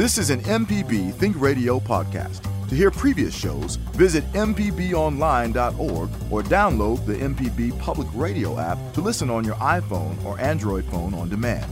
This 0.00 0.16
is 0.16 0.30
an 0.30 0.40
MPB 0.44 1.12
Think 1.12 1.38
Radio 1.38 1.78
podcast. 1.78 2.40
To 2.70 2.74
hear 2.74 2.90
previous 2.90 3.36
shows, 3.36 3.76
visit 3.76 4.24
MPBOnline.org 4.32 6.08
or 6.32 6.42
download 6.42 7.04
the 7.04 7.16
MPB 7.16 7.78
Public 7.78 8.08
Radio 8.14 8.58
app 8.58 8.78
to 8.94 9.02
listen 9.02 9.28
on 9.28 9.44
your 9.44 9.56
iPhone 9.56 10.24
or 10.24 10.40
Android 10.40 10.86
phone 10.86 11.12
on 11.12 11.28
demand. 11.28 11.70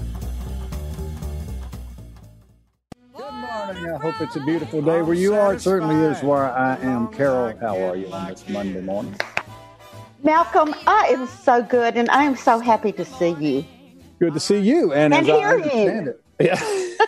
Good 3.16 3.32
morning. 3.32 3.92
I 3.94 3.98
hope 3.98 4.20
it's 4.20 4.36
a 4.36 4.40
beautiful 4.40 4.82
day 4.82 5.00
where 5.00 5.04
oh, 5.04 5.12
you 5.12 5.34
are. 5.34 5.54
It 5.54 5.62
certainly 5.62 5.94
is 5.94 6.22
where 6.22 6.50
I 6.50 6.76
am. 6.82 7.08
Carol, 7.08 7.56
how 7.58 7.80
are 7.80 7.96
you 7.96 8.12
on 8.12 8.28
this 8.28 8.46
Monday 8.46 8.82
morning? 8.82 9.18
Malcolm, 10.22 10.74
I 10.86 11.06
am 11.12 11.26
so 11.28 11.62
good 11.62 11.96
and 11.96 12.10
I 12.10 12.24
am 12.24 12.36
so 12.36 12.58
happy 12.58 12.92
to 12.92 13.06
see 13.06 13.30
you. 13.40 13.64
Good 14.18 14.34
to 14.34 14.40
see 14.40 14.58
you. 14.58 14.92
And, 14.92 15.14
And 15.14 15.26
as 15.26 15.30
I 15.30 15.38
hear 15.38 15.48
you. 15.48 15.54
understand 15.54 16.08
it, 16.08 16.22
yeah. 16.40 16.84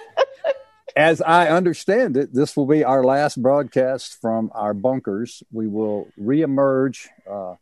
as 0.97 1.21
I 1.21 1.49
understand 1.49 2.17
it, 2.17 2.33
this 2.33 2.57
will 2.57 2.67
be 2.67 2.85
our 2.85 3.05
last 3.05 3.41
broadcast 3.41 4.21
from 4.21 4.51
our 4.55 4.75
bunkers. 4.75 5.43
We 5.53 5.67
will 5.67 6.09
reemerge 6.21 7.07
uh, 7.31 7.55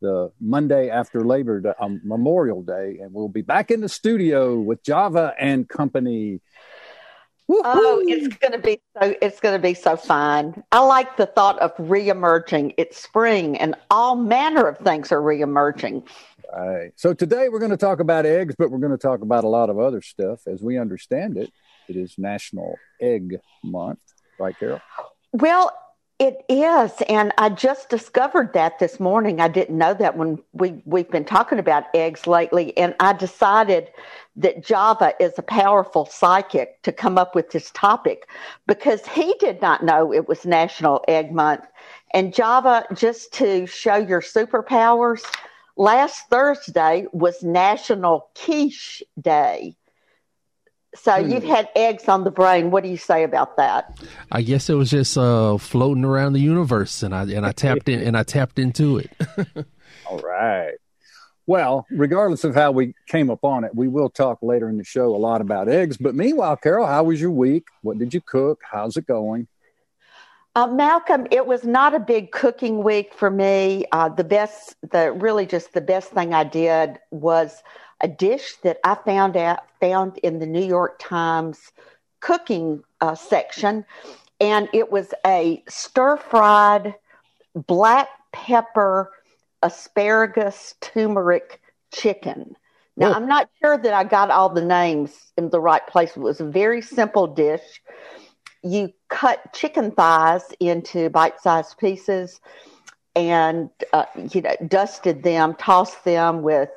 the 0.00 0.32
Monday 0.40 0.90
after 0.90 1.24
Labor 1.24 1.60
Day, 1.60 1.72
um, 1.80 2.00
Memorial 2.04 2.62
Day, 2.62 2.98
and 3.00 3.12
we'll 3.12 3.28
be 3.28 3.42
back 3.42 3.70
in 3.70 3.80
the 3.80 3.88
studio 3.88 4.58
with 4.58 4.82
Java 4.82 5.34
and 5.38 5.68
Company. 5.68 6.40
Oh, 7.50 8.02
it's 8.06 8.36
going 8.36 8.52
to 8.52 8.58
be 8.58 8.78
so 9.00 9.14
it's 9.22 9.40
going 9.40 9.54
to 9.54 9.62
be 9.62 9.72
so 9.72 9.96
fun. 9.96 10.62
I 10.70 10.80
like 10.80 11.16
the 11.16 11.24
thought 11.24 11.58
of 11.60 11.74
reemerging. 11.76 12.74
It's 12.76 12.98
spring 12.98 13.56
and 13.56 13.74
all 13.90 14.16
manner 14.16 14.66
of 14.66 14.76
things 14.78 15.10
are 15.12 15.20
reemerging. 15.20 16.06
Right. 16.52 16.92
So 16.96 17.14
today 17.14 17.48
we're 17.48 17.58
going 17.58 17.70
to 17.70 17.78
talk 17.78 18.00
about 18.00 18.26
eggs, 18.26 18.54
but 18.58 18.70
we're 18.70 18.78
going 18.78 18.92
to 18.92 18.98
talk 18.98 19.22
about 19.22 19.44
a 19.44 19.48
lot 19.48 19.70
of 19.70 19.78
other 19.78 20.02
stuff. 20.02 20.46
As 20.46 20.62
we 20.62 20.78
understand 20.78 21.38
it, 21.38 21.50
it 21.88 21.96
is 21.96 22.14
National 22.18 22.76
Egg 23.00 23.40
Month, 23.64 24.00
right, 24.38 24.58
Carol? 24.58 24.80
Well, 25.32 25.72
it 26.18 26.44
is, 26.48 26.90
and 27.08 27.32
I 27.38 27.48
just 27.48 27.90
discovered 27.90 28.52
that 28.52 28.80
this 28.80 28.98
morning. 28.98 29.40
I 29.40 29.46
didn't 29.46 29.78
know 29.78 29.94
that 29.94 30.16
when 30.16 30.42
we 30.52 30.82
we've 30.84 31.08
been 31.08 31.24
talking 31.24 31.60
about 31.60 31.84
eggs 31.94 32.26
lately, 32.26 32.76
and 32.76 32.96
I 32.98 33.12
decided 33.12 33.90
that 34.34 34.64
Java 34.64 35.14
is 35.20 35.38
a 35.38 35.42
powerful 35.42 36.06
psychic 36.06 36.82
to 36.82 36.90
come 36.90 37.18
up 37.18 37.36
with 37.36 37.50
this 37.50 37.70
topic 37.72 38.28
because 38.66 39.06
he 39.06 39.32
did 39.38 39.62
not 39.62 39.84
know 39.84 40.12
it 40.12 40.26
was 40.26 40.44
National 40.44 41.04
Egg 41.06 41.30
Month. 41.30 41.66
And 42.12 42.34
Java, 42.34 42.84
just 42.94 43.32
to 43.34 43.66
show 43.66 43.96
your 43.96 44.20
superpowers, 44.20 45.22
last 45.76 46.28
Thursday 46.30 47.06
was 47.12 47.44
National 47.44 48.28
Quiche 48.34 49.04
Day. 49.20 49.76
So 50.94 51.16
you've 51.16 51.44
had 51.44 51.68
eggs 51.76 52.08
on 52.08 52.24
the 52.24 52.30
brain. 52.30 52.70
What 52.70 52.82
do 52.82 52.88
you 52.88 52.96
say 52.96 53.22
about 53.22 53.56
that? 53.56 53.98
I 54.32 54.42
guess 54.42 54.70
it 54.70 54.74
was 54.74 54.90
just 54.90 55.18
uh, 55.18 55.58
floating 55.58 56.04
around 56.04 56.32
the 56.32 56.40
universe, 56.40 57.02
and 57.02 57.14
I 57.14 57.22
and 57.24 57.44
I 57.44 57.52
tapped 57.52 57.88
in 57.88 58.00
and 58.00 58.16
I 58.16 58.22
tapped 58.22 58.58
into 58.58 58.98
it. 58.98 59.10
All 60.06 60.18
right. 60.18 60.74
Well, 61.46 61.86
regardless 61.90 62.44
of 62.44 62.54
how 62.54 62.72
we 62.72 62.94
came 63.06 63.30
upon 63.30 63.64
it, 63.64 63.74
we 63.74 63.88
will 63.88 64.10
talk 64.10 64.38
later 64.42 64.68
in 64.68 64.76
the 64.76 64.84
show 64.84 65.14
a 65.14 65.16
lot 65.16 65.40
about 65.40 65.68
eggs. 65.68 65.96
But 65.96 66.14
meanwhile, 66.14 66.56
Carol, 66.56 66.86
how 66.86 67.04
was 67.04 67.20
your 67.20 67.30
week? 67.30 67.64
What 67.80 67.98
did 67.98 68.12
you 68.12 68.20
cook? 68.20 68.60
How's 68.70 68.98
it 68.98 69.06
going? 69.06 69.48
Uh, 70.54 70.66
Malcolm, 70.66 71.26
it 71.30 71.46
was 71.46 71.64
not 71.64 71.94
a 71.94 72.00
big 72.00 72.32
cooking 72.32 72.82
week 72.82 73.14
for 73.14 73.30
me. 73.30 73.86
Uh, 73.92 74.08
the 74.08 74.24
best, 74.24 74.74
the 74.90 75.12
really 75.12 75.46
just 75.46 75.72
the 75.72 75.80
best 75.80 76.10
thing 76.10 76.34
I 76.34 76.44
did 76.44 76.98
was 77.10 77.62
a 78.00 78.08
dish 78.08 78.56
that 78.62 78.78
I 78.84 78.94
found 78.94 79.36
out 79.36 79.60
found 79.80 80.18
in 80.18 80.38
the 80.38 80.46
New 80.46 80.64
York 80.64 80.98
Times 80.98 81.72
cooking 82.20 82.82
uh, 83.00 83.14
section, 83.14 83.84
and 84.40 84.68
it 84.72 84.90
was 84.90 85.12
a 85.26 85.62
stir 85.68 86.16
fried 86.16 86.94
black 87.54 88.08
pepper 88.32 89.10
asparagus 89.62 90.74
turmeric 90.80 91.60
chicken. 91.92 92.54
Now. 92.96 93.12
I'm 93.12 93.28
not 93.28 93.48
sure 93.62 93.78
that 93.78 93.94
I 93.94 94.02
got 94.02 94.30
all 94.30 94.48
the 94.48 94.64
names 94.64 95.32
in 95.36 95.50
the 95.50 95.60
right 95.60 95.86
place. 95.86 96.16
It 96.16 96.20
was 96.20 96.40
a 96.40 96.44
very 96.44 96.82
simple 96.82 97.28
dish 97.28 97.80
you 98.62 98.92
cut 99.08 99.52
chicken 99.52 99.90
thighs 99.92 100.42
into 100.60 101.10
bite-sized 101.10 101.78
pieces 101.78 102.40
and 103.14 103.70
uh, 103.92 104.04
you 104.30 104.42
know 104.42 104.54
dusted 104.66 105.22
them 105.22 105.54
tossed 105.54 106.04
them 106.04 106.42
with 106.42 106.70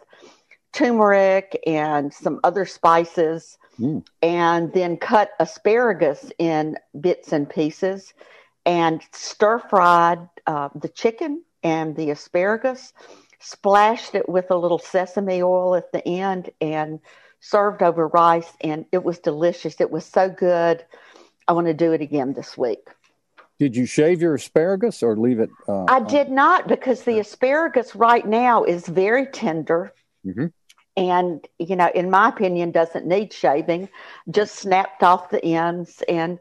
turmeric 0.74 1.60
and 1.68 2.14
some 2.14 2.40
other 2.44 2.66
spices 2.66 3.58
Mm. 3.80 4.04
and 4.22 4.74
then 4.74 4.98
cut 4.98 5.32
asparagus 5.40 6.32
in 6.38 6.78
bits 7.00 7.32
and 7.32 7.50
pieces 7.50 8.14
and 8.66 9.02
stir 9.14 9.60
fried 9.60 10.20
uh, 10.46 10.70
the 10.76 10.90
chicken 10.90 11.42
and 11.64 11.96
the 11.96 12.12
asparagus 12.12 12.94
splashed 13.40 14.14
it 14.14 14.28
with 14.28 14.52
a 14.52 14.58
little 14.58 14.78
sesame 14.78 15.42
oil 15.42 15.74
at 15.74 15.92
the 15.94 16.06
end 16.08 16.50
and 16.60 17.00
served 17.40 17.82
over 17.82 18.08
rice 18.10 18.52
and 18.62 18.86
it 18.92 19.04
was 19.04 19.20
delicious 19.20 19.80
it 19.80 19.90
was 19.90 20.06
so 20.06 20.30
good 20.30 20.86
I 21.48 21.54
want 21.54 21.68
to 21.68 21.74
do 21.74 21.92
it 21.92 22.02
again 22.02 22.34
this 22.34 22.58
week. 22.58 22.88
Did 23.58 23.76
you 23.76 23.86
shave 23.86 24.22
your 24.22 24.36
asparagus 24.36 25.02
or 25.04 25.18
leave 25.18 25.40
it? 25.40 25.50
Uh, 25.68 25.86
I 25.88 26.00
did 26.02 26.30
not 26.30 26.68
because 26.68 27.04
the 27.04 27.20
asparagus 27.20 27.96
right 27.96 28.26
now 28.26 28.64
is 28.64 28.88
very 28.88 29.26
tender 29.26 29.94
Mhm. 30.26 30.52
And, 30.98 31.48
you 31.60 31.76
know, 31.76 31.90
in 31.96 32.10
my 32.10 32.30
opinion, 32.30 32.72
doesn't 32.72 33.06
need 33.06 33.32
shaving, 33.34 33.90
just 34.30 34.56
snapped 34.56 35.04
off 35.04 35.30
the 35.30 35.44
ends. 35.44 36.04
And, 36.08 36.40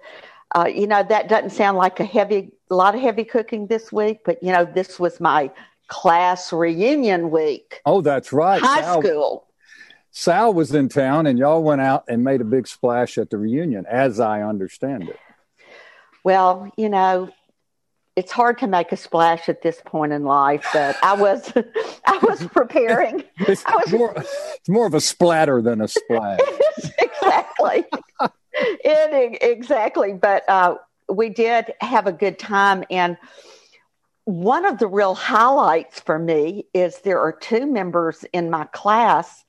uh, 0.55 0.67
you 0.67 0.87
know, 0.87 1.03
that 1.03 1.29
doesn't 1.29 1.51
sound 1.51 1.79
like 1.79 2.01
a 2.01 2.05
heavy, 2.05 2.51
a 2.71 2.75
lot 2.75 2.95
of 2.95 3.01
heavy 3.01 3.25
cooking 3.25 3.67
this 3.69 3.93
week, 3.93 4.21
but, 4.25 4.43
you 4.43 4.53
know, 4.53 4.65
this 4.65 4.99
was 4.99 5.21
my 5.21 5.51
class 5.87 6.53
reunion 6.53 7.31
week, 7.31 7.81
Oh, 7.85 8.01
that's 8.01 8.33
right. 8.33 8.63
high 8.63 8.83
Sal, 8.83 9.03
school. 9.03 9.47
Sal 10.13 10.55
was 10.55 10.75
in 10.75 10.89
town, 10.89 11.27
and 11.27 11.39
y'all 11.39 11.63
went 11.63 11.81
out 11.81 12.05
and 12.09 12.25
made 12.25 12.41
a 12.41 12.45
big 12.45 12.67
splash 12.67 13.19
at 13.19 13.31
the 13.31 13.39
reunion, 13.39 13.87
as 13.87 14.19
I 14.21 14.43
understand 14.43 15.09
it. 15.09 15.19
Well, 16.25 16.71
you 16.77 16.89
know, 16.89 17.31
it's 18.21 18.31
hard 18.33 18.59
to 18.59 18.67
make 18.67 18.93
a 18.93 18.99
splash 18.99 19.49
at 19.49 19.63
this 19.63 19.81
point 19.87 20.13
in 20.13 20.25
life, 20.25 20.67
but 20.75 20.95
I 21.03 21.15
was, 21.15 21.51
I 22.07 22.19
was 22.23 22.47
preparing. 22.49 23.25
It's 23.49 23.65
I 23.65 23.77
was- 23.77 23.93
more, 23.93 24.13
it's 24.15 24.69
more 24.69 24.87
of 24.87 24.93
a 24.93 25.01
splatter 25.01 25.63
than 25.63 25.81
a 25.81 25.89
splash. 25.89 26.39
exactly. 26.99 27.85
it, 28.53 29.39
exactly. 29.43 30.13
But 30.13 30.47
uh, 30.51 30.75
we 31.09 31.31
did 31.31 31.73
have 31.81 32.07
a 32.07 32.13
good 32.13 32.39
time. 32.39 32.85
And 32.91 33.17
one 34.25 34.67
of 34.67 34.79
the 34.79 34.87
real 34.87 35.15
highlights 35.15 35.99
for 36.01 36.19
me 36.19 36.67
is 36.75 36.99
there 36.99 37.21
are 37.21 37.33
two 37.33 37.65
members 37.67 38.27
in 38.35 38.51
my 38.51 38.65
class 38.67 39.45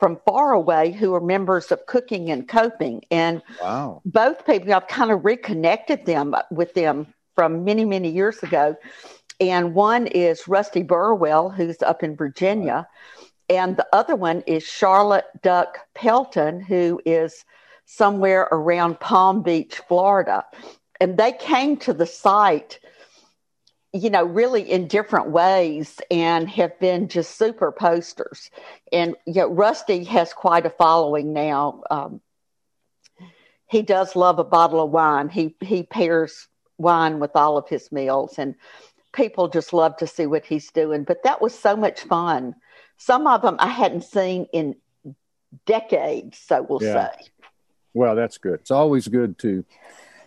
from 0.00 0.18
far 0.26 0.52
away 0.52 0.92
who 0.92 1.14
are 1.14 1.20
members 1.20 1.70
of 1.70 1.84
cooking 1.84 2.30
and 2.30 2.48
coping. 2.48 3.02
And 3.10 3.42
Wow. 3.62 4.00
both 4.06 4.46
people, 4.46 4.72
I've 4.72 4.88
kind 4.88 5.10
of 5.10 5.26
reconnected 5.26 6.06
them 6.06 6.34
with 6.50 6.72
them 6.72 7.12
from 7.34 7.64
many, 7.64 7.84
many 7.84 8.10
years 8.10 8.42
ago. 8.42 8.76
And 9.40 9.74
one 9.74 10.06
is 10.06 10.46
Rusty 10.46 10.82
Burwell, 10.82 11.50
who's 11.50 11.82
up 11.82 12.02
in 12.02 12.16
Virginia. 12.16 12.86
And 13.48 13.76
the 13.76 13.86
other 13.92 14.16
one 14.16 14.42
is 14.46 14.62
Charlotte 14.62 15.26
Duck 15.42 15.78
Pelton, 15.94 16.60
who 16.60 17.00
is 17.04 17.44
somewhere 17.84 18.48
around 18.50 19.00
Palm 19.00 19.42
Beach, 19.42 19.80
Florida. 19.88 20.44
And 21.00 21.18
they 21.18 21.32
came 21.32 21.76
to 21.78 21.92
the 21.92 22.06
site, 22.06 22.78
you 23.92 24.08
know, 24.08 24.24
really 24.24 24.62
in 24.62 24.88
different 24.88 25.30
ways 25.30 26.00
and 26.10 26.48
have 26.48 26.78
been 26.80 27.08
just 27.08 27.36
super 27.36 27.72
posters. 27.72 28.50
And 28.92 29.16
you 29.26 29.34
know, 29.34 29.48
Rusty 29.48 30.04
has 30.04 30.32
quite 30.32 30.66
a 30.66 30.70
following 30.70 31.32
now. 31.32 31.82
Um, 31.90 32.20
he 33.68 33.82
does 33.82 34.16
love 34.16 34.38
a 34.38 34.44
bottle 34.44 34.82
of 34.82 34.90
wine. 34.90 35.28
He 35.28 35.56
he 35.60 35.82
pairs 35.82 36.48
wine 36.78 37.18
with 37.20 37.34
all 37.34 37.56
of 37.56 37.68
his 37.68 37.90
meals, 37.92 38.38
and 38.38 38.54
people 39.12 39.48
just 39.48 39.72
love 39.72 39.96
to 39.98 40.06
see 40.06 40.26
what 40.26 40.44
he's 40.44 40.70
doing. 40.70 41.04
But 41.04 41.22
that 41.24 41.40
was 41.40 41.56
so 41.56 41.76
much 41.76 42.00
fun. 42.02 42.54
Some 42.96 43.26
of 43.26 43.42
them 43.42 43.56
I 43.58 43.68
hadn't 43.68 44.04
seen 44.04 44.46
in 44.52 44.76
decades, 45.66 46.38
so 46.38 46.62
we'll 46.62 46.82
Yeah. 46.82 47.10
say. 47.10 47.26
Well, 47.92 48.16
that's 48.16 48.38
good. 48.38 48.54
It's 48.54 48.72
always 48.72 49.06
good 49.06 49.38
to 49.38 49.64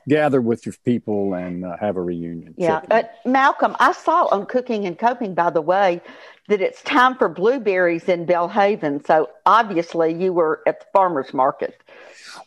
gather 0.07 0.39
with 0.39 0.65
your 0.65 0.75
people 0.85 1.33
and 1.33 1.65
uh, 1.65 1.75
have 1.77 1.97
a 1.97 2.01
reunion. 2.01 2.53
Yeah, 2.57 2.79
but 2.87 3.15
Malcolm, 3.25 3.75
I 3.79 3.91
saw 3.91 4.27
on 4.27 4.45
Cooking 4.45 4.85
and 4.85 4.97
Coping, 4.97 5.33
by 5.33 5.49
the 5.49 5.61
way, 5.61 6.01
that 6.47 6.61
it's 6.61 6.81
time 6.83 7.17
for 7.17 7.27
blueberries 7.27 8.07
in 8.07 8.25
Belhaven. 8.25 9.05
So 9.05 9.29
obviously, 9.45 10.13
you 10.13 10.31
were 10.31 10.61
at 10.65 10.79
the 10.79 10.85
farmers 10.93 11.33
market. 11.33 11.81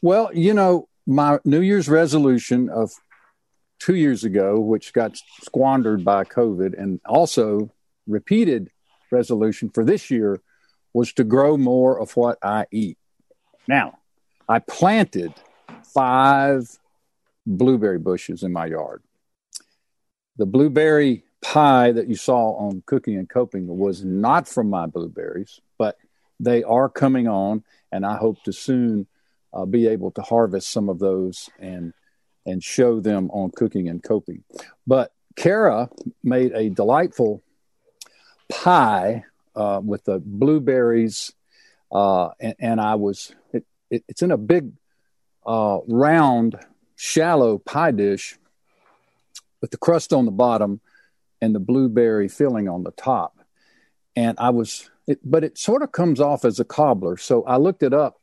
Well, 0.01 0.31
you 0.33 0.55
know, 0.55 0.89
my 1.07 1.39
New 1.45 1.61
Year's 1.61 1.89
resolution 1.89 2.71
of 2.71 2.93
two 3.81 3.97
years 3.97 4.23
ago, 4.25 4.61
which 4.61 4.93
got 4.93 5.21
squandered 5.43 6.05
by 6.05 6.23
COVID, 6.25 6.81
and 6.81 7.01
also 7.07 7.71
repeated 8.07 8.71
resolution 9.11 9.71
for 9.71 9.85
this 9.85 10.11
year 10.11 10.41
was 10.93 11.13
to 11.15 11.25
grow 11.25 11.57
more 11.57 12.01
of 12.01 12.17
what 12.17 12.39
I 12.43 12.67
eat. 12.71 12.99
Now, 13.67 13.99
I 14.49 14.59
planted 14.61 15.33
five 15.95 16.69
blueberry 17.47 17.99
bushes 17.99 18.43
in 18.43 18.53
my 18.53 18.67
yard. 18.67 19.03
The 20.37 20.47
blueberry 20.47 21.25
pie 21.43 21.93
that 21.93 22.09
you 22.09 22.17
saw 22.17 22.57
on 22.57 22.83
Cooking 22.87 23.17
and 23.17 23.29
Coping 23.29 23.67
was 23.67 24.05
not 24.05 24.49
from 24.49 24.69
my 24.69 24.87
blueberries, 24.87 25.61
but 25.79 25.97
they 26.39 26.63
are 26.63 26.89
coming 26.89 27.29
on, 27.29 27.65
and 27.93 28.05
I 28.05 28.17
hope 28.17 28.43
to 28.45 28.53
soon 28.53 29.07
uh, 29.53 29.65
be 29.65 29.87
able 29.87 30.11
to 30.13 30.23
harvest 30.23 30.71
some 30.71 30.89
of 30.89 30.99
those 30.99 31.51
and 31.59 31.93
and 32.47 32.63
show 32.63 33.01
them 33.01 33.31
on 33.31 33.51
Cooking 33.51 33.89
and 33.89 34.03
Coping. 34.03 34.45
But 34.87 35.13
Kara 35.37 35.91
made 36.23 36.53
a 36.53 36.71
delightful 36.71 37.43
pie 38.51 39.25
uh, 39.55 39.81
with 39.85 40.05
the 40.05 40.21
blueberries, 40.25 41.33
uh, 41.93 42.31
and, 42.41 42.55
and, 42.59 42.81
I 42.81 42.95
was 42.95 43.35
it, 43.53 43.65
it, 43.91 44.05
it's 44.09 44.23
in 44.23 44.31
a 44.31 44.37
big 44.37 44.73
uh, 45.47 45.79
round, 45.87 46.59
shallow 46.97 47.59
pie 47.59 47.91
dish 47.91 48.39
with 49.61 49.71
the 49.71 49.77
crust 49.77 50.13
on 50.13 50.25
the 50.25 50.31
bottom 50.31 50.81
and 51.41 51.55
the 51.55 51.61
blueberry 51.61 52.29
filling 52.29 52.69
on 52.69 52.85
the 52.85 52.93
top. 52.93 53.39
And 54.17 54.37
I 54.39 54.51
was, 54.51 54.91
it, 55.07 55.19
but 55.25 55.45
it 55.45 55.59
sort 55.59 55.83
of 55.83 55.93
comes 55.93 56.21
off 56.21 56.45
as 56.45 56.61
a 56.61 56.65
cobbler. 56.65 57.17
So 57.17 57.43
I 57.45 57.57
looked 57.57 57.83
it 57.83 57.95
up 57.95 58.20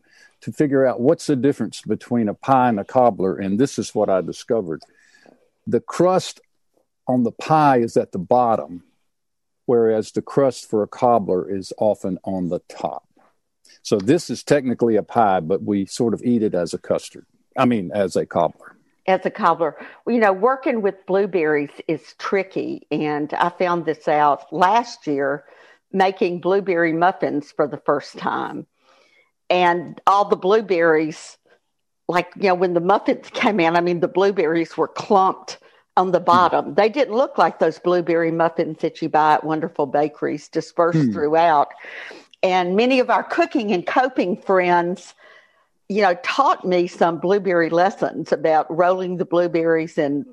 to 0.47 0.53
figure 0.53 0.85
out 0.85 1.01
what's 1.01 1.27
the 1.27 1.35
difference 1.35 1.81
between 1.81 2.29
a 2.29 2.33
pie 2.33 2.69
and 2.69 2.79
a 2.79 2.85
cobbler. 2.85 3.35
And 3.35 3.59
this 3.59 3.77
is 3.77 3.93
what 3.93 4.09
I 4.09 4.21
discovered 4.21 4.81
the 5.67 5.81
crust 5.81 6.39
on 7.05 7.23
the 7.23 7.33
pie 7.33 7.79
is 7.79 7.97
at 7.97 8.13
the 8.13 8.17
bottom, 8.17 8.83
whereas 9.65 10.13
the 10.13 10.21
crust 10.21 10.69
for 10.69 10.83
a 10.83 10.87
cobbler 10.87 11.53
is 11.53 11.73
often 11.77 12.17
on 12.23 12.47
the 12.47 12.61
top. 12.69 13.03
So 13.81 13.97
this 13.97 14.29
is 14.29 14.41
technically 14.41 14.95
a 14.95 15.03
pie, 15.03 15.41
but 15.41 15.63
we 15.63 15.85
sort 15.85 16.13
of 16.13 16.23
eat 16.23 16.43
it 16.43 16.55
as 16.55 16.73
a 16.73 16.77
custard. 16.77 17.25
I 17.57 17.65
mean, 17.65 17.91
as 17.93 18.15
a 18.15 18.25
cobbler 18.25 18.77
as 19.05 19.25
a 19.25 19.29
cobbler. 19.29 19.77
You 20.05 20.19
know, 20.19 20.33
working 20.33 20.81
with 20.81 21.05
blueberries 21.05 21.71
is 21.87 22.13
tricky. 22.17 22.87
And 22.91 23.33
I 23.33 23.49
found 23.49 23.85
this 23.85 24.07
out 24.09 24.51
last 24.51 25.07
year 25.07 25.45
making 25.93 26.41
blueberry 26.41 26.91
muffins 26.91 27.51
for 27.51 27.69
the 27.69 27.81
first 27.85 28.17
time. 28.17 28.67
And 29.49 29.99
all 30.07 30.25
the 30.25 30.35
blueberries, 30.35 31.37
like, 32.07 32.31
you 32.35 32.49
know, 32.49 32.55
when 32.55 32.73
the 32.73 32.81
muffins 32.81 33.29
came 33.29 33.59
in, 33.59 33.75
I 33.75 33.81
mean, 33.81 33.99
the 33.99 34.07
blueberries 34.07 34.75
were 34.77 34.87
clumped 34.87 35.57
on 35.95 36.11
the 36.11 36.19
bottom. 36.19 36.75
They 36.75 36.89
didn't 36.89 37.15
look 37.15 37.37
like 37.37 37.59
those 37.59 37.79
blueberry 37.79 38.31
muffins 38.31 38.79
that 38.79 39.01
you 39.01 39.09
buy 39.09 39.35
at 39.35 39.43
wonderful 39.43 39.85
bakeries 39.87 40.47
dispersed 40.47 40.99
hmm. 40.99 41.11
throughout. 41.11 41.69
And 42.43 42.75
many 42.75 42.99
of 42.99 43.09
our 43.09 43.23
cooking 43.23 43.71
and 43.71 43.85
coping 43.85 44.37
friends 44.37 45.15
you 45.89 46.01
know, 46.01 46.15
taught 46.23 46.65
me 46.65 46.87
some 46.87 47.19
blueberry 47.19 47.69
lessons 47.69 48.31
about 48.31 48.65
rolling 48.75 49.17
the 49.17 49.25
blueberries 49.25 49.97
in 49.97 50.25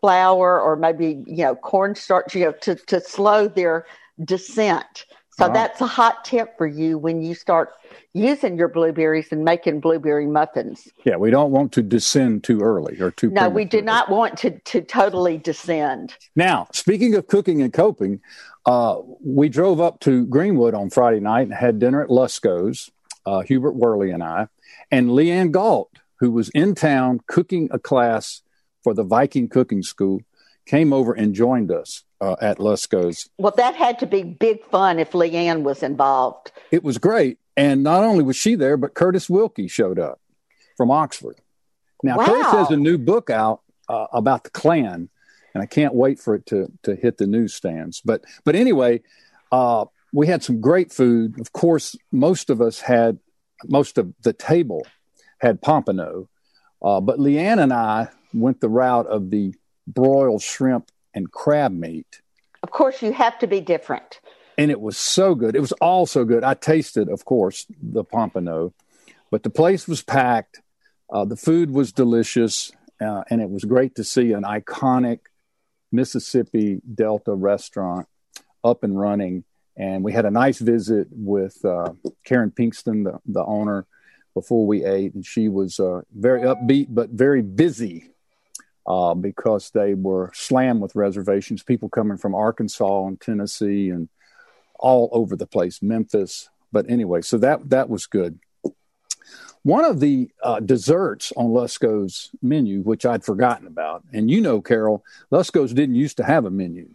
flour 0.00 0.60
or 0.60 0.76
maybe, 0.76 1.22
you 1.26 1.44
know, 1.44 1.54
cornstarch, 1.54 2.34
you 2.34 2.46
know, 2.46 2.52
to, 2.52 2.74
to 2.74 3.00
slow 3.00 3.48
their 3.48 3.86
descent. 4.24 5.06
So 5.38 5.48
that's 5.52 5.80
a 5.80 5.86
hot 5.86 6.24
tip 6.24 6.58
for 6.58 6.66
you 6.66 6.98
when 6.98 7.22
you 7.22 7.32
start 7.32 7.70
using 8.12 8.58
your 8.58 8.66
blueberries 8.66 9.28
and 9.30 9.44
making 9.44 9.78
blueberry 9.78 10.26
muffins. 10.26 10.88
Yeah, 11.04 11.16
we 11.16 11.30
don't 11.30 11.52
want 11.52 11.70
to 11.72 11.82
descend 11.82 12.42
too 12.42 12.60
early 12.60 13.00
or 13.00 13.12
too. 13.12 13.30
No, 13.30 13.48
we 13.48 13.64
do 13.64 13.80
not 13.80 14.10
want 14.10 14.36
to 14.38 14.58
to 14.58 14.80
totally 14.80 15.38
descend. 15.38 16.16
Now, 16.34 16.66
speaking 16.72 17.14
of 17.14 17.28
cooking 17.28 17.62
and 17.62 17.72
coping, 17.72 18.20
uh, 18.66 18.96
we 19.24 19.48
drove 19.48 19.80
up 19.80 20.00
to 20.00 20.26
Greenwood 20.26 20.74
on 20.74 20.90
Friday 20.90 21.20
night 21.20 21.42
and 21.42 21.54
had 21.54 21.78
dinner 21.78 22.02
at 22.02 22.10
Lusco's. 22.10 22.90
Uh, 23.24 23.40
Hubert 23.40 23.74
Worley 23.74 24.10
and 24.10 24.22
I, 24.22 24.48
and 24.90 25.10
Leanne 25.10 25.50
Galt, 25.50 25.90
who 26.18 26.30
was 26.30 26.48
in 26.50 26.74
town 26.74 27.20
cooking 27.26 27.68
a 27.70 27.78
class 27.78 28.40
for 28.82 28.94
the 28.94 29.04
Viking 29.04 29.48
Cooking 29.50 29.82
School, 29.82 30.22
came 30.64 30.94
over 30.94 31.12
and 31.12 31.34
joined 31.34 31.70
us 31.70 32.04
uh, 32.20 32.36
at 32.40 32.58
Lusco's. 32.58 33.28
Well, 33.38 33.54
that 33.56 33.74
had 33.74 33.98
to 34.00 34.06
be 34.06 34.22
big 34.22 34.64
fun 34.66 34.98
if 34.98 35.12
Leanne 35.12 35.62
was 35.62 35.82
involved. 35.82 36.52
It 36.70 36.82
was 36.82 36.98
great. 36.98 37.38
And 37.56 37.82
not 37.82 38.04
only 38.04 38.22
was 38.24 38.36
she 38.36 38.54
there, 38.54 38.76
but 38.76 38.94
Curtis 38.94 39.28
Wilkie 39.28 39.68
showed 39.68 39.98
up 39.98 40.20
from 40.76 40.90
Oxford. 40.90 41.40
Now, 42.02 42.18
wow. 42.18 42.26
Curtis 42.26 42.52
has 42.52 42.70
a 42.70 42.76
new 42.76 42.98
book 42.98 43.30
out 43.30 43.62
uh, 43.88 44.06
about 44.12 44.44
the 44.44 44.50
Klan, 44.50 45.08
and 45.54 45.62
I 45.62 45.66
can't 45.66 45.94
wait 45.94 46.20
for 46.20 46.34
it 46.36 46.46
to, 46.46 46.70
to 46.84 46.94
hit 46.94 47.18
the 47.18 47.26
newsstands. 47.26 48.00
But, 48.04 48.22
but 48.44 48.54
anyway, 48.54 49.02
uh, 49.50 49.86
we 50.12 50.26
had 50.26 50.44
some 50.44 50.60
great 50.60 50.92
food. 50.92 51.40
Of 51.40 51.52
course, 51.52 51.96
most 52.12 52.50
of 52.50 52.60
us 52.60 52.80
had 52.80 53.18
most 53.66 53.98
of 53.98 54.12
the 54.22 54.32
table 54.32 54.86
had 55.40 55.60
pompano, 55.60 56.28
uh, 56.80 57.00
but 57.00 57.18
Leanne 57.18 57.60
and 57.60 57.72
I 57.72 58.08
went 58.32 58.60
the 58.60 58.68
route 58.68 59.06
of 59.06 59.30
the 59.30 59.52
broiled 59.86 60.42
shrimp 60.42 60.92
and 61.18 61.30
crab 61.30 61.72
meat. 61.72 62.22
Of 62.62 62.70
course, 62.70 63.02
you 63.02 63.12
have 63.12 63.38
to 63.40 63.46
be 63.46 63.60
different. 63.60 64.20
And 64.56 64.70
it 64.70 64.80
was 64.80 64.96
so 64.96 65.34
good. 65.34 65.54
It 65.54 65.60
was 65.60 65.72
all 65.72 66.06
so 66.06 66.24
good. 66.24 66.42
I 66.42 66.54
tasted, 66.54 67.10
of 67.10 67.26
course, 67.26 67.66
the 67.82 68.04
pompano, 68.04 68.72
but 69.30 69.42
the 69.42 69.50
place 69.50 69.86
was 69.86 70.02
packed. 70.02 70.62
Uh, 71.12 71.26
the 71.26 71.36
food 71.36 71.70
was 71.70 71.92
delicious, 71.92 72.72
uh, 73.00 73.22
and 73.30 73.42
it 73.42 73.50
was 73.50 73.64
great 73.64 73.94
to 73.96 74.04
see 74.04 74.32
an 74.32 74.44
iconic 74.44 75.20
Mississippi 75.92 76.80
Delta 76.94 77.34
restaurant 77.34 78.08
up 78.64 78.82
and 78.82 78.98
running 78.98 79.44
and 79.78 80.02
we 80.02 80.12
had 80.12 80.26
a 80.26 80.30
nice 80.30 80.58
visit 80.58 81.06
with 81.12 81.64
uh, 81.64 81.92
Karen 82.24 82.50
Pinkston, 82.50 83.04
the, 83.04 83.20
the 83.24 83.44
owner, 83.44 83.86
before 84.34 84.66
we 84.66 84.84
ate. 84.84 85.14
And 85.14 85.24
she 85.24 85.48
was 85.48 85.78
uh, 85.78 86.02
very 86.12 86.42
upbeat, 86.42 86.88
but 86.90 87.10
very 87.10 87.42
busy 87.42 88.10
uh, 88.88 89.12
because 89.12 89.70
they 89.70 89.92
were 89.92 90.32
slammed 90.34 90.80
with 90.80 90.96
reservations. 90.96 91.62
People 91.62 91.90
coming 91.90 92.16
from 92.16 92.34
Arkansas 92.34 93.06
and 93.06 93.20
Tennessee 93.20 93.90
and 93.90 94.08
all 94.78 95.10
over 95.12 95.36
the 95.36 95.46
place, 95.46 95.82
Memphis. 95.82 96.48
But 96.72 96.88
anyway, 96.90 97.20
so 97.20 97.36
that, 97.38 97.68
that 97.68 97.90
was 97.90 98.06
good. 98.06 98.38
One 99.62 99.84
of 99.84 100.00
the 100.00 100.30
uh, 100.42 100.60
desserts 100.60 101.32
on 101.36 101.46
Lusco's 101.46 102.30
menu, 102.40 102.80
which 102.80 103.04
I'd 103.04 103.24
forgotten 103.24 103.66
about, 103.66 104.04
and 104.12 104.30
you 104.30 104.40
know, 104.40 104.62
Carol, 104.62 105.04
Lusco's 105.30 105.74
didn't 105.74 105.96
used 105.96 106.16
to 106.16 106.24
have 106.24 106.46
a 106.46 106.50
menu. 106.50 106.88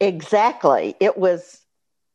Exactly. 0.00 0.96
It 1.00 1.18
was 1.18 1.60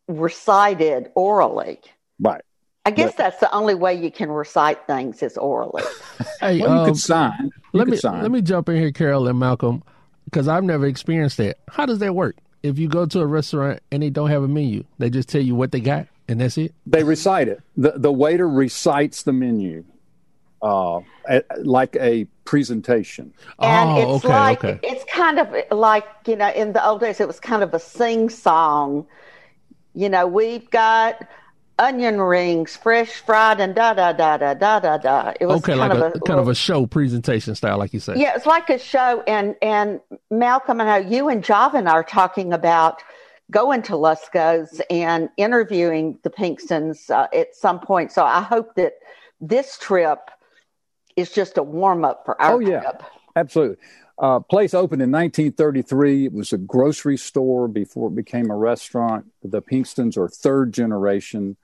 recited 0.07 1.11
orally. 1.13 1.79
Right. 2.19 2.41
I 2.85 2.91
guess 2.91 3.11
but, 3.11 3.17
that's 3.17 3.39
the 3.39 3.53
only 3.53 3.75
way 3.75 3.93
you 3.93 4.11
can 4.11 4.29
recite 4.29 4.85
things 4.87 5.23
is 5.23 5.37
orally. 5.37 5.83
hey, 6.41 6.59
well, 6.59 6.69
you 6.69 6.79
um, 6.79 6.85
could 6.85 6.97
sign. 6.97 7.43
You 7.43 7.51
let 7.73 7.85
could 7.85 7.91
me 7.91 7.97
sign. 7.97 8.21
let 8.21 8.31
me 8.31 8.41
jump 8.41 8.69
in 8.69 8.75
here, 8.75 8.91
Carol 8.91 9.27
and 9.27 9.39
Malcolm, 9.39 9.83
because 10.25 10.47
I've 10.47 10.63
never 10.63 10.85
experienced 10.85 11.37
that. 11.37 11.59
How 11.69 11.85
does 11.85 11.99
that 11.99 12.13
work? 12.13 12.35
If 12.61 12.77
you 12.79 12.87
go 12.87 13.05
to 13.05 13.19
a 13.21 13.25
restaurant 13.25 13.81
and 13.91 14.03
they 14.03 14.09
don't 14.09 14.29
have 14.29 14.43
a 14.43 14.47
menu, 14.47 14.83
they 14.97 15.09
just 15.09 15.29
tell 15.29 15.41
you 15.41 15.55
what 15.55 15.71
they 15.71 15.79
got, 15.79 16.07
and 16.27 16.41
that's 16.41 16.57
it. 16.57 16.73
They 16.85 17.03
recite 17.03 17.47
it. 17.47 17.61
the 17.77 17.93
The 17.95 18.11
waiter 18.11 18.49
recites 18.49 19.23
the 19.23 19.33
menu, 19.33 19.85
uh, 20.61 20.99
like 21.59 21.95
a 21.97 22.25
presentation. 22.43 23.33
And 23.59 23.89
oh, 23.89 24.15
it's 24.15 24.25
okay, 24.25 24.33
like 24.33 24.63
okay. 24.63 24.79
it's 24.83 25.05
kind 25.05 25.39
of 25.39 25.55
like 25.71 26.05
you 26.27 26.35
know 26.35 26.49
in 26.51 26.73
the 26.73 26.85
old 26.85 26.99
days 26.99 27.21
it 27.21 27.27
was 27.27 27.39
kind 27.39 27.63
of 27.63 27.73
a 27.73 27.79
sing 27.79 28.29
song 28.29 29.05
you 29.95 30.09
know, 30.09 30.25
we've 30.27 30.69
got 30.71 31.27
onion 31.83 32.21
rings, 32.21 32.75
fresh 32.75 33.09
fried, 33.09 33.59
and 33.59 33.75
da 33.75 33.93
da 33.93 34.13
da 34.13 34.37
da 34.37 34.53
da 34.53 34.79
da 34.79 34.97
da. 34.97 35.33
It 35.39 35.45
was 35.45 35.57
okay, 35.57 35.75
kind 35.75 35.79
like 35.79 35.91
of 35.91 36.15
a, 36.15 36.17
a 36.17 36.19
kind 36.21 36.39
of 36.39 36.47
a 36.47 36.55
show 36.55 36.85
presentation 36.85 37.55
style, 37.55 37.77
like 37.77 37.93
you 37.93 37.99
said. 37.99 38.17
Yeah, 38.17 38.35
it's 38.35 38.45
like 38.45 38.69
a 38.69 38.79
show. 38.79 39.23
And 39.27 39.55
and 39.61 39.99
Malcolm 40.31 40.79
and 40.79 40.89
I, 40.89 40.99
you 40.99 41.29
and 41.29 41.43
Javin 41.43 41.91
are 41.91 42.03
talking 42.03 42.53
about 42.53 43.03
going 43.51 43.81
to 43.83 43.95
Lusco's 43.95 44.81
and 44.89 45.29
interviewing 45.37 46.17
the 46.23 46.29
Pinkstons 46.29 47.09
uh, 47.09 47.27
at 47.33 47.55
some 47.55 47.79
point. 47.79 48.11
So 48.11 48.23
I 48.23 48.41
hope 48.41 48.75
that 48.75 48.93
this 49.41 49.77
trip 49.77 50.31
is 51.15 51.31
just 51.31 51.57
a 51.57 51.63
warm 51.63 52.05
up 52.05 52.25
for 52.25 52.41
our 52.41 52.53
oh, 52.53 52.59
yeah. 52.59 52.81
trip. 52.81 53.03
Absolutely. 53.35 53.77
Uh, 54.17 54.39
place 54.39 54.73
opened 54.73 55.01
in 55.01 55.11
1933. 55.11 56.25
It 56.25 56.33
was 56.33 56.53
a 56.53 56.57
grocery 56.57 57.17
store 57.17 57.67
before 57.67 58.09
it 58.09 58.15
became 58.15 58.49
a 58.51 58.55
restaurant. 58.55 59.25
The 59.43 59.61
Pinkstons 59.61 60.17
are 60.17 60.27
third 60.27 60.73
generation. 60.73 61.57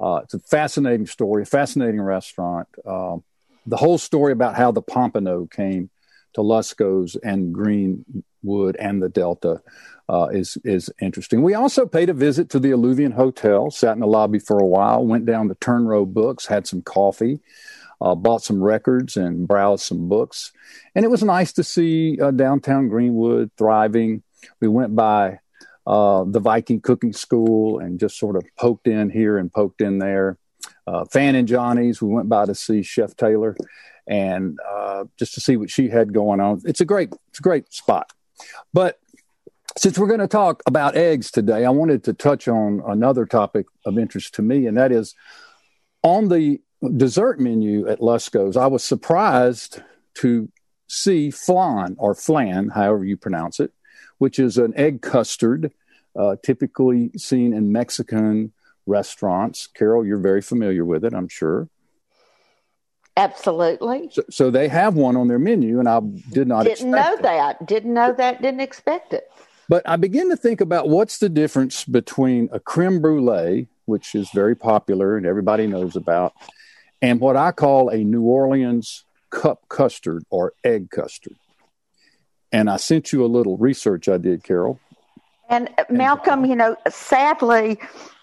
Uh, 0.00 0.20
it's 0.24 0.34
a 0.34 0.38
fascinating 0.40 1.06
story, 1.06 1.42
a 1.42 1.46
fascinating 1.46 2.00
restaurant. 2.00 2.68
Uh, 2.86 3.18
the 3.66 3.76
whole 3.76 3.98
story 3.98 4.32
about 4.32 4.56
how 4.56 4.72
the 4.72 4.82
Pompano 4.82 5.46
came 5.46 5.90
to 6.32 6.40
Lusco's 6.40 7.16
and 7.22 7.52
Greenwood 7.52 8.76
and 8.76 9.02
the 9.02 9.08
Delta 9.08 9.60
uh, 10.08 10.28
is 10.32 10.56
is 10.64 10.90
interesting. 11.00 11.42
We 11.42 11.54
also 11.54 11.86
paid 11.86 12.08
a 12.08 12.14
visit 12.14 12.50
to 12.50 12.58
the 12.58 12.70
Alluvian 12.70 13.12
Hotel, 13.12 13.70
sat 13.70 13.92
in 13.92 14.00
the 14.00 14.06
lobby 14.06 14.38
for 14.38 14.58
a 14.58 14.66
while, 14.66 15.04
went 15.04 15.26
down 15.26 15.48
to 15.48 15.54
Turnrow 15.54 16.06
Books, 16.06 16.46
had 16.46 16.66
some 16.66 16.82
coffee 16.82 17.40
uh, 18.00 18.14
bought 18.14 18.42
some 18.42 18.62
records 18.62 19.16
and 19.16 19.46
browsed 19.46 19.84
some 19.84 20.08
books. 20.08 20.52
And 20.94 21.04
it 21.04 21.10
was 21.10 21.22
nice 21.22 21.52
to 21.54 21.64
see 21.64 22.18
uh, 22.20 22.30
downtown 22.30 22.88
Greenwood 22.88 23.50
thriving. 23.58 24.22
We 24.60 24.68
went 24.68 24.96
by 24.96 25.40
uh, 25.86 26.24
the 26.26 26.40
Viking 26.40 26.80
Cooking 26.80 27.12
School 27.12 27.78
and 27.78 27.98
just 27.98 28.18
sort 28.18 28.36
of 28.36 28.44
poked 28.58 28.86
in 28.86 29.10
here 29.10 29.38
and 29.38 29.52
poked 29.52 29.80
in 29.80 29.98
there. 29.98 30.38
Uh, 30.86 31.04
Fan 31.06 31.34
and 31.34 31.48
Johnny's, 31.48 32.02
we 32.02 32.08
went 32.08 32.28
by 32.28 32.46
to 32.46 32.54
see 32.54 32.82
Chef 32.82 33.16
Taylor. 33.16 33.56
and 34.06 34.58
uh, 34.68 35.04
just 35.18 35.34
to 35.34 35.40
see 35.40 35.56
what 35.56 35.70
she 35.70 35.88
had 35.88 36.12
going 36.12 36.40
on. 36.40 36.60
It's 36.64 36.80
a 36.80 36.84
great, 36.84 37.12
it's 37.28 37.38
a 37.38 37.42
great 37.42 37.72
spot. 37.72 38.12
But 38.72 38.98
since 39.78 39.98
we're 39.98 40.08
going 40.08 40.20
to 40.20 40.28
talk 40.28 40.62
about 40.66 40.96
eggs 40.96 41.30
today, 41.30 41.64
I 41.64 41.70
wanted 41.70 42.04
to 42.04 42.12
touch 42.12 42.48
on 42.48 42.82
another 42.86 43.24
topic 43.24 43.66
of 43.86 43.98
interest 43.98 44.34
to 44.34 44.42
me, 44.42 44.66
and 44.66 44.76
that 44.76 44.90
is 44.90 45.14
on 46.02 46.28
the 46.28 46.60
dessert 46.96 47.38
menu 47.38 47.86
at 47.88 48.00
Lusco's. 48.00 48.56
I 48.56 48.66
was 48.66 48.82
surprised 48.82 49.82
to 50.14 50.50
see 50.88 51.30
flan 51.30 51.94
or 51.98 52.14
flan, 52.14 52.70
however 52.70 53.04
you 53.04 53.16
pronounce 53.16 53.60
it, 53.60 53.72
which 54.20 54.38
is 54.38 54.58
an 54.58 54.74
egg 54.76 55.00
custard, 55.00 55.72
uh, 56.14 56.36
typically 56.44 57.10
seen 57.16 57.54
in 57.54 57.72
Mexican 57.72 58.52
restaurants. 58.84 59.66
Carol, 59.66 60.04
you're 60.04 60.18
very 60.18 60.42
familiar 60.42 60.84
with 60.84 61.06
it, 61.06 61.14
I'm 61.14 61.26
sure. 61.28 61.68
Absolutely. 63.16 64.10
So, 64.12 64.22
so 64.30 64.50
they 64.50 64.68
have 64.68 64.94
one 64.94 65.16
on 65.16 65.28
their 65.28 65.38
menu, 65.38 65.78
and 65.78 65.88
I 65.88 66.00
did 66.00 66.48
not 66.48 66.64
didn't 66.64 66.90
know 66.90 67.14
it. 67.14 67.22
that. 67.22 67.66
Didn't 67.66 67.94
know 67.94 68.12
that. 68.12 68.42
Didn't 68.42 68.60
expect 68.60 69.14
it. 69.14 69.30
But 69.70 69.88
I 69.88 69.96
begin 69.96 70.28
to 70.28 70.36
think 70.36 70.60
about 70.60 70.90
what's 70.90 71.18
the 71.18 71.30
difference 71.30 71.84
between 71.86 72.50
a 72.52 72.60
creme 72.60 73.00
brulee, 73.00 73.68
which 73.86 74.14
is 74.14 74.28
very 74.34 74.54
popular 74.54 75.16
and 75.16 75.24
everybody 75.24 75.66
knows 75.66 75.96
about, 75.96 76.34
and 77.00 77.20
what 77.20 77.36
I 77.36 77.52
call 77.52 77.88
a 77.88 78.04
New 78.04 78.22
Orleans 78.22 79.04
cup 79.30 79.66
custard 79.70 80.24
or 80.28 80.52
egg 80.62 80.90
custard. 80.90 81.36
And 82.52 82.68
I 82.68 82.76
sent 82.76 83.12
you 83.12 83.24
a 83.24 83.26
little 83.26 83.56
research 83.56 84.08
I 84.08 84.18
did, 84.18 84.42
Carol. 84.42 84.80
And 85.48 85.68
uh, 85.78 85.84
Malcolm, 85.90 86.44
you 86.44 86.56
know, 86.56 86.76
sadly, 86.88 87.78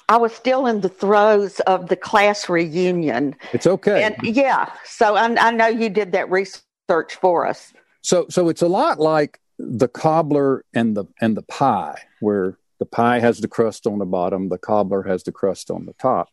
I 0.09 0.17
was 0.17 0.33
still 0.33 0.65
in 0.67 0.81
the 0.81 0.89
throes 0.89 1.59
of 1.61 1.89
the 1.89 1.95
class 1.95 2.47
reunion. 2.47 3.35
It's 3.53 3.67
okay. 3.67 4.03
And 4.03 4.15
yeah, 4.23 4.71
so 4.85 5.15
I, 5.15 5.35
I 5.47 5.51
know 5.51 5.67
you 5.67 5.89
did 5.89 6.13
that 6.13 6.29
research 6.29 7.15
for 7.19 7.45
us. 7.45 7.73
So, 8.01 8.25
so 8.29 8.47
it's 8.47 8.61
a 8.61 8.67
lot 8.67 8.99
like 8.99 9.39
the 9.59 9.87
cobbler 9.87 10.63
and 10.73 10.95
the 10.95 11.05
and 11.19 11.35
the 11.35 11.41
pie, 11.41 11.99
where 12.19 12.57
the 12.79 12.85
pie 12.85 13.19
has 13.19 13.39
the 13.39 13.47
crust 13.47 13.87
on 13.87 13.99
the 13.99 14.05
bottom, 14.05 14.49
the 14.49 14.57
cobbler 14.57 15.03
has 15.03 15.23
the 15.23 15.31
crust 15.31 15.71
on 15.71 15.85
the 15.85 15.93
top. 15.93 16.29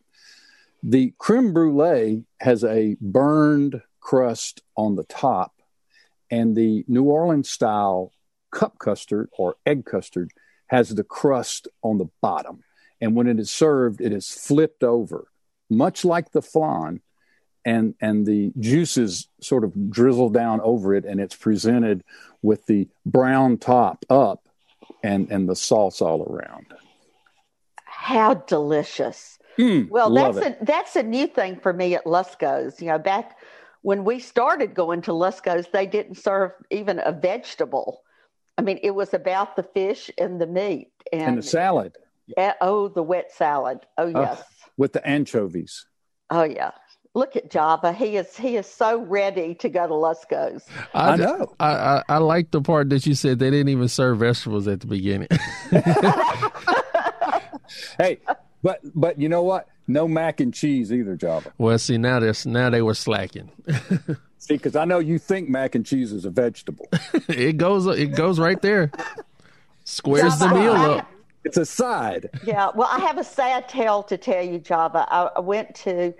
The 0.83 1.13
creme 1.17 1.51
brulee 1.51 2.25
has 2.39 2.63
a 2.63 2.95
burned 3.01 3.81
crust 3.99 4.61
on 4.77 4.95
the 4.95 5.03
top, 5.05 5.54
and 6.29 6.55
the 6.55 6.83
New 6.87 7.03
Orleans 7.03 7.49
style 7.49 8.11
cup 8.51 8.77
custard 8.79 9.29
or 9.37 9.55
egg 9.65 9.85
custard 9.85 10.31
has 10.67 10.89
the 10.89 11.03
crust 11.03 11.67
on 11.83 11.97
the 11.97 12.07
bottom. 12.21 12.63
And 13.01 13.15
when 13.15 13.27
it 13.27 13.39
is 13.39 13.51
served, 13.51 14.01
it 14.01 14.13
is 14.13 14.29
flipped 14.29 14.83
over, 14.83 15.27
much 15.69 16.05
like 16.05 16.31
the 16.31 16.41
flan, 16.41 17.01
and 17.65 17.95
and 17.99 18.25
the 18.25 18.53
juices 18.59 19.27
sort 19.41 19.63
of 19.63 19.89
drizzle 19.89 20.29
down 20.29 20.61
over 20.61 20.93
it, 20.93 21.03
and 21.03 21.19
it's 21.19 21.35
presented 21.35 22.03
with 22.41 22.65
the 22.67 22.87
brown 23.05 23.57
top 23.57 24.05
up, 24.09 24.47
and 25.03 25.29
and 25.31 25.49
the 25.49 25.55
sauce 25.55 26.01
all 26.01 26.23
around. 26.23 26.67
How 27.83 28.35
delicious! 28.35 29.39
Mm, 29.57 29.89
well, 29.89 30.13
that's 30.13 30.37
it. 30.37 30.57
a 30.61 30.65
that's 30.65 30.95
a 30.95 31.03
new 31.03 31.27
thing 31.27 31.57
for 31.57 31.73
me 31.73 31.95
at 31.95 32.05
Lusco's. 32.05 32.79
You 32.81 32.87
know, 32.87 32.99
back 32.99 33.37
when 33.85 34.03
we 34.03 34.17
started 34.17 34.73
going 34.73 35.03
to 35.03 35.13
Lusco's, 35.13 35.67
they 35.71 35.85
didn't 35.85 36.15
serve 36.15 36.53
even 36.71 36.99
a 37.05 37.11
vegetable. 37.11 38.01
I 38.57 38.63
mean, 38.63 38.79
it 38.81 38.95
was 38.95 39.13
about 39.13 39.55
the 39.55 39.61
fish 39.61 40.09
and 40.17 40.41
the 40.41 40.47
meat 40.47 40.89
and, 41.13 41.21
and 41.21 41.37
the 41.37 41.43
salad. 41.43 41.95
Uh, 42.35 42.53
oh, 42.61 42.87
the 42.87 43.03
wet 43.03 43.31
salad. 43.31 43.81
Oh 43.99 44.07
yes, 44.07 44.43
with 44.75 44.93
the 44.93 45.07
anchovies. 45.07 45.85
Oh 46.31 46.41
yeah. 46.41 46.71
Look 47.13 47.35
at 47.35 47.51
Java. 47.51 47.93
He 47.93 48.17
is 48.17 48.35
he 48.35 48.57
is 48.57 48.65
so 48.65 49.01
ready 49.01 49.53
to 49.53 49.69
go 49.69 49.85
to 49.85 49.93
Lusco's. 49.93 50.65
I, 50.95 51.11
I 51.11 51.15
know. 51.17 51.53
I, 51.59 51.69
I, 51.69 52.03
I 52.09 52.17
like 52.17 52.49
the 52.49 52.61
part 52.61 52.89
that 52.89 53.05
you 53.05 53.13
said 53.13 53.37
they 53.37 53.51
didn't 53.51 53.69
even 53.69 53.87
serve 53.87 54.17
vegetables 54.17 54.67
at 54.67 54.79
the 54.79 54.87
beginning. 54.87 55.27
hey, 57.99 58.17
but 58.65 58.79
but 58.95 59.21
you 59.21 59.29
know 59.29 59.43
what? 59.43 59.67
No 59.87 60.07
mac 60.07 60.39
and 60.39 60.51
cheese 60.51 60.91
either, 60.91 61.15
Java. 61.15 61.53
Well, 61.59 61.77
see 61.77 61.99
now 61.99 62.19
this 62.19 62.47
now 62.47 62.71
they 62.71 62.81
were 62.81 62.95
slacking. 62.95 63.51
see, 64.39 64.55
because 64.55 64.75
I 64.75 64.85
know 64.85 64.97
you 64.97 65.19
think 65.19 65.49
mac 65.49 65.75
and 65.75 65.85
cheese 65.85 66.11
is 66.11 66.25
a 66.25 66.31
vegetable. 66.31 66.87
it 67.29 67.57
goes 67.57 67.85
it 67.85 68.15
goes 68.15 68.39
right 68.39 68.59
there. 68.63 68.91
Squares 69.83 70.39
Java, 70.39 70.55
the 70.55 70.59
meal 70.59 70.73
I, 70.73 70.89
up. 70.95 71.11
It's 71.43 71.57
a 71.57 71.65
side. 71.65 72.31
Yeah. 72.43 72.71
Well, 72.73 72.89
I 72.91 72.97
have 73.01 73.19
a 73.19 73.23
sad 73.23 73.69
tale 73.69 74.01
to 74.01 74.17
tell 74.17 74.43
you, 74.43 74.57
Java. 74.57 75.05
I, 75.11 75.29
I 75.35 75.41
went 75.41 75.75
to 75.75 76.15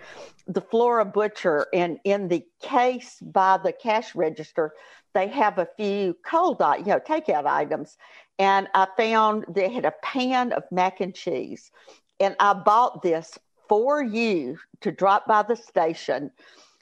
the 0.45 0.61
Flora 0.61 1.03
Butcher, 1.03 1.65
and 1.73 1.97
in 2.03 2.27
the 2.27 2.45
case 2.61 3.17
by 3.23 3.57
the 3.57 3.73
cash 3.73 4.13
register, 4.13 4.71
they 5.15 5.29
have 5.29 5.57
a 5.57 5.67
few 5.77 6.15
cold, 6.23 6.61
you 6.77 6.85
know, 6.85 6.99
takeout 6.99 7.47
items. 7.47 7.97
And 8.37 8.67
I 8.75 8.85
found 8.97 9.45
they 9.49 9.73
had 9.73 9.85
a 9.85 9.93
pan 10.03 10.51
of 10.51 10.63
mac 10.69 11.01
and 11.01 11.15
cheese. 11.15 11.71
And 12.19 12.35
I 12.39 12.53
bought 12.53 13.01
this 13.01 13.37
for 13.67 14.03
you 14.03 14.57
to 14.81 14.91
drop 14.91 15.27
by 15.27 15.43
the 15.43 15.55
station, 15.55 16.31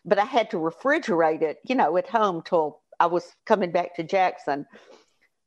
but 0.06 0.20
I 0.20 0.26
had 0.26 0.52
to 0.52 0.58
refrigerate 0.58 1.42
it, 1.42 1.60
you 1.66 1.76
know, 1.76 1.98
at 1.98 2.10
home 2.10 2.42
till 2.44 2.82
I 3.00 3.08
was 3.08 3.36
coming 3.46 3.72
back 3.72 3.96
to 3.96 4.04
Jackson. 4.04 4.66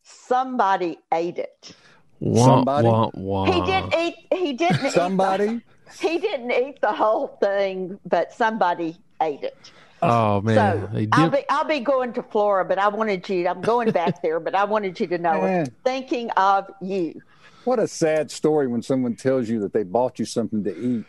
Somebody 0.02 0.98
ate 1.12 1.38
it. 1.38 1.74
Wah, 2.20 2.44
Somebody? 2.44 2.88
wah, 2.88 3.10
wah. 3.14 3.44
He 3.52 3.60
didn't 3.60 3.94
eat. 3.94 4.14
He 4.32 4.52
didn't. 4.54 4.90
Somebody. 4.90 5.44
Eat 5.44 5.62
the, 5.84 5.92
he 6.08 6.18
didn't 6.18 6.52
eat 6.52 6.80
the 6.80 6.92
whole 6.92 7.36
thing, 7.40 7.98
but 8.04 8.32
somebody 8.32 8.96
ate 9.22 9.42
it. 9.42 9.72
Oh 10.02 10.40
man, 10.42 10.54
so 10.54 11.08
I'll 11.12 11.30
be 11.30 11.42
I'll 11.48 11.64
be 11.64 11.80
going 11.80 12.12
to 12.14 12.22
Flora, 12.22 12.64
but 12.64 12.78
I 12.78 12.88
wanted 12.88 13.28
you. 13.28 13.48
I'm 13.48 13.62
going 13.62 13.90
back 13.90 14.22
there, 14.22 14.40
but 14.40 14.54
I 14.54 14.64
wanted 14.64 14.98
you 15.00 15.06
to 15.08 15.18
know. 15.18 15.40
Man. 15.42 15.72
Thinking 15.84 16.30
of 16.32 16.70
you. 16.82 17.20
What 17.66 17.78
a 17.78 17.88
sad 17.88 18.30
story 18.30 18.68
when 18.68 18.80
someone 18.80 19.16
tells 19.16 19.48
you 19.48 19.60
that 19.60 19.72
they 19.72 19.82
bought 19.82 20.18
you 20.18 20.24
something 20.24 20.62
to 20.64 20.76
eat, 20.76 21.04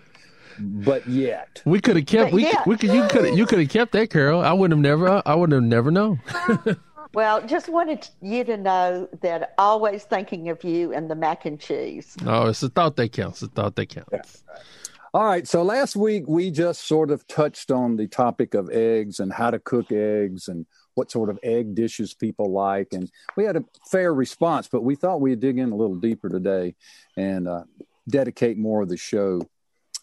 but 0.59 1.07
yet. 1.07 1.61
we 1.65 1.79
could 1.79 1.95
have 1.97 2.05
kept. 2.07 2.31
But 2.31 2.35
We, 2.35 2.43
yeah. 2.45 2.63
we 2.65 2.75
could. 2.77 2.89
You 2.89 3.07
could. 3.07 3.37
You 3.37 3.45
could 3.45 3.59
have 3.59 3.69
kept 3.69 3.91
that, 3.91 4.09
Carol. 4.09 4.41
I 4.41 4.53
would 4.53 4.71
have 4.71 4.79
never. 4.79 5.21
I 5.25 5.35
would 5.35 5.51
have 5.51 5.63
never 5.63 5.91
known. 5.91 6.19
Well, 7.13 7.41
just 7.47 7.69
wanted 7.69 8.07
you 8.21 8.43
to 8.43 8.57
know 8.57 9.07
that 9.21 9.53
always 9.57 10.03
thinking 10.03 10.49
of 10.49 10.63
you 10.63 10.93
and 10.93 11.09
the 11.09 11.15
mac 11.15 11.45
and 11.45 11.59
cheese. 11.59 12.15
oh, 12.25 12.47
it's 12.47 12.61
a 12.61 12.69
thought 12.69 12.95
that 12.97 13.11
counts. 13.13 13.41
It's 13.41 13.51
a 13.51 13.55
thought 13.55 13.75
that 13.77 13.87
counts. 13.87 14.43
All 15.13 15.25
right. 15.25 15.47
So 15.47 15.63
last 15.63 15.95
week 15.95 16.25
we 16.27 16.51
just 16.51 16.85
sort 16.85 17.09
of 17.09 17.25
touched 17.27 17.71
on 17.71 17.95
the 17.95 18.07
topic 18.07 18.53
of 18.53 18.69
eggs 18.69 19.19
and 19.19 19.31
how 19.33 19.49
to 19.51 19.57
cook 19.57 19.91
eggs 19.91 20.47
and 20.47 20.65
what 20.97 21.11
sort 21.11 21.29
of 21.29 21.39
egg 21.43 21.75
dishes 21.75 22.13
people 22.15 22.51
like. 22.51 22.87
And 22.91 23.09
we 23.35 23.43
had 23.43 23.55
a 23.55 23.63
fair 23.89 24.13
response, 24.13 24.67
but 24.67 24.83
we 24.83 24.95
thought 24.95 25.21
we'd 25.21 25.39
dig 25.39 25.59
in 25.59 25.71
a 25.71 25.75
little 25.75 25.95
deeper 25.95 26.27
today 26.27 26.75
and 27.15 27.47
uh, 27.47 27.63
dedicate 28.09 28.57
more 28.57 28.81
of 28.81 28.89
the 28.89 28.97
show. 28.97 29.41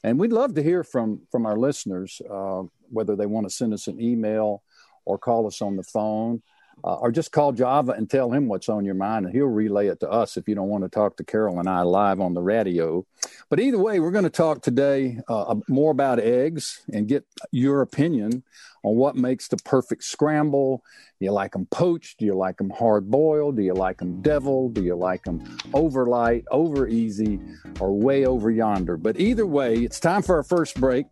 And 0.05 0.19
we'd 0.19 0.33
love 0.33 0.55
to 0.55 0.63
hear 0.63 0.85
from 0.85 1.23
from 1.33 1.47
our 1.47 1.57
listeners, 1.57 2.23
uh, 2.31 2.63
whether 2.91 3.17
they 3.17 3.27
want 3.27 3.49
to 3.49 3.55
send 3.55 3.75
us 3.75 3.89
an 3.89 4.01
email 4.01 4.63
or 5.05 5.19
call 5.19 5.47
us 5.47 5.61
on 5.61 5.77
the 5.77 5.83
phone. 5.83 6.43
Uh, 6.83 6.97
or 6.97 7.13
just 7.13 7.33
call 7.33 7.53
Java 7.53 7.93
and 7.93 8.11
tell 8.11 8.31
him 8.31 8.49
what's 8.49 8.69
on 8.69 8.85
your 8.85 8.95
mind, 8.95 9.27
and 9.27 9.35
he'll 9.35 9.47
relay 9.47 9.89
it 9.89 10.01
to 10.01 10.11
us 10.11 10.37
if 10.37 10.49
you 10.49 10.55
don't 10.55 10.69
want 10.69 10.85
to 10.85 10.91
talk 10.91 11.17
to 11.17 11.25
Carol 11.25 11.59
and 11.59 11.69
I 11.69 11.83
live 11.83 12.21
on 12.21 12.35
the 12.35 12.43
radio. 12.43 13.07
But 13.49 13.61
either 13.61 13.79
way, 13.79 14.01
we're 14.01 14.11
going 14.11 14.25
to 14.25 14.31
talk 14.31 14.63
today 14.63 15.19
uh, 15.29 15.55
more 15.69 15.93
about 15.93 16.19
eggs 16.19 16.83
and 16.93 17.09
get 17.09 17.25
your 17.51 17.81
opinion 17.81 18.43
on 18.83 18.97
what 18.97 19.17
makes 19.17 19.49
the 19.49 19.57
perfect 19.59 20.05
scramble. 20.05 20.83
Do 21.19 21.25
you 21.25 21.33
like 21.33 21.53
them 21.53 21.67
poached? 21.67 22.19
Do 22.19 22.27
you 22.27 22.35
like 22.35 22.59
them 22.59 22.71
hard 22.71 23.11
boiled? 23.11 23.57
Do 23.57 23.63
you 23.63 23.75
like 23.75 23.99
them 23.99 24.21
deviled? 24.21 24.75
Do 24.75 24.83
you 24.83 24.95
like 24.95 25.25
them 25.25 25.57
over 25.73 26.07
light, 26.07 26.45
over 26.51 26.87
easy, 26.87 27.41
or 27.81 27.93
way 27.93 28.27
over 28.27 28.51
yonder? 28.51 28.97
But 28.97 29.19
either 29.19 29.47
way, 29.47 29.77
it's 29.77 30.01
time 30.01 30.23
for 30.23 30.37
our 30.37 30.43
first 30.43 30.79
break. 30.81 31.07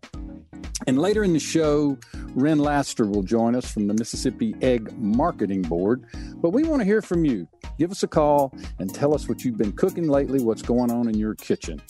And 0.87 0.99
later 0.99 1.22
in 1.22 1.32
the 1.32 1.38
show, 1.38 1.96
Ren 2.34 2.58
Laster 2.58 3.06
will 3.06 3.22
join 3.22 3.54
us 3.54 3.70
from 3.70 3.87
the 3.87 3.94
Mississippi 3.94 4.54
Egg 4.62 4.92
Marketing 4.99 5.62
Board. 5.62 6.04
But 6.37 6.50
we 6.50 6.64
want 6.64 6.80
to 6.80 6.84
hear 6.84 7.02
from 7.02 7.25
you. 7.25 7.46
Give 7.78 7.90
us 7.90 8.02
a 8.02 8.08
call 8.08 8.52
and 8.78 8.92
tell 8.92 9.14
us 9.14 9.28
what 9.28 9.44
you've 9.44 9.58
been 9.58 9.72
cooking 9.72 10.08
lately, 10.08 10.42
what's 10.42 10.62
going 10.62 10.90
on 10.90 11.08
in 11.08 11.18
your 11.18 11.34
kitchen. 11.34 11.80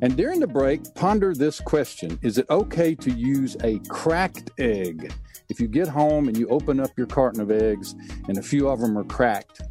And 0.00 0.16
during 0.16 0.38
the 0.38 0.46
break, 0.46 0.94
ponder 0.94 1.34
this 1.34 1.60
question 1.60 2.18
Is 2.22 2.38
it 2.38 2.46
okay 2.50 2.94
to 2.94 3.10
use 3.10 3.56
a 3.62 3.78
cracked 3.88 4.50
egg? 4.58 5.12
If 5.48 5.60
you 5.60 5.66
get 5.66 5.88
home 5.88 6.28
and 6.28 6.36
you 6.36 6.46
open 6.48 6.78
up 6.78 6.90
your 6.96 7.06
carton 7.06 7.40
of 7.40 7.50
eggs 7.50 7.94
and 8.28 8.36
a 8.38 8.42
few 8.42 8.68
of 8.68 8.80
them 8.80 8.96
are 8.98 9.04
cracked, 9.04 9.62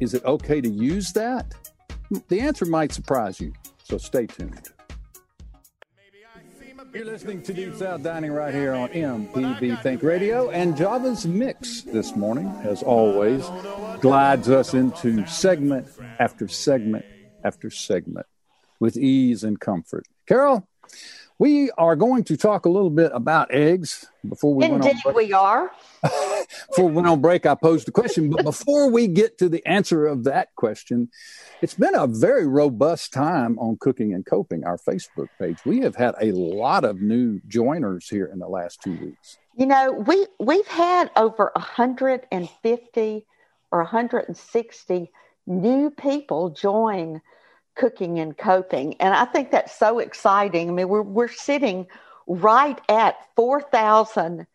is 0.00 0.14
it 0.14 0.24
okay 0.24 0.60
to 0.60 0.68
use 0.68 1.12
that? 1.12 1.54
The 2.28 2.40
answer 2.40 2.64
might 2.64 2.92
surprise 2.92 3.40
you, 3.40 3.52
so 3.82 3.98
stay 3.98 4.26
tuned. 4.26 4.70
You're 6.94 7.04
listening 7.04 7.42
to 7.42 7.52
Deep 7.52 7.74
South 7.74 8.02
Dining 8.02 8.32
right 8.32 8.52
here 8.52 8.72
on 8.72 8.88
MPB 8.88 9.82
Think 9.82 10.02
Radio, 10.02 10.50
and 10.50 10.76
Java's 10.76 11.26
Mix 11.26 11.82
this 11.82 12.16
morning, 12.16 12.46
as 12.64 12.82
always, 12.82 13.46
glides 14.00 14.48
us 14.48 14.72
into 14.72 15.26
segment 15.26 15.86
after 16.18 16.48
segment 16.48 17.04
after 17.44 17.68
segment 17.70 18.26
with 18.80 18.96
ease 18.96 19.44
and 19.44 19.60
comfort. 19.60 20.06
Carol, 20.26 20.66
We 21.38 21.70
are 21.72 21.94
going 21.94 22.24
to 22.24 22.36
talk 22.36 22.64
a 22.66 22.70
little 22.70 22.90
bit 22.90 23.12
about 23.14 23.52
eggs 23.52 24.06
before 24.28 24.54
we 24.54 24.64
Indeed, 24.64 24.96
we 25.14 25.32
are. 25.32 25.70
before 26.02 26.86
we 26.86 26.92
went 26.92 27.06
on 27.06 27.20
break, 27.20 27.46
I 27.46 27.54
posed 27.54 27.86
the 27.86 27.92
question. 27.92 28.30
But 28.30 28.44
before 28.44 28.90
we 28.90 29.06
get 29.08 29.38
to 29.38 29.48
the 29.48 29.64
answer 29.66 30.06
of 30.06 30.24
that 30.24 30.54
question, 30.56 31.10
it's 31.60 31.74
been 31.74 31.94
a 31.94 32.06
very 32.06 32.46
robust 32.46 33.12
time 33.12 33.58
on 33.58 33.76
Cooking 33.80 34.14
and 34.14 34.24
Coping, 34.24 34.64
our 34.64 34.78
Facebook 34.78 35.28
page. 35.38 35.58
We 35.64 35.80
have 35.80 35.96
had 35.96 36.14
a 36.20 36.32
lot 36.32 36.84
of 36.84 37.00
new 37.00 37.40
joiners 37.48 38.08
here 38.08 38.26
in 38.26 38.38
the 38.38 38.48
last 38.48 38.80
two 38.82 38.96
weeks. 38.96 39.38
You 39.56 39.66
know, 39.66 39.92
we 39.92 40.26
we've 40.38 40.66
had 40.68 41.10
over 41.16 41.50
150 41.54 43.26
or 43.70 43.78
160 43.78 45.12
new 45.46 45.90
people 45.90 46.50
join 46.50 47.20
cooking 47.74 48.18
and 48.18 48.36
coping. 48.36 48.94
And 49.00 49.14
I 49.14 49.24
think 49.24 49.50
that's 49.50 49.76
so 49.76 49.98
exciting. 49.98 50.68
I 50.68 50.72
mean, 50.72 50.88
we're, 50.88 51.02
we're 51.02 51.28
sitting 51.28 51.86
right 52.26 52.78
at 52.88 53.16
4,000 53.36 54.46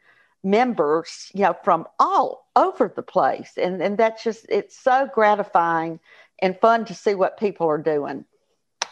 members, 0.44 1.32
you 1.34 1.44
know, 1.44 1.56
from 1.64 1.88
all 2.00 2.48
over 2.56 2.92
the 2.94 3.02
place. 3.02 3.54
And, 3.58 3.82
and 3.82 3.98
that's 3.98 4.24
just, 4.24 4.46
it's 4.50 4.78
so 4.78 5.10
gratifying 5.12 6.00
and 6.44 6.60
fun 6.60 6.84
to 6.86 6.94
see 6.94 7.16
what 7.16 7.40
people 7.40 7.68
are 7.68 7.78
doing. 7.78 8.26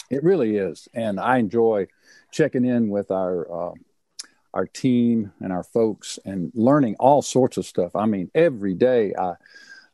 It 0.10 0.24
really 0.24 0.55
is. 0.55 0.88
And 0.93 1.20
I 1.20 1.38
enjoy 1.38 1.88
checking 2.31 2.63
in 2.63 2.89
with 2.89 3.12
our, 3.12 3.72
uh, 3.72 3.74
our 4.53 4.65
team 4.65 5.34
and 5.41 5.51
our 5.51 5.63
folks 5.63 6.17
and 6.25 6.51
learning 6.55 6.96
all 6.98 7.22
sorts 7.22 7.58
of 7.58 7.65
stuff. 7.65 7.93
I 7.93 8.05
mean, 8.05 8.31
every 8.34 8.74
day 8.74 9.13
I, 9.20 9.34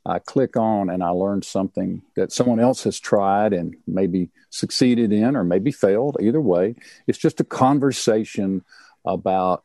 I 0.05 0.19
click 0.19 0.55
on 0.55 0.91
and 0.91 1.03
I 1.03 1.09
learn 1.09 1.41
something 1.41 2.03
that 2.15 2.31
someone 2.31 2.59
else 2.59 2.83
has 2.83 2.99
tried 2.99 3.53
and 3.53 3.75
maybe 3.87 4.29
succeeded 4.51 5.11
in 5.11 5.35
or 5.35 5.43
maybe 5.43 5.71
failed. 5.71 6.17
Either 6.21 6.39
way, 6.39 6.75
it's 7.07 7.17
just 7.17 7.39
a 7.39 7.43
conversation 7.43 8.63
about 9.03 9.63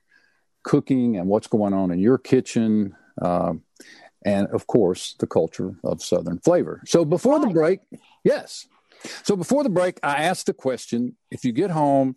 cooking 0.62 1.18
and 1.18 1.28
what's 1.28 1.46
going 1.46 1.74
on 1.74 1.90
in 1.90 1.98
your 1.98 2.16
kitchen. 2.16 2.96
Uh, 3.20 3.54
and 4.24 4.46
of 4.48 4.66
course, 4.66 5.14
the 5.18 5.26
culture 5.26 5.74
of 5.84 6.02
Southern 6.02 6.38
flavor. 6.38 6.82
So 6.86 7.04
before 7.04 7.40
the 7.40 7.48
break, 7.48 7.80
yes. 8.24 8.66
So 9.24 9.36
before 9.36 9.62
the 9.62 9.70
break, 9.70 9.98
I 10.02 10.22
asked 10.22 10.46
the 10.46 10.54
question 10.54 11.16
if 11.30 11.44
you 11.44 11.52
get 11.52 11.70
home 11.70 12.16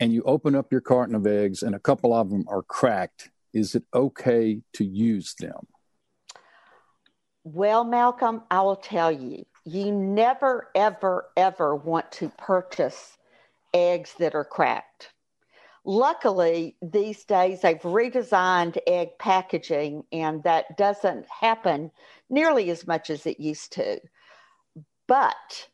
and 0.00 0.12
you 0.12 0.22
open 0.22 0.54
up 0.54 0.72
your 0.72 0.80
carton 0.80 1.14
of 1.14 1.26
eggs 1.26 1.62
and 1.62 1.74
a 1.74 1.80
couple 1.80 2.12
of 2.12 2.30
them 2.30 2.44
are 2.48 2.62
cracked, 2.62 3.30
is 3.52 3.74
it 3.74 3.84
okay 3.94 4.60
to 4.74 4.84
use 4.84 5.34
them? 5.38 5.66
Well, 7.44 7.84
Malcolm, 7.84 8.42
I 8.50 8.62
will 8.62 8.76
tell 8.76 9.12
you, 9.12 9.46
you 9.64 9.92
never, 9.92 10.68
ever, 10.74 11.26
ever 11.36 11.76
want 11.76 12.10
to 12.12 12.28
purchase 12.36 13.16
eggs 13.72 14.14
that 14.18 14.34
are 14.34 14.44
cracked. 14.44 15.12
Luckily, 15.88 16.76
these 16.82 17.24
days 17.24 17.60
they've 17.60 17.80
redesigned 17.80 18.76
egg 18.88 19.10
packaging, 19.18 20.04
and 20.10 20.42
that 20.42 20.76
doesn't 20.76 21.26
happen 21.28 21.92
nearly 22.28 22.70
as 22.70 22.86
much 22.86 23.08
as 23.08 23.24
it 23.24 23.38
used 23.38 23.72
to. 23.74 24.00
But 25.06 25.68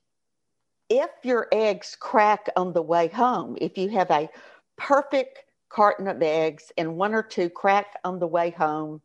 if 0.90 1.09
your 1.23 1.49
eggs 1.50 1.97
crack 1.99 2.50
on 2.57 2.75
the 2.75 2.83
way 2.83 3.09
home, 3.09 3.57
if 3.59 3.78
you 3.78 3.88
have 3.88 4.11
a 4.11 4.28
perfect 4.76 5.45
carton 5.71 6.07
of 6.07 6.23
eggs 6.23 6.71
and 6.76 6.99
one 6.99 7.14
or 7.14 7.23
two 7.23 7.49
crack 7.49 7.97
on 8.04 8.19
the 8.19 8.26
way 8.26 8.50
home, 8.50 9.00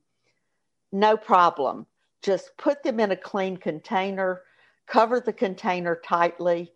no 0.92 1.16
problem 1.16 1.88
just 2.22 2.58
put 2.58 2.84
them 2.84 3.00
in 3.00 3.12
a 3.12 3.16
clean 3.16 3.56
container, 3.56 4.42
cover 4.86 5.22
the 5.22 5.32
container 5.32 5.96
tightly, 6.04 6.74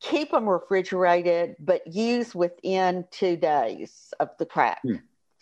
keep 0.00 0.30
them 0.30 0.48
refrigerated, 0.48 1.56
but 1.58 1.86
use 1.86 2.34
within 2.34 3.04
two 3.10 3.36
days 3.36 4.12
of 4.18 4.30
the 4.38 4.46
crack. 4.46 4.80
Hmm. 4.82 4.96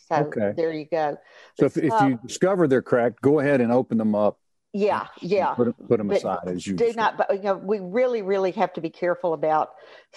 So 0.09 0.17
okay. 0.17 0.53
there 0.57 0.73
you 0.73 0.87
go. 0.87 1.19
So 1.59 1.67
if, 1.67 1.77
if 1.77 1.93
you 2.03 2.19
discover 2.27 2.67
they're 2.67 2.83
cracked, 2.83 3.21
go 3.21 3.41
ahead 3.41 3.61
and 3.61 3.71
open 3.71 3.99
them 3.99 4.15
up. 4.15 4.39
Yeah, 4.73 5.07
yeah. 5.21 5.55
Put, 5.55 5.89
put 5.89 5.99
them 5.99 6.09
but 6.09 6.19
aside 6.19 6.47
as 6.47 6.67
you 6.67 6.75
do 6.75 6.93
not. 6.95 7.17
But 7.17 7.35
you 7.35 7.43
know, 7.43 7.57
we 7.57 7.81
really, 7.81 8.23
really 8.23 8.51
have 8.53 8.73
to 8.75 8.81
be 8.81 8.91
careful 8.91 9.33
about 9.33 9.71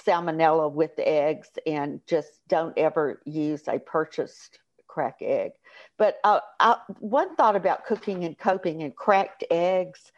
salmonella 0.05 0.71
with 0.71 0.95
the 0.95 1.07
eggs, 1.07 1.49
and 1.65 2.01
just 2.07 2.41
don't 2.47 2.77
ever 2.77 3.21
use 3.25 3.63
a 3.67 3.79
purchased 3.79 4.59
crack 4.87 5.17
egg. 5.21 5.51
But 5.97 6.17
uh, 6.23 6.41
I, 6.59 6.77
one 6.99 7.35
thought 7.35 7.55
about 7.55 7.85
cooking 7.85 8.25
and 8.25 8.37
coping 8.37 8.83
and 8.83 8.95
cracked 8.95 9.43
eggs. 9.49 10.11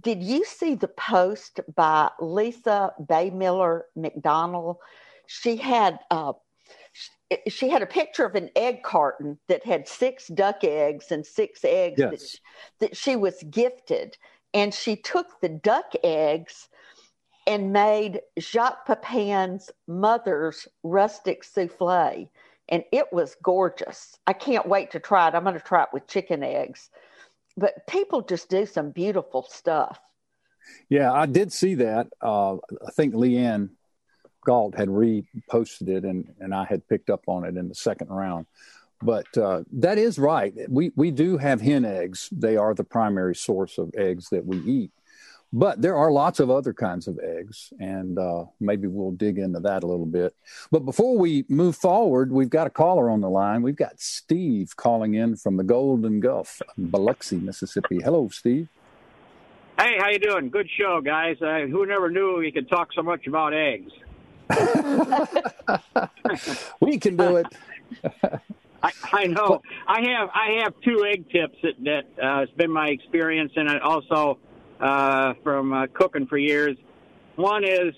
Did 0.00 0.22
you 0.22 0.44
see 0.44 0.74
the 0.74 0.88
post 0.88 1.60
by 1.74 2.10
Lisa 2.20 2.92
Baymiller 3.00 3.82
McDonald? 3.96 4.76
She 5.26 5.56
had 5.56 5.98
uh, 6.10 6.34
she 7.48 7.68
had 7.68 7.82
a 7.82 7.86
picture 7.86 8.24
of 8.24 8.34
an 8.34 8.50
egg 8.56 8.82
carton 8.82 9.38
that 9.48 9.64
had 9.64 9.88
six 9.88 10.28
duck 10.28 10.64
eggs 10.64 11.10
and 11.10 11.26
six 11.26 11.64
eggs 11.64 11.98
yes. 11.98 12.10
that, 12.10 12.20
she, 12.20 12.38
that 12.80 12.96
she 12.96 13.16
was 13.16 13.42
gifted, 13.50 14.16
and 14.54 14.72
she 14.72 14.96
took 14.96 15.40
the 15.40 15.48
duck 15.48 15.92
eggs 16.02 16.68
and 17.46 17.72
made 17.72 18.20
Jacques 18.38 18.86
Pepin's 18.86 19.70
mother's 19.86 20.68
rustic 20.82 21.42
souffle 21.42 22.28
and 22.68 22.84
it 22.92 23.12
was 23.12 23.36
gorgeous. 23.42 24.18
I 24.26 24.34
can't 24.34 24.68
wait 24.68 24.90
to 24.90 25.00
try 25.00 25.28
it. 25.28 25.34
I'm 25.34 25.44
going 25.44 25.54
to 25.54 25.60
try 25.60 25.84
it 25.84 25.88
with 25.92 26.06
chicken 26.06 26.42
eggs. 26.42 26.90
But 27.58 27.86
people 27.88 28.22
just 28.22 28.48
do 28.48 28.66
some 28.66 28.92
beautiful 28.92 29.46
stuff. 29.50 29.98
Yeah, 30.88 31.12
I 31.12 31.26
did 31.26 31.52
see 31.52 31.74
that. 31.76 32.06
Uh, 32.22 32.54
I 32.54 32.90
think 32.92 33.14
Leanne 33.14 33.70
Galt 34.46 34.76
had 34.76 34.88
reposted 34.88 35.88
it, 35.88 36.04
and, 36.04 36.32
and 36.38 36.54
I 36.54 36.64
had 36.64 36.86
picked 36.88 37.10
up 37.10 37.24
on 37.26 37.44
it 37.44 37.56
in 37.56 37.68
the 37.68 37.74
second 37.74 38.08
round. 38.10 38.46
But 39.02 39.26
uh, 39.36 39.62
that 39.72 39.98
is 39.98 40.18
right. 40.18 40.54
We 40.68 40.92
we 40.96 41.10
do 41.10 41.36
have 41.36 41.60
hen 41.60 41.84
eggs. 41.84 42.28
They 42.32 42.56
are 42.56 42.74
the 42.74 42.84
primary 42.84 43.34
source 43.34 43.78
of 43.78 43.92
eggs 43.96 44.28
that 44.30 44.44
we 44.44 44.58
eat. 44.58 44.90
But 45.52 45.80
there 45.80 45.96
are 45.96 46.10
lots 46.10 46.40
of 46.40 46.50
other 46.50 46.74
kinds 46.74 47.08
of 47.08 47.18
eggs, 47.18 47.72
and 47.80 48.18
uh, 48.18 48.44
maybe 48.60 48.86
we'll 48.86 49.12
dig 49.12 49.38
into 49.38 49.60
that 49.60 49.82
a 49.82 49.86
little 49.86 50.04
bit. 50.04 50.34
But 50.70 50.80
before 50.80 51.16
we 51.16 51.46
move 51.48 51.74
forward, 51.74 52.30
we've 52.30 52.50
got 52.50 52.66
a 52.66 52.70
caller 52.70 53.08
on 53.08 53.22
the 53.22 53.30
line. 53.30 53.62
We've 53.62 53.74
got 53.74 53.98
Steve 53.98 54.76
calling 54.76 55.14
in 55.14 55.36
from 55.36 55.56
the 55.56 55.64
Golden 55.64 56.20
Gulf, 56.20 56.60
Biloxi, 56.76 57.36
Mississippi. 57.36 58.00
Hello, 58.04 58.28
Steve. 58.28 58.68
Hey, 59.78 59.96
how 59.98 60.10
you 60.10 60.18
doing? 60.18 60.50
Good 60.50 60.68
show, 60.76 61.00
guys. 61.00 61.40
Uh, 61.40 61.60
who 61.60 61.86
never 61.86 62.10
knew 62.10 62.38
we 62.38 62.52
could 62.52 62.68
talk 62.68 62.92
so 62.92 63.02
much 63.02 63.26
about 63.26 63.54
eggs? 63.54 63.92
we 66.80 66.98
can 66.98 67.16
do 67.16 67.36
it. 67.36 67.46
I, 68.82 68.92
I 69.12 69.26
know. 69.26 69.62
I 69.86 70.00
have 70.10 70.30
I 70.34 70.62
have 70.62 70.74
two 70.84 71.04
egg 71.04 71.30
tips 71.30 71.56
that 71.62 71.74
that 71.84 72.06
uh, 72.22 72.40
has 72.40 72.50
been 72.50 72.70
my 72.70 72.88
experience, 72.88 73.52
and 73.56 73.68
I 73.68 73.78
also 73.78 74.38
uh, 74.80 75.34
from 75.42 75.72
uh, 75.72 75.86
cooking 75.92 76.26
for 76.26 76.38
years. 76.38 76.76
One 77.36 77.64
is 77.64 77.94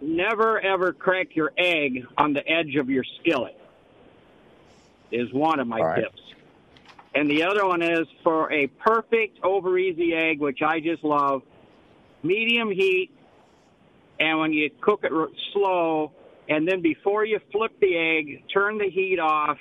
never 0.00 0.60
ever 0.60 0.92
crack 0.92 1.34
your 1.34 1.52
egg 1.56 2.06
on 2.18 2.32
the 2.32 2.46
edge 2.46 2.76
of 2.76 2.90
your 2.90 3.04
skillet. 3.20 3.58
Is 5.10 5.32
one 5.32 5.60
of 5.60 5.66
my 5.66 5.80
right. 5.80 6.04
tips. 6.04 6.20
And 7.14 7.30
the 7.30 7.44
other 7.44 7.66
one 7.66 7.80
is 7.80 8.06
for 8.22 8.52
a 8.52 8.66
perfect 8.66 9.42
over 9.42 9.78
easy 9.78 10.12
egg, 10.12 10.38
which 10.38 10.60
I 10.60 10.80
just 10.80 11.02
love, 11.02 11.42
medium 12.22 12.70
heat, 12.70 13.10
and 14.20 14.38
when 14.38 14.52
you 14.52 14.70
cook 14.80 15.00
it 15.04 15.12
slow, 15.52 16.12
and 16.48 16.68
then 16.68 16.82
before 16.82 17.24
you 17.24 17.40
flip 17.52 17.72
the 17.80 17.96
egg, 17.96 18.44
turn 18.52 18.78
the 18.78 18.90
heat 18.90 19.18
off, 19.18 19.58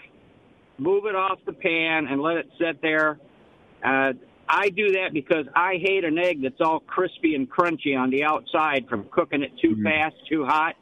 move 0.77 1.05
it 1.05 1.15
off 1.15 1.39
the 1.45 1.53
pan, 1.53 2.07
and 2.07 2.21
let 2.21 2.37
it 2.37 2.49
sit 2.59 2.81
there. 2.81 3.19
Uh, 3.83 4.13
I 4.47 4.69
do 4.69 4.91
that 4.91 5.13
because 5.13 5.45
I 5.55 5.77
hate 5.81 6.03
an 6.03 6.17
egg 6.17 6.41
that's 6.43 6.61
all 6.61 6.79
crispy 6.79 7.35
and 7.35 7.49
crunchy 7.49 7.97
on 7.97 8.09
the 8.09 8.23
outside 8.23 8.87
from 8.87 9.05
cooking 9.05 9.41
it 9.41 9.51
too 9.59 9.71
mm-hmm. 9.71 9.83
fast, 9.83 10.15
too 10.29 10.45
hot, 10.45 10.75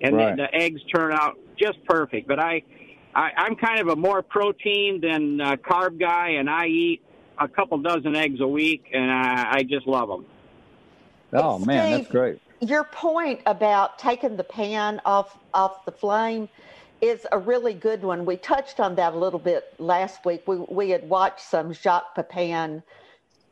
and 0.00 0.16
right. 0.16 0.36
the, 0.36 0.42
the 0.42 0.54
eggs 0.54 0.80
turn 0.92 1.12
out 1.12 1.38
just 1.56 1.84
perfect. 1.84 2.26
But 2.26 2.40
I, 2.40 2.62
I, 3.14 3.30
I'm 3.36 3.56
kind 3.56 3.80
of 3.80 3.88
a 3.88 3.96
more 3.96 4.22
protein 4.22 5.00
than 5.00 5.40
uh, 5.40 5.56
carb 5.56 6.00
guy, 6.00 6.30
and 6.30 6.50
I 6.50 6.66
eat 6.66 7.02
a 7.38 7.48
couple 7.48 7.78
dozen 7.78 8.16
eggs 8.16 8.40
a 8.40 8.48
week, 8.48 8.90
and 8.92 9.10
I, 9.10 9.58
I 9.58 9.62
just 9.62 9.86
love 9.86 10.08
them. 10.08 10.26
Oh 11.32 11.58
man, 11.58 11.92
that's 11.92 12.10
great. 12.10 12.40
Your 12.60 12.84
point 12.84 13.40
about 13.46 13.98
taking 13.98 14.36
the 14.36 14.44
pan 14.44 15.00
off 15.04 15.38
off 15.54 15.84
the 15.84 15.92
flame 15.92 16.48
is 17.00 17.26
a 17.32 17.38
really 17.38 17.74
good 17.74 18.02
one. 18.02 18.24
We 18.24 18.36
touched 18.36 18.80
on 18.80 18.94
that 18.96 19.14
a 19.14 19.18
little 19.18 19.38
bit 19.38 19.72
last 19.78 20.24
week. 20.24 20.46
We 20.46 20.56
we 20.56 20.90
had 20.90 21.08
watched 21.08 21.40
some 21.40 21.72
Jacques 21.72 22.14
Pepin 22.14 22.82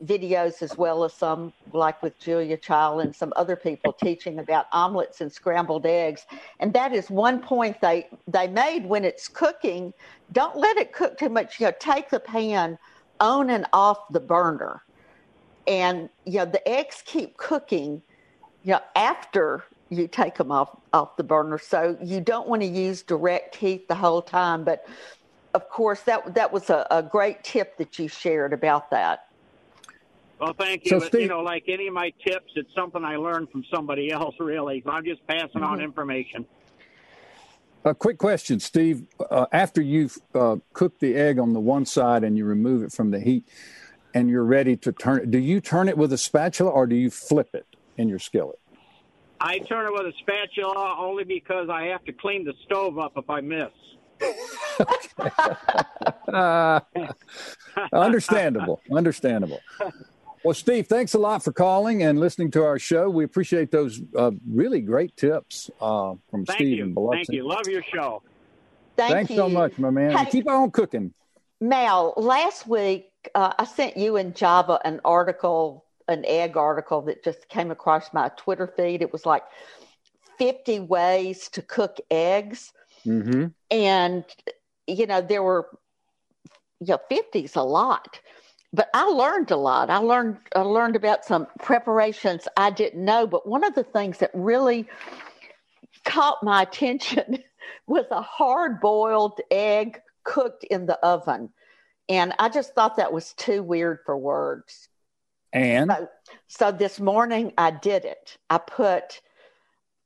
videos 0.05 0.63
as 0.63 0.77
well 0.77 1.05
as 1.05 1.13
some 1.15 1.53
like 1.73 2.03
with 2.03 2.19
Julia 2.19 2.57
Child 2.57 3.01
and 3.01 3.15
some 3.15 3.33
other 3.37 3.57
people 3.57 3.93
teaching 3.93 4.39
about 4.39 4.67
omelets 4.73 5.21
and 5.21 5.33
scrambled 5.33 5.87
eggs. 5.87 6.27
And 6.61 6.73
that 6.75 6.93
is 6.93 7.09
one 7.11 7.41
point 7.41 7.81
they 7.81 8.09
they 8.27 8.49
made 8.49 8.87
when 8.87 9.05
it's 9.05 9.29
cooking. 9.29 9.93
Don't 10.33 10.57
let 10.57 10.77
it 10.77 10.93
cook 10.93 11.19
too 11.19 11.29
much. 11.29 11.61
You 11.61 11.67
know, 11.67 11.73
take 11.79 12.11
the 12.11 12.21
pan 12.21 12.79
on 13.21 13.51
and 13.51 13.67
off 13.73 14.09
the 14.11 14.21
burner. 14.21 14.83
And 15.67 16.09
you 16.25 16.39
know, 16.39 16.47
the 16.47 16.67
eggs 16.69 17.03
keep 17.05 17.37
cooking, 17.37 18.03
you 18.65 18.73
know, 18.73 18.81
after 18.95 19.65
you 19.89 20.09
take 20.09 20.35
them 20.37 20.51
off 20.51 20.77
off 20.93 21.17
the 21.17 21.25
burner. 21.25 21.59
So 21.59 21.97
you 22.03 22.21
don't 22.21 22.49
want 22.49 22.63
to 22.63 22.69
use 22.69 23.03
direct 23.03 23.55
heat 23.55 23.89
the 23.89 23.95
whole 23.95 24.23
time. 24.23 24.65
But 24.65 24.87
of 25.55 25.69
course, 25.69 26.01
that 26.03 26.35
that 26.35 26.53
was 26.53 26.71
a, 26.71 26.87
a 26.91 27.03
great 27.03 27.45
tip 27.45 27.77
that 27.79 27.99
you 27.99 28.09
shared 28.09 28.53
about 28.53 28.91
that. 28.91 29.29
Well, 30.39 30.53
thank 30.53 30.85
you. 30.85 30.91
So 30.91 31.01
but, 31.01 31.09
Steve, 31.09 31.23
you 31.23 31.29
know, 31.29 31.41
like 31.41 31.65
any 31.69 31.87
of 31.87 31.95
my 31.95 32.13
tips, 32.25 32.53
it's 32.57 32.75
something 32.75 33.05
I 33.05 33.17
learned 33.17 33.51
from 33.51 33.65
somebody 33.73 34.11
else, 34.13 34.35
really. 34.39 34.83
So 34.85 34.91
I'm 34.91 35.05
just 35.05 35.27
passing 35.27 35.49
mm-hmm. 35.61 35.65
on 35.65 35.81
information. 35.81 36.47
A 37.85 37.95
quick 37.95 38.19
question, 38.19 38.59
Steve. 38.59 39.05
Uh, 39.31 39.47
after 39.53 39.81
you've 39.81 40.19
uh, 40.35 40.57
cooked 40.73 40.99
the 41.01 41.15
egg 41.15 41.39
on 41.39 41.53
the 41.53 41.61
one 41.61 41.87
side 41.87 42.25
and 42.25 42.37
you 42.37 42.45
remove 42.45 42.83
it 42.83 42.93
from 42.93 43.13
the 43.13 43.21
heat, 43.21 43.45
and 44.13 44.29
you're 44.29 44.45
ready 44.45 44.77
to 44.79 44.93
turn 44.93 45.21
it, 45.21 45.31
do 45.31 45.39
you 45.39 45.61
turn 45.61 45.89
it 45.89 45.97
with 45.97 46.13
a 46.13 46.19
spatula 46.19 46.71
or 46.71 46.87
do 46.87 46.97
you 46.97 47.11
flip 47.11 47.51
it 47.55 47.67
in 47.97 48.09
your 48.09 48.19
skillet? 48.19 48.59
I 49.41 49.59
turn 49.59 49.87
it 49.87 49.93
with 49.93 50.07
a 50.07 50.13
spatula 50.21 50.97
only 50.99 51.25
because 51.25 51.69
I 51.69 51.85
have 51.85 52.05
to 52.05 52.13
clean 52.13 52.45
the 52.45 52.55
stove 52.65 52.99
up 52.99 53.13
if 53.17 53.29
I 53.29 53.41
miss. 53.41 53.71
uh, 56.33 56.81
understandable. 57.93 58.81
Understandable. 58.91 59.61
Well, 60.47 60.55
Steve, 60.55 60.87
thanks 60.87 61.15
a 61.15 61.19
lot 61.19 61.43
for 61.43 61.53
calling 61.53 62.03
and 62.05 62.21
listening 62.21 62.51
to 62.53 62.63
our 62.63 62.79
show. 62.79 63.11
We 63.11 63.25
appreciate 63.25 63.71
those 63.71 64.01
uh, 64.17 64.31
really 64.49 64.81
great 64.81 65.17
tips 65.17 65.71
uh, 65.81 66.15
from 66.31 66.47
Thank 66.47 66.59
Steve 66.59 66.79
you. 66.79 66.85
and 66.85 66.95
Biloxi. 66.95 67.25
Thank 67.25 67.37
you. 67.37 67.49
Love 67.49 67.67
your 67.67 67.83
show. 67.83 68.23
Thank 68.97 69.13
thanks 69.13 69.31
you. 69.31 69.37
so 69.37 69.49
much, 69.49 69.77
my 69.79 69.91
man. 69.91 70.17
Hey, 70.17 70.31
keep 70.31 70.49
on 70.49 70.71
cooking. 70.71 71.13
Mal, 71.61 72.15
last 72.17 72.67
week 72.67 73.11
uh, 73.35 73.55
I 73.59 73.65
sent 73.65 73.97
you 73.97 74.17
and 74.17 74.37
Java 74.37 74.79
an 74.85 75.01
article, 75.05 75.85
an 76.09 76.25
egg 76.27 76.57
article 76.57 77.03
that 77.03 77.25
just 77.25 77.49
came 77.49 77.71
across 77.71 78.13
my 78.13 78.31
Twitter 78.37 78.67
feed. 78.67 79.03
It 79.03 79.13
was 79.13 79.27
like 79.27 79.43
50 80.39 80.81
ways 80.81 81.49
to 81.51 81.63
cook 81.63 81.99
eggs. 82.11 82.73
Mm-hmm. 83.05 83.47
And, 83.71 84.25
you 84.87 85.07
know, 85.07 85.21
there 85.21 85.43
were, 85.43 85.69
you 86.81 86.87
know, 86.89 87.01
50's 87.11 87.57
a 87.57 87.63
lot 87.63 88.21
but 88.77 88.91
I 88.93 89.05
learned 89.05 89.51
a 89.51 89.57
lot. 89.57 89.89
I 89.89 89.97
learned 89.97 90.37
I 90.55 90.61
learned 90.61 90.97
about 90.97 91.25
some 91.25 91.47
preparations 91.61 92.47
I 92.59 92.71
didn't 92.71 93.05
know. 93.05 93.27
But 93.27 93.49
one 93.49 93.65
of 93.65 93.75
the 93.75 93.85
things 93.85 94.19
that 94.19 94.31
really 94.35 94.87
caught 96.05 96.43
my 96.43 96.63
attention 96.71 97.43
was 97.87 98.05
a 98.11 98.21
hard 98.21 98.81
boiled 98.81 99.41
egg 99.51 100.01
cooked 100.25 100.65
in 100.65 100.87
the 100.87 100.99
oven, 100.99 101.51
and 102.09 102.35
I 102.39 102.51
just 102.51 102.75
thought 102.75 102.97
that 102.97 103.13
was 103.13 103.33
too 103.33 103.63
weird 103.63 104.01
for 104.05 104.17
words. 104.17 104.89
And 105.57 105.91
so, 105.91 106.09
so 106.47 106.73
this 106.73 107.01
morning 107.01 107.53
I 107.57 107.71
did 107.71 108.05
it. 108.05 108.37
I 108.51 108.59
put 108.59 109.21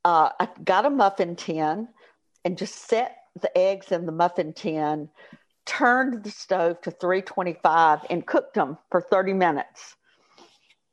uh, 0.03 0.29
I 0.39 0.47
got 0.63 0.85
a 0.85 0.89
muffin 0.89 1.35
tin 1.35 1.87
and 2.43 2.57
just 2.57 2.75
set 2.87 3.17
the 3.39 3.55
eggs 3.57 3.91
in 3.91 4.05
the 4.05 4.11
muffin 4.11 4.53
tin 4.53 5.09
turned 5.65 6.23
the 6.23 6.31
stove 6.31 6.81
to 6.81 6.91
325 6.91 7.99
and 8.09 8.25
cooked 8.25 8.55
them 8.55 8.77
for 8.89 9.01
30 9.01 9.33
minutes. 9.33 9.95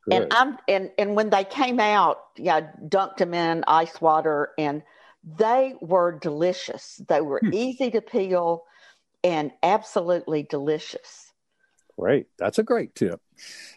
Good. 0.08 0.22
And 0.22 0.32
I'm 0.32 0.58
and 0.68 0.90
and 0.98 1.16
when 1.16 1.30
they 1.30 1.44
came 1.44 1.80
out, 1.80 2.18
yeah, 2.36 2.60
dunked 2.88 3.18
them 3.18 3.34
in 3.34 3.64
ice 3.66 4.00
water 4.00 4.50
and 4.58 4.82
they 5.38 5.74
were 5.80 6.18
delicious. 6.18 7.00
They 7.08 7.20
were 7.20 7.40
hmm. 7.40 7.52
easy 7.52 7.90
to 7.90 8.00
peel 8.00 8.64
and 9.24 9.52
absolutely 9.62 10.44
delicious. 10.44 11.27
Great. 11.98 12.26
That's 12.38 12.58
a 12.58 12.62
great 12.62 12.94
tip. 12.94 13.20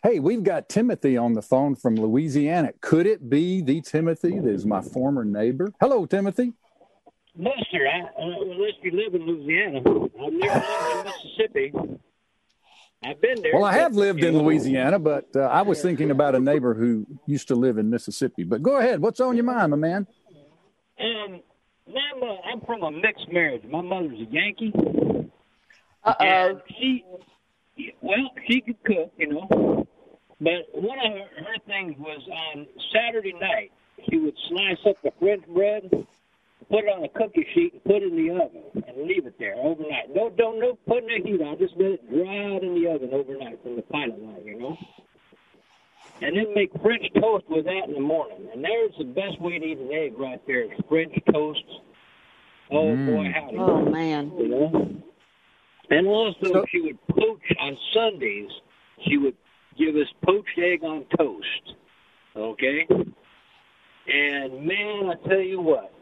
Hey, 0.03 0.19
we've 0.19 0.43
got 0.43 0.69
Timothy 0.69 1.17
on 1.17 1.33
the 1.33 1.41
phone 1.41 1.75
from 1.75 1.95
Louisiana. 1.95 2.71
Could 2.79 3.07
it 3.07 3.29
be 3.29 3.61
the 3.61 3.81
Timothy 3.81 4.39
that 4.39 4.49
is 4.49 4.63
my 4.65 4.81
former 4.81 5.25
neighbor? 5.25 5.73
Hello, 5.79 6.05
Timothy. 6.05 6.53
Lester, 7.35 7.87
I, 7.87 8.01
uh, 8.21 8.41
unless 8.41 8.73
you 8.83 8.91
live 8.91 9.15
in 9.15 9.25
Louisiana, 9.25 9.79
I've 9.79 10.33
never 10.33 10.53
lived 10.53 10.97
in 10.97 11.05
Mississippi. 11.05 11.73
I've 13.03 13.19
been 13.21 13.41
there. 13.41 13.53
Well, 13.55 13.65
I 13.65 13.73
have 13.73 13.95
lived 13.95 14.23
in 14.23 14.37
Louisiana, 14.37 14.99
but 14.99 15.25
uh, 15.35 15.39
I 15.39 15.63
was 15.63 15.81
thinking 15.81 16.11
about 16.11 16.35
a 16.35 16.39
neighbor 16.39 16.75
who 16.75 17.07
used 17.25 17.47
to 17.47 17.55
live 17.55 17.79
in 17.79 17.89
Mississippi. 17.89 18.43
But 18.43 18.61
go 18.61 18.77
ahead. 18.77 19.01
What's 19.01 19.19
on 19.19 19.35
your 19.35 19.45
mind, 19.45 19.71
my 19.71 19.77
man? 19.77 20.05
Um, 20.99 21.41
I'm, 21.87 22.21
uh, 22.21 22.35
I'm 22.53 22.61
from 22.67 22.83
a 22.83 22.91
mixed 22.91 23.31
marriage. 23.31 23.63
My 23.67 23.81
mother's 23.81 24.19
a 24.19 24.31
Yankee. 24.31 24.73
Uh 26.03 26.13
oh. 26.19 26.61
She, 26.79 27.03
well, 28.01 28.31
she 28.47 28.61
could 28.61 28.83
cook, 28.83 29.11
you 29.17 29.27
know. 29.27 29.87
But 30.39 30.67
one 30.73 30.97
of 30.99 31.11
her, 31.13 31.43
her 31.45 31.57
things 31.67 31.95
was 31.99 32.21
on 32.55 32.67
Saturday 32.93 33.33
night, 33.33 33.71
she 34.09 34.17
would 34.17 34.35
slice 34.49 34.77
up 34.87 34.95
the 35.03 35.11
French 35.19 35.45
bread 35.47 35.89
put 36.71 36.85
it 36.85 36.89
on 36.89 37.03
a 37.03 37.09
cookie 37.09 37.45
sheet 37.53 37.73
and 37.73 37.83
put 37.83 38.01
it 38.01 38.11
in 38.11 38.15
the 38.15 38.31
oven 38.31 38.63
and 38.87 39.07
leave 39.07 39.27
it 39.27 39.35
there 39.37 39.55
overnight. 39.55 40.15
No, 40.15 40.29
don't 40.29 40.59
no 40.59 40.79
put 40.87 41.03
no 41.03 41.15
heat 41.23 41.41
on. 41.41 41.59
Just 41.59 41.75
let 41.75 41.99
it 41.99 42.09
dry 42.09 42.55
out 42.55 42.63
in 42.63 42.73
the 42.73 42.89
oven 42.89 43.11
overnight 43.11 43.61
from 43.61 43.75
the 43.75 43.83
pilot 43.83 44.19
light, 44.23 44.45
you 44.45 44.57
know. 44.57 44.77
And 46.21 46.37
then 46.37 46.53
make 46.55 46.71
French 46.81 47.03
toast 47.19 47.45
with 47.49 47.65
that 47.65 47.83
in 47.87 47.93
the 47.93 47.99
morning. 47.99 48.47
And 48.53 48.63
there's 48.63 48.93
the 48.97 49.05
best 49.05 49.39
way 49.41 49.59
to 49.59 49.65
eat 49.65 49.77
an 49.77 49.91
egg 49.91 50.13
right 50.17 50.41
there. 50.47 50.65
French 50.87 51.13
toast. 51.31 51.65
Oh 52.71 52.95
mm. 52.95 53.05
boy, 53.05 53.31
howdy! 53.35 53.57
Oh 53.57 53.85
man! 53.85 54.31
You 54.37 54.47
know. 54.47 55.03
And 55.91 56.07
also, 56.07 56.53
so, 56.53 56.65
she 56.71 56.79
would 56.81 56.97
poach 57.07 57.43
on 57.59 57.77
Sundays. 57.93 58.49
She 59.07 59.17
would 59.17 59.35
give 59.77 59.95
us 59.95 60.07
poached 60.25 60.57
egg 60.57 60.83
on 60.83 61.05
toast. 61.17 61.75
Okay. 62.35 62.87
And 64.07 64.65
man, 64.65 65.11
I 65.11 65.27
tell 65.27 65.41
you 65.41 65.59
what, 65.59 65.93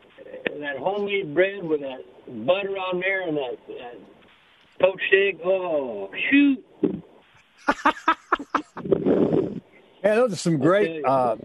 that 0.59 0.77
homemade 0.77 1.33
bread 1.33 1.63
with 1.63 1.81
that 1.81 2.05
butter 2.45 2.77
on 2.77 2.99
there 2.99 3.27
and 3.27 3.35
that, 3.35 3.57
that 3.67 3.99
poached 4.79 5.13
egg. 5.13 5.39
Oh, 5.43 6.09
shoot. 6.29 6.63
Yeah, 10.01 10.15
those 10.15 10.31
are 10.31 10.37
some 10.37 10.59
great, 10.59 11.03
uh, 11.03 11.35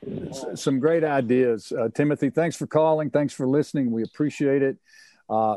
some 0.54 0.78
great 0.78 1.02
ideas, 1.02 1.72
uh, 1.72 1.88
Timothy. 1.92 2.30
Thanks 2.30 2.54
for 2.54 2.68
calling. 2.68 3.11
Thanks 3.11 3.35
for 3.35 3.48
listening. 3.48 3.90
We 3.90 4.04
appreciate 4.04 4.62
it. 4.62 4.76
Uh, 5.28 5.57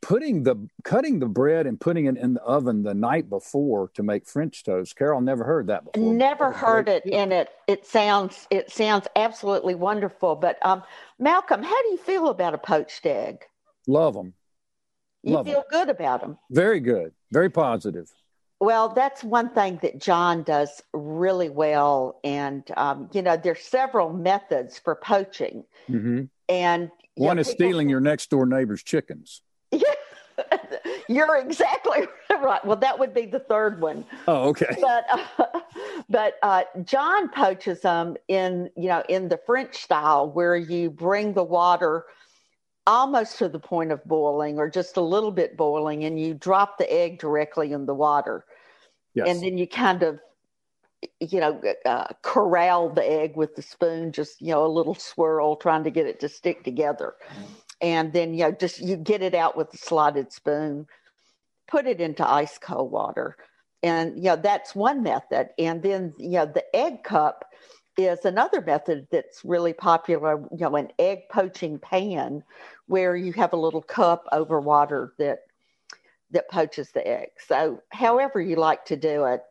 putting 0.00 0.42
the 0.42 0.56
cutting 0.84 1.18
the 1.18 1.26
bread 1.26 1.66
and 1.66 1.80
putting 1.80 2.06
it 2.06 2.16
in 2.16 2.34
the 2.34 2.42
oven 2.42 2.82
the 2.82 2.94
night 2.94 3.28
before 3.28 3.90
to 3.94 4.02
make 4.02 4.26
French 4.26 4.64
toast. 4.64 4.96
Carol 4.96 5.20
never 5.20 5.44
heard 5.44 5.66
that 5.68 5.84
before. 5.84 6.12
Never 6.12 6.52
heard 6.52 6.88
it, 6.88 7.04
and 7.10 7.32
it 7.32 7.50
it 7.66 7.86
sounds 7.86 8.46
it 8.50 8.70
sounds 8.70 9.06
absolutely 9.16 9.74
wonderful. 9.74 10.36
But 10.36 10.64
um, 10.64 10.82
Malcolm, 11.18 11.62
how 11.62 11.82
do 11.82 11.88
you 11.88 11.98
feel 11.98 12.28
about 12.28 12.54
a 12.54 12.58
poached 12.58 13.04
egg? 13.06 13.44
Love 13.86 14.14
them. 14.14 14.34
You 15.22 15.34
Love 15.34 15.46
feel 15.46 15.54
them. 15.56 15.64
good 15.70 15.88
about 15.88 16.20
them. 16.20 16.38
Very 16.50 16.80
good. 16.80 17.12
Very 17.32 17.50
positive. 17.50 18.08
Well, 18.58 18.88
that's 18.88 19.22
one 19.22 19.50
thing 19.50 19.80
that 19.82 20.00
John 20.00 20.42
does 20.42 20.82
really 20.94 21.50
well, 21.50 22.20
and 22.24 22.62
um, 22.76 23.10
you 23.12 23.20
know, 23.20 23.36
there's 23.36 23.62
several 23.62 24.12
methods 24.12 24.78
for 24.78 24.94
poaching, 24.94 25.64
mm-hmm. 25.90 26.24
and 26.48 26.90
one 27.16 27.36
know, 27.36 27.40
is 27.40 27.48
stealing 27.48 27.88
your 27.88 28.00
next 28.00 28.30
door 28.30 28.46
neighbor's 28.46 28.82
chickens. 28.82 29.42
You're 31.08 31.36
exactly 31.36 32.06
right. 32.30 32.64
Well, 32.64 32.76
that 32.76 32.98
would 32.98 33.14
be 33.14 33.26
the 33.26 33.40
third 33.40 33.80
one. 33.80 34.04
Oh, 34.28 34.48
okay. 34.48 34.76
But 34.80 35.04
uh, 35.10 35.60
but 36.08 36.34
uh, 36.42 36.62
John 36.84 37.28
poaches 37.30 37.80
them 37.80 38.16
in 38.28 38.70
you 38.76 38.88
know 38.88 39.02
in 39.08 39.28
the 39.28 39.38
French 39.46 39.76
style, 39.76 40.30
where 40.30 40.56
you 40.56 40.90
bring 40.90 41.32
the 41.32 41.44
water 41.44 42.04
almost 42.86 43.38
to 43.38 43.48
the 43.48 43.58
point 43.58 43.90
of 43.90 44.04
boiling, 44.04 44.58
or 44.58 44.70
just 44.70 44.96
a 44.96 45.00
little 45.00 45.32
bit 45.32 45.56
boiling, 45.56 46.04
and 46.04 46.20
you 46.20 46.34
drop 46.34 46.78
the 46.78 46.90
egg 46.92 47.18
directly 47.18 47.72
in 47.72 47.86
the 47.86 47.94
water, 47.94 48.44
yes. 49.14 49.28
and 49.28 49.42
then 49.42 49.58
you 49.58 49.66
kind 49.66 50.02
of 50.02 50.20
you 51.20 51.40
know 51.40 51.60
uh, 51.84 52.06
corral 52.22 52.90
the 52.90 53.10
egg 53.10 53.36
with 53.36 53.56
the 53.56 53.62
spoon, 53.62 54.12
just 54.12 54.40
you 54.40 54.52
know 54.52 54.64
a 54.64 54.68
little 54.68 54.94
swirl, 54.94 55.56
trying 55.56 55.84
to 55.84 55.90
get 55.90 56.06
it 56.06 56.20
to 56.20 56.28
stick 56.28 56.62
together. 56.64 57.14
Mm-hmm 57.28 57.52
and 57.80 58.12
then 58.12 58.34
you 58.34 58.44
know 58.44 58.52
just 58.52 58.80
you 58.80 58.96
get 58.96 59.22
it 59.22 59.34
out 59.34 59.56
with 59.56 59.72
a 59.74 59.76
slotted 59.76 60.32
spoon 60.32 60.86
put 61.66 61.86
it 61.86 62.00
into 62.00 62.28
ice 62.28 62.58
cold 62.58 62.90
water. 62.90 63.36
And 63.82 64.16
you 64.16 64.24
know 64.24 64.36
that's 64.36 64.74
one 64.74 65.02
method. 65.02 65.50
And 65.58 65.82
then 65.82 66.14
you 66.18 66.30
know 66.30 66.46
the 66.46 66.64
egg 66.74 67.04
cup 67.04 67.44
is 67.96 68.24
another 68.24 68.60
method 68.60 69.06
that's 69.10 69.44
really 69.44 69.72
popular 69.72 70.38
you 70.50 70.58
know 70.58 70.76
an 70.76 70.88
egg 70.98 71.28
poaching 71.30 71.78
pan 71.78 72.42
where 72.86 73.16
you 73.16 73.32
have 73.32 73.52
a 73.52 73.56
little 73.56 73.82
cup 73.82 74.26
over 74.32 74.60
water 74.60 75.12
that 75.18 75.40
that 76.30 76.50
poaches 76.50 76.90
the 76.90 77.06
egg. 77.06 77.28
So 77.46 77.82
however 77.90 78.40
you 78.40 78.56
like 78.56 78.84
to 78.86 78.96
do 78.96 79.24
it. 79.26 79.42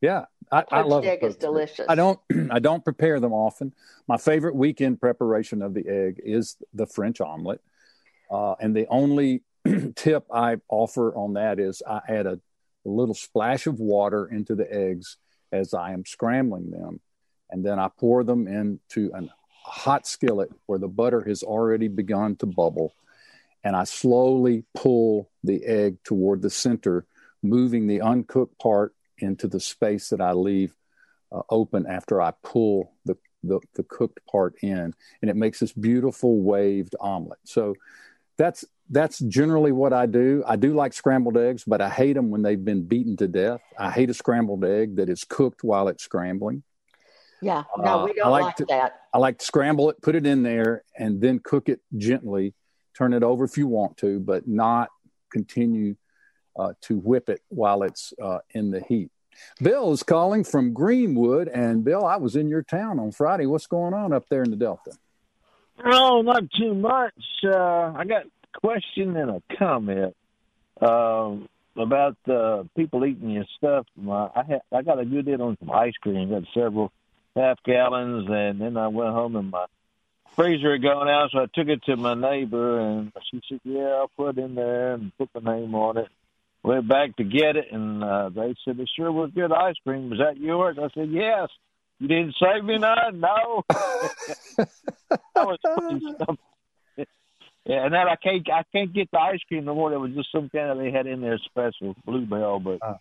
Yeah 0.00 0.26
I, 0.52 0.64
I 0.70 0.82
love 0.82 1.04
egg 1.04 1.22
is 1.22 1.36
delicious. 1.36 1.86
I 1.88 1.94
don't 1.94 2.18
I 2.50 2.58
don't 2.58 2.84
prepare 2.84 3.20
them 3.20 3.32
often. 3.32 3.72
My 4.06 4.16
favorite 4.16 4.54
weekend 4.54 5.00
preparation 5.00 5.62
of 5.62 5.74
the 5.74 5.86
egg 5.88 6.20
is 6.24 6.56
the 6.74 6.86
French 6.86 7.20
omelet, 7.20 7.60
uh, 8.30 8.54
and 8.60 8.74
the 8.74 8.86
only 8.88 9.42
tip 9.96 10.26
I 10.32 10.56
offer 10.68 11.14
on 11.14 11.34
that 11.34 11.58
is 11.58 11.82
I 11.86 12.00
add 12.08 12.26
a, 12.26 12.32
a 12.32 12.88
little 12.88 13.14
splash 13.14 13.66
of 13.66 13.80
water 13.80 14.26
into 14.26 14.54
the 14.54 14.72
eggs 14.72 15.16
as 15.52 15.74
I 15.74 15.92
am 15.92 16.04
scrambling 16.04 16.70
them, 16.70 17.00
and 17.50 17.64
then 17.64 17.78
I 17.78 17.88
pour 17.88 18.24
them 18.24 18.46
into 18.46 19.10
an 19.14 19.30
hot 19.66 20.06
skillet 20.06 20.50
where 20.66 20.78
the 20.78 20.88
butter 20.88 21.22
has 21.22 21.42
already 21.42 21.88
begun 21.88 22.36
to 22.36 22.46
bubble. 22.46 22.94
And 23.64 23.74
I 23.74 23.82
slowly 23.82 24.62
pull 24.74 25.28
the 25.42 25.64
egg 25.64 25.96
toward 26.04 26.40
the 26.40 26.50
center, 26.50 27.04
moving 27.42 27.88
the 27.88 28.00
uncooked 28.00 28.56
part 28.60 28.94
into 29.18 29.48
the 29.48 29.60
space 29.60 30.10
that 30.10 30.20
I 30.20 30.32
leave 30.32 30.74
uh, 31.32 31.42
open 31.50 31.86
after 31.86 32.20
I 32.20 32.32
pull 32.42 32.92
the, 33.04 33.16
the, 33.42 33.60
the 33.74 33.82
cooked 33.82 34.20
part 34.26 34.54
in. 34.62 34.94
And 35.20 35.30
it 35.30 35.36
makes 35.36 35.60
this 35.60 35.72
beautiful 35.72 36.40
waved 36.40 36.94
omelet. 37.00 37.38
So 37.44 37.74
that's 38.36 38.64
that's 38.88 39.18
generally 39.18 39.72
what 39.72 39.92
I 39.92 40.06
do. 40.06 40.44
I 40.46 40.56
do 40.56 40.72
like 40.72 40.92
scrambled 40.92 41.36
eggs, 41.36 41.64
but 41.66 41.80
I 41.80 41.88
hate 41.88 42.12
them 42.12 42.30
when 42.30 42.42
they've 42.42 42.62
been 42.62 42.84
beaten 42.84 43.16
to 43.16 43.26
death. 43.26 43.60
I 43.76 43.90
hate 43.90 44.10
a 44.10 44.14
scrambled 44.14 44.64
egg 44.64 44.96
that 44.96 45.08
is 45.08 45.24
cooked 45.24 45.64
while 45.64 45.88
it's 45.88 46.04
scrambling. 46.04 46.62
Yeah, 47.42 47.64
no, 47.76 48.04
we 48.04 48.12
uh, 48.12 48.14
don't 48.14 48.26
uh, 48.26 48.30
like, 48.30 48.44
like 48.44 48.56
to, 48.56 48.64
that. 48.66 49.00
I 49.12 49.18
like 49.18 49.38
to 49.38 49.44
scramble 49.44 49.90
it, 49.90 50.00
put 50.00 50.14
it 50.14 50.24
in 50.24 50.42
there, 50.42 50.84
and 50.96 51.20
then 51.20 51.40
cook 51.40 51.68
it 51.68 51.80
gently. 51.96 52.54
Turn 52.96 53.12
it 53.12 53.22
over 53.22 53.44
if 53.44 53.58
you 53.58 53.66
want 53.66 53.98
to, 53.98 54.20
but 54.20 54.48
not 54.48 54.88
continue 55.30 55.96
uh, 56.58 56.72
to 56.82 56.96
whip 56.96 57.28
it 57.28 57.42
while 57.48 57.82
it's 57.82 58.12
uh, 58.22 58.38
in 58.50 58.70
the 58.70 58.80
heat. 58.80 59.10
Bill 59.60 59.92
is 59.92 60.02
calling 60.02 60.44
from 60.44 60.72
Greenwood, 60.72 61.48
and 61.48 61.84
Bill, 61.84 62.06
I 62.06 62.16
was 62.16 62.36
in 62.36 62.48
your 62.48 62.62
town 62.62 62.98
on 62.98 63.12
Friday. 63.12 63.46
What's 63.46 63.66
going 63.66 63.94
on 63.94 64.12
up 64.12 64.28
there 64.28 64.42
in 64.42 64.50
the 64.50 64.56
Delta? 64.56 64.92
Oh, 65.84 66.22
not 66.22 66.44
too 66.58 66.74
much. 66.74 67.12
Uh, 67.44 67.92
I 67.94 68.04
got 68.06 68.24
a 68.24 68.60
question 68.60 69.16
and 69.16 69.30
a 69.30 69.42
comment 69.58 70.16
um, 70.80 71.48
about 71.76 72.16
the 72.24 72.68
people 72.76 73.04
eating 73.04 73.30
your 73.30 73.44
stuff. 73.58 73.86
My, 73.94 74.30
I 74.34 74.42
had 74.48 74.60
I 74.72 74.82
got 74.82 74.98
a 74.98 75.04
good 75.04 75.26
deal 75.26 75.42
on 75.42 75.58
some 75.58 75.70
ice 75.70 75.92
cream. 76.00 76.30
Got 76.30 76.44
several 76.54 76.92
half 77.34 77.62
gallons, 77.64 78.26
and 78.30 78.60
then 78.60 78.76
I 78.78 78.88
went 78.88 79.10
home 79.10 79.36
and 79.36 79.50
my 79.50 79.66
freezer 80.34 80.72
had 80.72 80.82
gone 80.82 81.08
out, 81.08 81.30
so 81.32 81.40
I 81.40 81.46
took 81.46 81.68
it 81.68 81.82
to 81.84 81.96
my 81.96 82.14
neighbor, 82.14 82.78
and 82.80 83.12
she 83.30 83.40
said, 83.48 83.60
"Yeah, 83.64 84.00
I'll 84.00 84.10
put 84.16 84.38
it 84.38 84.44
in 84.44 84.54
there 84.54 84.94
and 84.94 85.16
put 85.16 85.30
the 85.32 85.40
name 85.40 85.74
on 85.74 85.98
it." 85.98 86.08
Went 86.66 86.88
back 86.88 87.16
to 87.16 87.24
get 87.24 87.54
it, 87.54 87.66
and 87.70 88.02
uh, 88.02 88.28
they 88.28 88.54
said, 88.64 88.80
"It 88.80 88.90
sure 88.96 89.12
was 89.12 89.30
good 89.34 89.52
ice 89.52 89.76
cream. 89.84 90.10
Was 90.10 90.18
that 90.18 90.36
yours?" 90.36 90.76
I 90.78 90.88
said, 90.94 91.08
"Yes." 91.10 91.48
You 91.98 92.08
didn't 92.08 92.34
save 92.38 92.62
me 92.62 92.76
none? 92.76 93.20
No. 93.20 93.62
I 93.70 95.44
was 95.44 95.58
putting 95.64 96.14
stuff 96.14 96.36
yeah, 97.66 97.84
and 97.84 97.92
then 97.92 98.00
I 98.00 98.14
can't 98.14 98.46
I 98.48 98.62
can't 98.70 98.94
get 98.94 99.10
the 99.10 99.18
ice 99.18 99.40
cream 99.48 99.64
no 99.64 99.74
more. 99.74 99.90
There 99.90 99.98
was 99.98 100.12
just 100.14 100.30
some 100.30 100.48
kind 100.48 100.70
of 100.70 100.78
they 100.78 100.92
had 100.92 101.08
in 101.08 101.20
there 101.20 101.38
special 101.44 101.96
bluebell. 102.04 102.60
But 102.60 102.78
uh, 102.80 102.94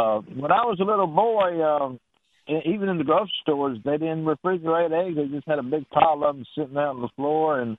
uh, 0.00 0.20
when 0.20 0.52
I 0.52 0.64
was 0.64 0.78
a 0.80 0.84
little 0.84 1.08
boy, 1.08 1.60
um, 1.64 1.98
even 2.46 2.88
in 2.88 2.98
the 2.98 3.04
grocery 3.04 3.32
stores, 3.42 3.78
they 3.84 3.98
didn't 3.98 4.24
refrigerate 4.24 4.92
eggs. 4.92 5.16
They 5.16 5.26
just 5.26 5.48
had 5.48 5.58
a 5.58 5.64
big 5.64 5.90
pile 5.90 6.22
of 6.24 6.36
them 6.36 6.44
sitting 6.56 6.76
out 6.76 6.94
on 6.94 7.02
the 7.02 7.08
floor, 7.16 7.58
and 7.60 7.76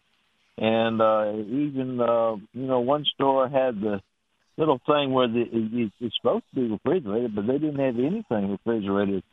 and 0.58 1.02
uh, 1.02 1.32
even 1.38 2.02
uh, 2.02 2.36
you 2.52 2.68
know 2.68 2.82
one 2.82 3.06
store 3.14 3.48
had 3.48 3.80
the 3.80 4.02
little 4.60 4.80
thing 4.86 5.12
where 5.12 5.28
the, 5.28 5.42
it, 5.42 5.92
it's 6.00 6.16
supposed 6.18 6.44
to 6.54 6.62
be 6.62 6.68
refrigerated, 6.68 7.34
but 7.34 7.48
they 7.48 7.58
didn't 7.58 7.80
have 7.80 7.98
anything 7.98 8.52
refrigerated. 8.52 9.24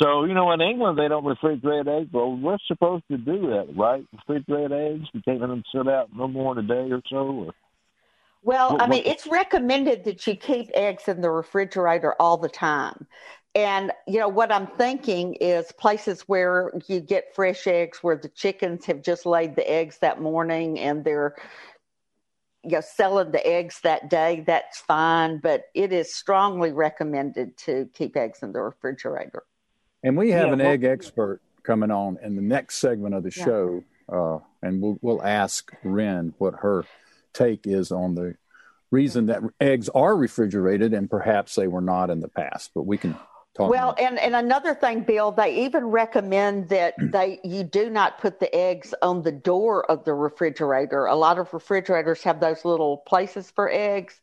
So, 0.00 0.24
you 0.24 0.34
know, 0.34 0.52
in 0.52 0.60
England, 0.60 0.98
they 0.98 1.08
don't 1.08 1.24
refrigerate 1.24 1.88
eggs. 1.88 2.10
Well, 2.12 2.36
we're 2.36 2.58
supposed 2.66 3.04
to 3.10 3.18
do 3.18 3.48
that, 3.48 3.74
right? 3.76 4.04
Refrigerate 4.28 4.72
eggs. 4.72 5.08
You 5.12 5.20
can't 5.22 5.40
let 5.40 5.48
them 5.48 5.64
sit 5.74 5.88
out 5.88 6.08
no 6.14 6.28
more 6.28 6.54
than 6.54 6.64
a 6.66 6.68
day 6.68 6.92
or 6.92 7.02
so. 7.10 7.16
Or... 7.16 7.54
Well, 8.42 8.72
what, 8.72 8.82
I 8.82 8.86
mean, 8.86 9.04
what... 9.04 9.12
it's 9.12 9.26
recommended 9.26 10.04
that 10.04 10.26
you 10.26 10.36
keep 10.36 10.70
eggs 10.74 11.08
in 11.08 11.20
the 11.20 11.30
refrigerator 11.30 12.14
all 12.20 12.36
the 12.36 12.48
time. 12.48 13.06
And, 13.54 13.92
you 14.06 14.20
know, 14.20 14.28
what 14.28 14.52
I'm 14.52 14.68
thinking 14.68 15.34
is 15.34 15.72
places 15.72 16.22
where 16.28 16.70
you 16.86 17.00
get 17.00 17.34
fresh 17.34 17.66
eggs 17.66 17.98
where 17.98 18.16
the 18.16 18.28
chickens 18.28 18.86
have 18.86 19.02
just 19.02 19.26
laid 19.26 19.56
the 19.56 19.68
eggs 19.68 19.98
that 19.98 20.20
morning 20.20 20.78
and 20.78 21.04
they're, 21.04 21.34
you 22.64 22.72
know, 22.72 22.80
selling 22.80 23.32
the 23.32 23.46
eggs 23.46 23.80
that 23.82 24.10
day, 24.10 24.44
that's 24.46 24.78
fine. 24.78 25.38
But 25.38 25.64
it 25.74 25.92
is 25.92 26.14
strongly 26.14 26.72
recommended 26.72 27.56
to 27.58 27.88
keep 27.94 28.16
eggs 28.16 28.42
in 28.42 28.52
the 28.52 28.60
refrigerator. 28.60 29.44
And 30.02 30.16
we 30.16 30.30
have 30.30 30.48
yeah, 30.48 30.52
an 30.54 30.58
well, 30.60 30.68
egg 30.68 30.84
expert 30.84 31.40
coming 31.62 31.90
on 31.90 32.18
in 32.22 32.36
the 32.36 32.42
next 32.42 32.78
segment 32.78 33.14
of 33.14 33.22
the 33.22 33.32
yeah. 33.36 33.44
show, 33.44 33.84
uh, 34.10 34.38
and 34.62 34.80
we'll, 34.80 34.98
we'll 35.02 35.22
ask 35.22 35.70
Ren 35.82 36.34
what 36.38 36.54
her 36.60 36.84
take 37.32 37.66
is 37.66 37.92
on 37.92 38.14
the 38.14 38.34
reason 38.90 39.26
that 39.26 39.42
eggs 39.60 39.88
are 39.90 40.16
refrigerated 40.16 40.92
and 40.92 41.08
perhaps 41.08 41.54
they 41.54 41.68
were 41.68 41.80
not 41.80 42.10
in 42.10 42.20
the 42.20 42.28
past. 42.28 42.72
But 42.74 42.86
we 42.86 42.98
can 42.98 43.16
talk. 43.54 43.70
Well, 43.70 43.94
and, 43.98 44.18
and 44.18 44.34
another 44.34 44.74
thing, 44.74 45.02
Bill, 45.02 45.32
they 45.32 45.64
even 45.64 45.86
recommend 45.86 46.68
that 46.68 46.94
they 47.12 47.40
you 47.44 47.64
do 47.64 47.90
not 47.90 48.18
put 48.18 48.40
the 48.40 48.54
eggs 48.54 48.94
on 49.02 49.22
the 49.22 49.32
door 49.32 49.90
of 49.90 50.04
the 50.04 50.14
refrigerator. 50.14 51.06
A 51.06 51.16
lot 51.16 51.38
of 51.38 51.52
refrigerators 51.52 52.22
have 52.22 52.40
those 52.40 52.64
little 52.64 52.98
places 52.98 53.50
for 53.50 53.70
eggs 53.70 54.20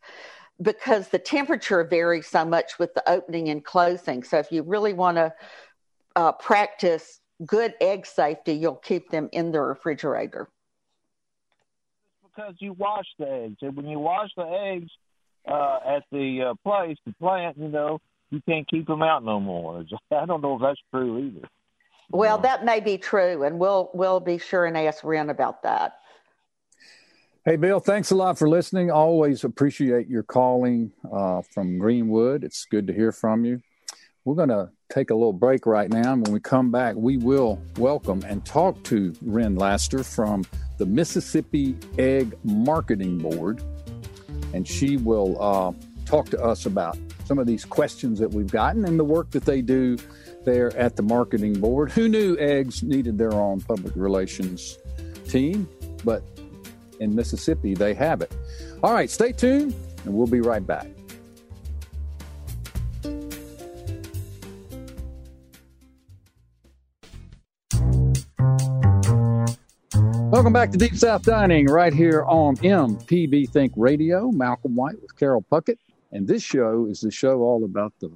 because 0.61 1.09
the 1.09 1.19
temperature 1.19 1.83
varies 1.83 2.27
so 2.27 2.43
much 2.43 2.79
with 2.79 2.93
the 2.93 3.09
opening 3.09 3.49
and 3.49 3.63
closing. 3.63 4.23
So 4.23 4.39
if 4.39 4.51
you 4.51 4.63
really 4.63 4.93
want 4.93 5.17
to 5.17 5.33
uh, 6.15 6.31
practice 6.33 7.19
good 7.45 7.75
egg 7.79 8.05
safety, 8.05 8.53
you'll 8.53 8.75
keep 8.75 9.09
them 9.09 9.29
in 9.31 9.51
the 9.51 9.61
refrigerator. 9.61 10.49
Because 12.23 12.55
you 12.59 12.73
wash 12.73 13.05
the 13.19 13.29
eggs, 13.29 13.57
and 13.61 13.75
when 13.75 13.87
you 13.87 13.99
wash 13.99 14.29
the 14.35 14.43
eggs 14.43 14.91
uh, 15.47 15.79
at 15.85 16.03
the 16.11 16.49
uh, 16.49 16.53
place, 16.63 16.97
the 17.05 17.13
plant, 17.13 17.57
you 17.57 17.67
know, 17.67 17.99
you 18.29 18.41
can't 18.47 18.67
keep 18.67 18.87
them 18.87 19.01
out 19.01 19.23
no 19.23 19.39
more. 19.39 19.83
I 20.11 20.25
don't 20.25 20.41
know 20.41 20.55
if 20.55 20.61
that's 20.61 20.79
true 20.93 21.17
either. 21.19 21.47
Well, 22.09 22.37
that 22.39 22.63
may 22.63 22.79
be 22.79 22.97
true, 22.97 23.43
and 23.43 23.59
we'll 23.59 23.89
we'll 23.93 24.19
be 24.19 24.37
sure 24.37 24.65
and 24.65 24.77
ask 24.77 25.03
Ren 25.03 25.29
about 25.29 25.63
that. 25.63 25.99
Hey, 27.43 27.55
Bill, 27.55 27.79
thanks 27.79 28.11
a 28.11 28.15
lot 28.15 28.37
for 28.37 28.49
listening. 28.49 28.91
Always 28.91 29.45
appreciate 29.45 30.07
your 30.09 30.23
calling 30.23 30.91
uh, 31.09 31.41
from 31.53 31.79
Greenwood. 31.79 32.43
It's 32.43 32.65
good 32.65 32.87
to 32.87 32.93
hear 32.93 33.13
from 33.13 33.45
you. 33.45 33.61
We're 34.25 34.35
going 34.35 34.49
to 34.49 34.69
take 34.89 35.11
a 35.11 35.15
little 35.15 35.31
break 35.31 35.65
right 35.65 35.89
now. 35.89 36.11
And 36.11 36.25
when 36.25 36.33
we 36.33 36.41
come 36.41 36.71
back, 36.71 36.95
we 36.97 37.15
will 37.15 37.61
welcome 37.77 38.21
and 38.27 38.43
talk 38.43 38.83
to 38.83 39.13
Ren 39.21 39.55
Laster 39.55 40.03
from 40.03 40.43
the 40.77 40.85
Mississippi 40.85 41.77
Egg 41.97 42.37
Marketing 42.43 43.17
Board. 43.17 43.63
And 44.53 44.67
she 44.67 44.97
will 44.97 45.41
uh, 45.41 45.71
talk 46.05 46.27
to 46.31 46.43
us 46.43 46.65
about 46.65 46.97
some 47.27 47.39
of 47.39 47.45
these 47.45 47.65
questions 47.65 48.19
that 48.19 48.31
we've 48.31 48.51
gotten 48.51 48.85
and 48.85 48.97
the 48.97 49.03
work 49.03 49.29
that 49.31 49.43
they 49.43 49.61
do 49.61 49.97
there 50.45 50.75
at 50.77 50.95
the 50.95 51.03
marketing 51.03 51.59
board. 51.59 51.91
Who 51.91 52.07
knew 52.07 52.37
eggs 52.39 52.81
needed 52.81 53.17
their 53.17 53.33
own 53.33 53.59
public 53.59 53.93
relations 53.97 54.77
team? 55.27 55.67
But 56.05 56.23
in 57.01 57.13
Mississippi, 57.13 57.73
they 57.73 57.93
have 57.95 58.21
it. 58.21 58.33
All 58.81 58.93
right, 58.93 59.09
stay 59.09 59.33
tuned, 59.33 59.75
and 60.05 60.13
we'll 60.13 60.27
be 60.27 60.39
right 60.39 60.65
back. 60.65 60.87
Welcome 70.29 70.53
back 70.53 70.71
to 70.71 70.77
Deep 70.77 70.95
South 70.95 71.23
Dining 71.23 71.65
right 71.65 71.93
here 71.93 72.23
on 72.25 72.55
MPB 72.57 73.49
Think 73.49 73.73
Radio. 73.75 74.31
Malcolm 74.31 74.75
White 74.75 75.01
with 75.01 75.17
Carol 75.17 75.43
Puckett. 75.51 75.77
And 76.11 76.27
this 76.27 76.43
show 76.43 76.87
is 76.89 77.01
the 77.01 77.11
show 77.11 77.41
all 77.41 77.65
about 77.65 77.93
the, 77.99 78.11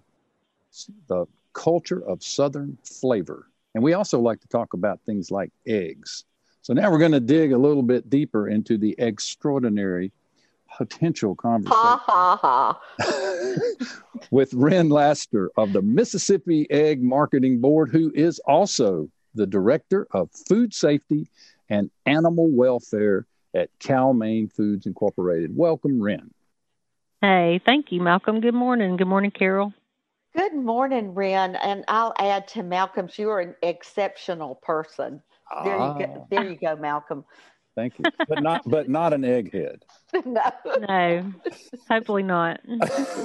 the 1.08 1.26
culture 1.54 2.04
of 2.08 2.24
Southern 2.24 2.78
flavor. 2.84 3.48
And 3.76 3.84
we 3.84 3.94
also 3.94 4.20
like 4.20 4.40
to 4.42 4.48
talk 4.48 4.74
about 4.74 5.00
things 5.06 5.32
like 5.32 5.52
eggs. 5.66 6.26
So 6.62 6.74
now 6.74 6.92
we're 6.92 7.00
going 7.00 7.12
to 7.12 7.20
dig 7.20 7.54
a 7.54 7.58
little 7.58 7.84
bit 7.84 8.10
deeper 8.10 8.48
into 8.48 8.78
the 8.78 8.96
extraordinary 8.98 10.12
potential 10.78 11.36
conversation 11.36 11.78
ha, 11.78 12.38
ha, 12.40 12.80
ha. 12.98 13.88
with 14.32 14.54
Ren 14.54 14.90
Laster 14.90 15.52
of 15.58 15.74
the 15.74 15.82
Mississippi 15.82 16.68
Egg 16.70 17.02
Marketing 17.02 17.60
Board, 17.60 17.90
who 17.90 18.12
is 18.16 18.40
also 18.40 19.10
the 19.36 19.48
director 19.48 20.08
of 20.12 20.30
food 20.48 20.74
safety 20.74 21.28
and 21.70 21.90
animal 22.06 22.50
welfare 22.52 23.26
at 23.54 23.70
Cal-Maine 23.80 24.48
Foods 24.48 24.86
Incorporated. 24.86 25.56
Welcome, 25.56 26.02
Ren. 26.02 26.30
Hey, 27.22 27.62
thank 27.66 27.92
you, 27.92 28.02
Malcolm. 28.02 28.42
Good 28.42 28.56
morning. 28.56 28.98
Good 28.98 29.08
morning, 29.08 29.30
Carol. 29.30 29.74
Good 30.36 30.56
morning, 30.56 31.14
Ren. 31.14 31.56
And 31.56 31.86
I'll 31.88 32.14
add 32.18 32.48
to 32.50 32.64
Malcolm's, 32.64 33.20
you 33.20 33.30
are 33.30 33.40
an 33.40 33.56
exceptional 33.62 34.56
person. 34.56 35.22
There 35.64 35.74
you 35.74 35.80
go. 35.80 36.16
Ah. 36.18 36.26
There 36.32 36.50
you 36.50 36.58
go, 36.58 36.76
Malcolm. 36.76 37.26
Thank 37.76 38.00
you. 38.00 38.06
But 38.28 38.42
not 38.42 38.62
but 38.66 38.90
not 38.90 39.14
an 39.14 39.22
egghead. 39.22 39.82
no. 40.26 40.52
No. 40.88 41.34
Hopefully 41.90 42.24
not. 42.24 42.60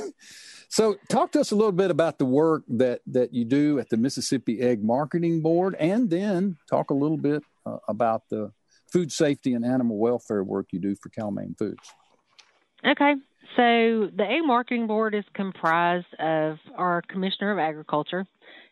so 0.68 0.96
talk 1.09 1.32
to 1.32 1.40
us 1.40 1.50
a 1.50 1.56
little 1.56 1.72
bit 1.72 1.90
about 1.90 2.18
the 2.18 2.26
work 2.26 2.62
that 2.68 3.00
that 3.06 3.32
you 3.32 3.44
do 3.44 3.78
at 3.78 3.88
the 3.88 3.96
Mississippi 3.96 4.61
Egg 4.61 4.85
Marketing 4.85 5.40
Board 5.40 5.74
and 5.78 6.11
then 6.11 6.56
talk 6.68 6.90
a 6.90 6.94
little 6.94 7.16
bit 7.16 7.42
uh, 7.64 7.78
about 7.88 8.22
the 8.30 8.52
food 8.92 9.11
safety 9.11 9.54
and 9.54 9.64
animal 9.64 9.98
welfare 9.98 10.44
work 10.44 10.66
you 10.70 10.78
do 10.78 10.94
for 10.94 11.09
Cal-Maine 11.09 11.56
Foods. 11.59 11.92
Okay. 12.85 13.16
So 13.54 14.11
the 14.14 14.24
Egg 14.24 14.44
Marketing 14.44 14.87
Board 14.87 15.14
is 15.14 15.24
comprised 15.35 16.12
of 16.18 16.59
our 16.76 17.02
Commissioner 17.02 17.52
of 17.52 17.59
Agriculture, 17.59 18.26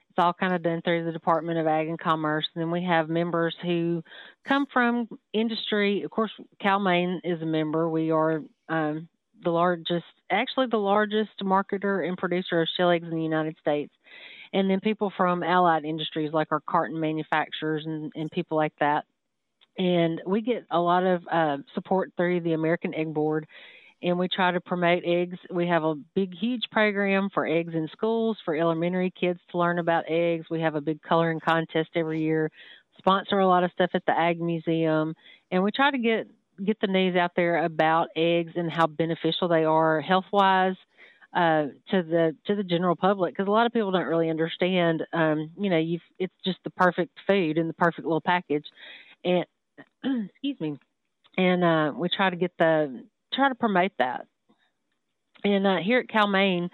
It's 0.08 0.18
all 0.18 0.32
kind 0.32 0.54
of 0.54 0.62
done 0.62 0.82
through 0.82 1.04
the 1.04 1.12
Department 1.12 1.58
of 1.58 1.66
Ag 1.66 1.88
and 1.88 1.98
Commerce. 1.98 2.46
And 2.54 2.62
then 2.62 2.70
we 2.70 2.84
have 2.84 3.08
members 3.08 3.54
who 3.62 4.02
come 4.46 4.66
from 4.72 5.08
industry. 5.32 6.02
Of 6.02 6.10
course, 6.10 6.30
Cal-Maine 6.60 7.20
is 7.24 7.42
a 7.42 7.46
member. 7.46 7.88
We 7.88 8.10
are 8.10 8.42
um, 8.68 9.08
the 9.42 9.50
largest, 9.50 10.04
actually 10.30 10.66
the 10.70 10.76
largest 10.76 11.38
marketer 11.42 12.06
and 12.06 12.16
producer 12.16 12.62
of 12.62 12.68
shell 12.76 12.90
eggs 12.90 13.06
in 13.06 13.16
the 13.16 13.22
United 13.22 13.56
States. 13.60 13.92
And 14.52 14.70
then 14.70 14.80
people 14.80 15.12
from 15.16 15.42
allied 15.42 15.84
industries 15.84 16.32
like 16.32 16.52
our 16.52 16.60
carton 16.60 16.98
manufacturers 16.98 17.84
and, 17.86 18.12
and 18.14 18.30
people 18.30 18.56
like 18.56 18.74
that. 18.80 19.04
And 19.76 20.22
we 20.24 20.40
get 20.40 20.64
a 20.70 20.78
lot 20.78 21.04
of 21.04 21.22
uh, 21.30 21.56
support 21.74 22.12
through 22.16 22.40
the 22.42 22.52
American 22.52 22.94
Egg 22.94 23.12
Board 23.12 23.46
and 24.04 24.18
we 24.18 24.28
try 24.28 24.52
to 24.52 24.60
promote 24.60 25.02
eggs. 25.04 25.38
We 25.50 25.66
have 25.68 25.82
a 25.82 25.94
big, 26.14 26.34
huge 26.34 26.64
program 26.70 27.30
for 27.32 27.46
eggs 27.46 27.72
in 27.74 27.88
schools 27.90 28.36
for 28.44 28.54
elementary 28.54 29.10
kids 29.18 29.40
to 29.50 29.58
learn 29.58 29.78
about 29.78 30.04
eggs. 30.06 30.46
We 30.50 30.60
have 30.60 30.74
a 30.74 30.80
big 30.82 31.00
coloring 31.02 31.40
contest 31.40 31.88
every 31.96 32.20
year, 32.20 32.50
sponsor 32.98 33.38
a 33.38 33.48
lot 33.48 33.64
of 33.64 33.72
stuff 33.72 33.90
at 33.94 34.04
the 34.06 34.12
Ag 34.12 34.40
Museum, 34.40 35.14
and 35.50 35.62
we 35.64 35.72
try 35.72 35.90
to 35.90 35.98
get 35.98 36.28
get 36.64 36.78
the 36.80 36.86
news 36.86 37.16
out 37.16 37.32
there 37.34 37.64
about 37.64 38.08
eggs 38.14 38.52
and 38.54 38.70
how 38.70 38.86
beneficial 38.86 39.48
they 39.48 39.64
are 39.64 40.00
health 40.00 40.26
wise. 40.32 40.76
Uh, 41.34 41.66
to 41.90 42.00
the 42.04 42.36
to 42.46 42.54
the 42.54 42.62
general 42.62 42.94
public 42.94 43.34
because 43.34 43.48
a 43.48 43.50
lot 43.50 43.66
of 43.66 43.72
people 43.72 43.90
don't 43.90 44.06
really 44.06 44.30
understand. 44.30 45.02
Um, 45.12 45.50
you 45.58 45.68
know, 45.68 45.78
you've 45.78 46.00
it's 46.16 46.32
just 46.44 46.58
the 46.62 46.70
perfect 46.70 47.18
food 47.26 47.58
in 47.58 47.66
the 47.66 47.74
perfect 47.74 48.06
little 48.06 48.20
package, 48.20 48.66
and 49.24 49.44
excuse 50.30 50.60
me, 50.60 50.78
and 51.36 51.64
uh, 51.64 51.92
we 51.96 52.08
try 52.08 52.30
to 52.30 52.36
get 52.36 52.52
the 52.56 53.02
try 53.34 53.48
to 53.48 53.54
promote 53.54 53.92
that. 53.98 54.26
And 55.44 55.66
uh, 55.66 55.76
here 55.84 55.98
at 55.98 56.08
Cal-Maine, 56.08 56.70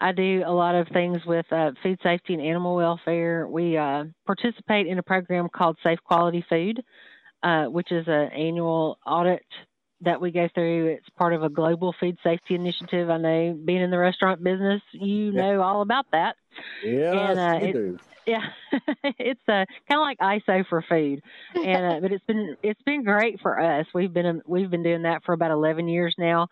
I 0.00 0.12
do 0.12 0.42
a 0.44 0.52
lot 0.52 0.74
of 0.74 0.88
things 0.88 1.18
with 1.24 1.46
uh, 1.52 1.70
food 1.82 1.98
safety 2.02 2.34
and 2.34 2.42
animal 2.42 2.74
welfare. 2.74 3.46
We 3.46 3.76
uh, 3.76 4.04
participate 4.26 4.86
in 4.86 4.98
a 4.98 5.02
program 5.02 5.48
called 5.48 5.78
Safe 5.82 6.00
Quality 6.04 6.44
Food, 6.48 6.82
uh, 7.42 7.66
which 7.66 7.92
is 7.92 8.04
an 8.08 8.30
annual 8.32 8.98
audit 9.06 9.44
that 10.02 10.20
we 10.20 10.30
go 10.30 10.48
through. 10.54 10.86
It's 10.86 11.08
part 11.10 11.32
of 11.32 11.42
a 11.42 11.48
global 11.48 11.94
food 11.98 12.18
safety 12.22 12.54
initiative. 12.54 13.10
I 13.10 13.18
know 13.18 13.58
being 13.64 13.82
in 13.82 13.90
the 13.90 13.98
restaurant 13.98 14.42
business, 14.42 14.82
you 14.92 15.30
yeah. 15.30 15.40
know 15.40 15.62
all 15.62 15.82
about 15.82 16.06
that. 16.12 16.36
Yeah, 16.84 17.30
and, 17.30 17.38
uh, 17.38 17.66
it, 17.66 17.72
do. 17.72 17.98
Yeah, 18.26 18.46
it's 19.18 19.40
uh, 19.48 19.64
kind 19.88 19.92
of 19.92 20.00
like 20.00 20.18
ISO 20.18 20.66
for 20.68 20.82
food, 20.82 21.22
and 21.54 21.86
uh, 21.86 22.00
but 22.00 22.12
it's 22.12 22.24
been 22.24 22.56
it's 22.62 22.82
been 22.82 23.02
great 23.04 23.40
for 23.40 23.58
us. 23.60 23.86
We've 23.92 24.12
been 24.12 24.26
um, 24.26 24.42
we've 24.46 24.70
been 24.70 24.82
doing 24.82 25.02
that 25.02 25.24
for 25.24 25.32
about 25.32 25.50
eleven 25.50 25.88
years 25.88 26.14
now, 26.18 26.48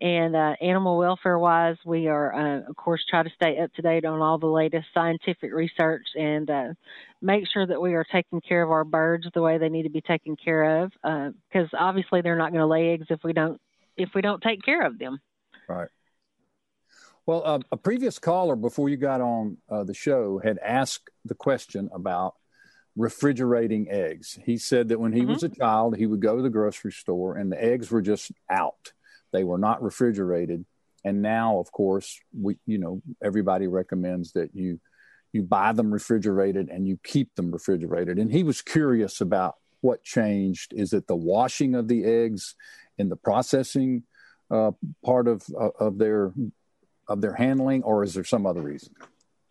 and 0.00 0.34
uh, 0.34 0.54
animal 0.60 0.98
welfare 0.98 1.38
wise, 1.38 1.76
we 1.84 2.08
are 2.08 2.34
uh, 2.34 2.68
of 2.68 2.76
course 2.76 3.04
try 3.08 3.22
to 3.22 3.30
stay 3.34 3.58
up 3.58 3.72
to 3.74 3.82
date 3.82 4.04
on 4.04 4.20
all 4.20 4.38
the 4.38 4.46
latest 4.46 4.86
scientific 4.92 5.52
research 5.52 6.06
and 6.16 6.50
uh, 6.50 6.68
make 7.22 7.46
sure 7.52 7.66
that 7.66 7.80
we 7.80 7.94
are 7.94 8.04
taking 8.04 8.40
care 8.40 8.62
of 8.62 8.70
our 8.70 8.84
birds 8.84 9.26
the 9.34 9.42
way 9.42 9.58
they 9.58 9.68
need 9.68 9.84
to 9.84 9.90
be 9.90 10.00
taken 10.00 10.36
care 10.36 10.82
of, 10.82 10.92
because 11.02 11.68
uh, 11.72 11.78
obviously 11.78 12.20
they're 12.20 12.36
not 12.36 12.50
going 12.50 12.60
to 12.60 12.66
lay 12.66 12.90
eggs 12.90 13.06
if 13.10 13.20
we 13.22 13.32
don't 13.32 13.60
if 13.96 14.10
we 14.14 14.20
don't 14.20 14.42
take 14.42 14.62
care 14.62 14.84
of 14.84 14.98
them. 14.98 15.18
Right. 15.68 15.88
Well, 17.26 17.42
uh, 17.44 17.60
a 17.72 17.76
previous 17.76 18.18
caller 18.18 18.56
before 18.56 18.88
you 18.88 18.96
got 18.96 19.20
on 19.20 19.56
uh, 19.70 19.84
the 19.84 19.94
show 19.94 20.40
had 20.44 20.58
asked 20.58 21.08
the 21.24 21.34
question 21.34 21.88
about 21.92 22.34
refrigerating 22.96 23.88
eggs. 23.90 24.38
He 24.44 24.58
said 24.58 24.88
that 24.88 25.00
when 25.00 25.12
he 25.12 25.20
mm-hmm. 25.20 25.32
was 25.32 25.42
a 25.42 25.48
child, 25.48 25.96
he 25.96 26.06
would 26.06 26.20
go 26.20 26.36
to 26.36 26.42
the 26.42 26.50
grocery 26.50 26.92
store 26.92 27.36
and 27.36 27.50
the 27.50 27.62
eggs 27.62 27.90
were 27.90 28.02
just 28.02 28.32
out. 28.50 28.92
They 29.34 29.44
were 29.44 29.58
not 29.58 29.82
refrigerated. 29.82 30.64
And 31.04 31.20
now, 31.20 31.58
of 31.58 31.72
course, 31.72 32.18
we 32.32 32.56
you 32.66 32.78
know 32.78 33.02
everybody 33.22 33.66
recommends 33.66 34.32
that 34.32 34.54
you 34.54 34.80
you 35.32 35.42
buy 35.42 35.72
them 35.72 35.92
refrigerated 35.92 36.70
and 36.70 36.86
you 36.86 36.98
keep 37.02 37.34
them 37.34 37.50
refrigerated. 37.50 38.18
And 38.18 38.30
he 38.30 38.44
was 38.44 38.62
curious 38.62 39.20
about 39.20 39.56
what 39.80 40.04
changed. 40.04 40.72
Is 40.72 40.92
it 40.92 41.08
the 41.08 41.16
washing 41.16 41.74
of 41.74 41.88
the 41.88 42.04
eggs 42.04 42.54
in 42.96 43.08
the 43.08 43.16
processing 43.16 44.04
uh, 44.52 44.70
part 45.04 45.26
of 45.26 45.42
uh, 45.60 45.70
of 45.80 45.98
their 45.98 46.32
of 47.08 47.20
their 47.20 47.34
handling, 47.34 47.82
or 47.82 48.04
is 48.04 48.14
there 48.14 48.24
some 48.24 48.46
other 48.46 48.62
reason? 48.62 48.94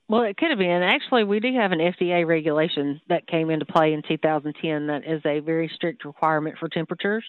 Well, 0.10 0.24
it 0.24 0.36
could 0.36 0.50
have 0.50 0.60
been. 0.60 0.84
Actually, 0.84 1.24
we 1.24 1.40
do 1.40 1.54
have 1.56 1.72
an 1.72 1.80
FDA 1.80 2.28
regulation 2.28 3.00
that 3.08 3.26
came 3.26 3.50
into 3.50 3.66
play 3.66 3.94
in 3.94 4.02
2010 4.02 4.88
that 4.88 5.08
is 5.08 5.22
a 5.26 5.40
very 5.40 5.72
strict 5.74 6.04
requirement 6.04 6.58
for 6.60 6.68
temperatures. 6.68 7.24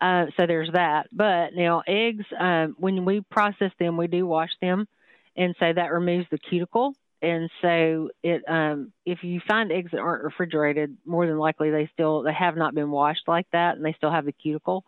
Uh, 0.00 0.26
so 0.36 0.46
there's 0.46 0.70
that. 0.72 1.08
But 1.12 1.54
now, 1.54 1.82
eggs, 1.86 2.24
um, 2.38 2.74
when 2.78 3.04
we 3.04 3.20
process 3.20 3.70
them, 3.78 3.96
we 3.96 4.06
do 4.06 4.26
wash 4.26 4.50
them. 4.62 4.88
And 5.36 5.54
so 5.60 5.70
that 5.74 5.92
removes 5.92 6.26
the 6.30 6.38
cuticle. 6.38 6.94
And 7.26 7.50
so 7.60 8.10
it, 8.22 8.44
um, 8.46 8.92
if 9.04 9.24
you 9.24 9.40
find 9.48 9.72
eggs 9.72 9.90
that 9.90 9.98
aren't 9.98 10.22
refrigerated, 10.22 10.96
more 11.04 11.26
than 11.26 11.38
likely 11.38 11.72
they 11.72 11.90
still 11.92 12.22
they 12.22 12.32
have 12.32 12.56
not 12.56 12.72
been 12.72 12.92
washed 12.92 13.26
like 13.26 13.46
that, 13.52 13.74
and 13.74 13.84
they 13.84 13.94
still 13.94 14.12
have 14.12 14.26
the 14.26 14.32
cuticle. 14.32 14.84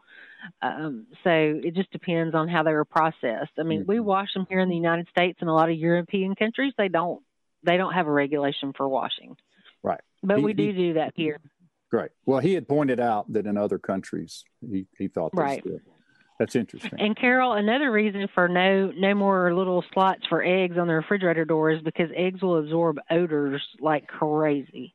Um, 0.62 1.09
so 1.24 1.31
it 1.33 1.74
just 1.74 1.90
depends 1.90 2.37
on 2.37 2.46
how 2.46 2.62
they 2.62 2.72
were 2.72 2.85
processed. 2.85 3.51
I 3.59 3.64
mean, 3.64 3.81
mm-hmm. 3.81 3.90
we 3.90 3.98
wash 3.98 4.33
them 4.35 4.46
here 4.48 4.61
in 4.61 4.68
the 4.68 4.77
United 4.77 5.09
States 5.09 5.38
and 5.40 5.51
a 5.51 5.53
lot 5.53 5.68
of 5.68 5.77
European 5.77 6.37
countries. 6.37 6.72
They 6.79 6.87
don't 6.87 7.20
they 7.64 7.77
don't 7.77 7.92
have 7.92 8.07
a 8.07 8.12
regulation 8.12 8.72
for 8.72 8.88
washing. 8.88 9.37
Right. 9.83 10.01
But 10.22 10.38
he, 10.38 10.44
we 10.44 10.53
do 10.53 10.66
he, 10.66 10.72
do 10.72 10.92
that 10.94 11.14
here. 11.16 11.40
Great. 11.90 12.12
Well, 12.24 12.38
he 12.38 12.55
had 12.55 12.68
pointed 12.68 13.01
out 13.01 13.33
that 13.33 13.46
in 13.46 13.57
other 13.57 13.81
countries 13.81 14.44
he, 14.61 14.87
he 14.96 15.09
thought 15.09 15.33
right. 15.35 15.64
That's 16.38 16.55
interesting. 16.55 17.01
And 17.01 17.16
Carol, 17.16 17.55
another 17.55 17.90
reason 17.90 18.29
for 18.33 18.48
no 18.48 18.92
no 18.96 19.14
more 19.14 19.53
little 19.55 19.85
slots 19.92 20.24
for 20.29 20.42
eggs 20.42 20.79
on 20.79 20.87
the 20.87 20.94
refrigerator 20.94 21.44
door 21.44 21.70
is 21.70 21.83
because 21.83 22.11
eggs 22.14 22.40
will 22.42 22.59
absorb 22.59 22.98
odors 23.11 23.62
like 23.81 24.07
crazy. 24.07 24.94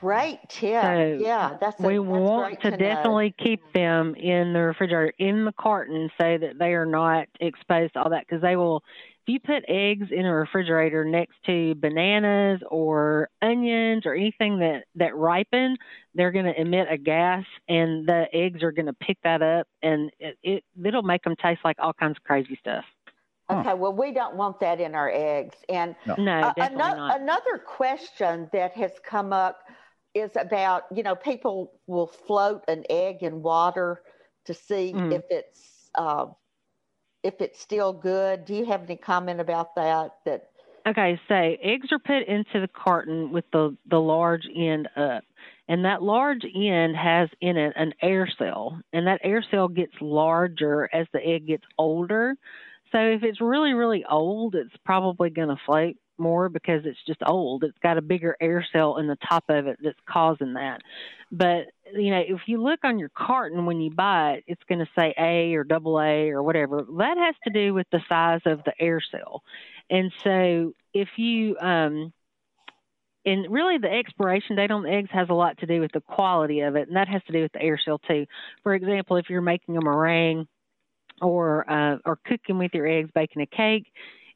Great 0.00 0.40
tip. 0.48 0.82
So 0.82 1.18
yeah, 1.20 1.56
that's 1.60 1.78
a, 1.80 1.86
we 1.86 1.98
that's 1.98 2.04
want 2.04 2.60
to, 2.62 2.70
to 2.72 2.76
definitely 2.76 3.32
keep 3.38 3.72
them 3.72 4.16
in 4.16 4.52
the 4.52 4.60
refrigerator 4.60 5.14
in 5.18 5.44
the 5.44 5.52
carton 5.52 6.10
so 6.18 6.36
that 6.38 6.58
they 6.58 6.74
are 6.74 6.86
not 6.86 7.28
exposed 7.40 7.92
to 7.94 8.02
all 8.02 8.10
that 8.10 8.26
because 8.28 8.42
they 8.42 8.56
will. 8.56 8.82
If 9.26 9.32
you 9.32 9.40
put 9.40 9.64
eggs 9.66 10.06
in 10.12 10.24
a 10.24 10.32
refrigerator 10.32 11.04
next 11.04 11.34
to 11.46 11.74
bananas 11.74 12.60
or 12.70 13.28
onions 13.42 14.06
or 14.06 14.14
anything 14.14 14.60
that 14.60 14.84
that 14.94 15.16
ripen, 15.16 15.76
they're 16.14 16.30
going 16.30 16.44
to 16.44 16.60
emit 16.60 16.86
a 16.88 16.96
gas, 16.96 17.44
and 17.68 18.06
the 18.06 18.26
eggs 18.32 18.62
are 18.62 18.70
going 18.70 18.86
to 18.86 18.92
pick 18.92 19.18
that 19.24 19.42
up, 19.42 19.66
and 19.82 20.12
it, 20.20 20.38
it 20.44 20.64
it'll 20.84 21.02
make 21.02 21.24
them 21.24 21.34
taste 21.42 21.60
like 21.64 21.74
all 21.80 21.92
kinds 21.92 22.16
of 22.16 22.22
crazy 22.22 22.56
stuff. 22.60 22.84
Okay, 23.50 23.74
well, 23.74 23.92
we 23.92 24.12
don't 24.12 24.36
want 24.36 24.60
that 24.60 24.80
in 24.80 24.94
our 24.94 25.10
eggs. 25.12 25.56
And 25.68 25.96
no, 26.06 26.14
no 26.16 26.40
definitely 26.56 26.76
another, 26.76 26.96
not. 26.96 27.20
another 27.20 27.58
question 27.58 28.48
that 28.52 28.72
has 28.74 28.92
come 29.04 29.32
up 29.32 29.58
is 30.14 30.36
about 30.36 30.84
you 30.94 31.02
know 31.02 31.16
people 31.16 31.72
will 31.88 32.06
float 32.06 32.62
an 32.68 32.84
egg 32.88 33.24
in 33.24 33.42
water 33.42 34.02
to 34.44 34.54
see 34.54 34.92
mm. 34.94 35.12
if 35.12 35.22
it's 35.30 35.90
uh, 35.96 36.26
if 37.26 37.40
it's 37.40 37.60
still 37.60 37.92
good. 37.92 38.44
Do 38.44 38.54
you 38.54 38.64
have 38.66 38.84
any 38.84 38.96
comment 38.96 39.40
about 39.40 39.74
that? 39.74 40.14
That 40.24 40.48
okay, 40.86 41.20
so 41.26 41.34
eggs 41.34 41.88
are 41.90 41.98
put 41.98 42.26
into 42.28 42.60
the 42.60 42.68
carton 42.68 43.32
with 43.32 43.44
the 43.52 43.76
the 43.90 43.98
large 43.98 44.46
end 44.54 44.88
up, 44.96 45.24
and 45.68 45.84
that 45.84 46.02
large 46.02 46.44
end 46.44 46.96
has 46.96 47.28
in 47.40 47.56
it 47.56 47.72
an 47.76 47.92
air 48.00 48.28
cell, 48.38 48.80
and 48.92 49.06
that 49.06 49.20
air 49.24 49.44
cell 49.50 49.68
gets 49.68 49.92
larger 50.00 50.88
as 50.92 51.06
the 51.12 51.24
egg 51.24 51.48
gets 51.48 51.64
older. 51.78 52.34
So 52.92 52.98
if 52.98 53.24
it's 53.24 53.40
really 53.40 53.74
really 53.74 54.04
old, 54.08 54.54
it's 54.54 54.76
probably 54.84 55.30
going 55.30 55.48
to 55.48 55.60
float 55.66 55.96
more 56.18 56.48
because 56.48 56.82
it's 56.84 56.98
just 57.06 57.20
old. 57.26 57.64
It's 57.64 57.78
got 57.82 57.98
a 57.98 58.02
bigger 58.02 58.36
air 58.40 58.66
cell 58.72 58.98
in 58.98 59.06
the 59.06 59.18
top 59.28 59.44
of 59.48 59.66
it 59.66 59.78
that's 59.82 59.98
causing 60.08 60.54
that. 60.54 60.80
But 61.30 61.66
you 61.94 62.10
know, 62.10 62.22
if 62.26 62.40
you 62.46 62.62
look 62.62 62.80
on 62.84 62.98
your 62.98 63.10
carton 63.16 63.66
when 63.66 63.80
you 63.80 63.90
buy 63.90 64.32
it, 64.32 64.44
it's 64.46 64.62
going 64.68 64.78
to 64.80 64.88
say 64.96 65.14
A 65.18 65.54
or 65.54 65.64
double 65.64 66.00
A 66.00 66.30
or 66.30 66.42
whatever. 66.42 66.84
That 66.98 67.16
has 67.18 67.34
to 67.44 67.50
do 67.50 67.74
with 67.74 67.86
the 67.90 68.00
size 68.08 68.40
of 68.46 68.62
the 68.64 68.72
air 68.80 69.00
cell. 69.10 69.42
And 69.90 70.12
so 70.24 70.72
if 70.92 71.08
you 71.16 71.56
um 71.58 72.12
and 73.24 73.50
really 73.50 73.78
the 73.78 73.90
expiration 73.90 74.54
date 74.56 74.70
on 74.70 74.84
the 74.84 74.90
eggs 74.90 75.10
has 75.12 75.28
a 75.28 75.34
lot 75.34 75.58
to 75.58 75.66
do 75.66 75.80
with 75.80 75.90
the 75.92 76.00
quality 76.00 76.60
of 76.60 76.76
it 76.76 76.86
and 76.86 76.96
that 76.96 77.08
has 77.08 77.22
to 77.26 77.32
do 77.32 77.42
with 77.42 77.52
the 77.52 77.62
air 77.62 77.78
cell 77.84 77.98
too. 77.98 78.24
For 78.62 78.74
example, 78.74 79.16
if 79.16 79.28
you're 79.28 79.40
making 79.40 79.76
a 79.76 79.82
meringue 79.82 80.46
or 81.20 81.68
uh, 81.70 81.98
or 82.04 82.18
cooking 82.24 82.58
with 82.58 82.72
your 82.74 82.86
eggs, 82.86 83.10
baking 83.14 83.42
a 83.42 83.46
cake, 83.46 83.86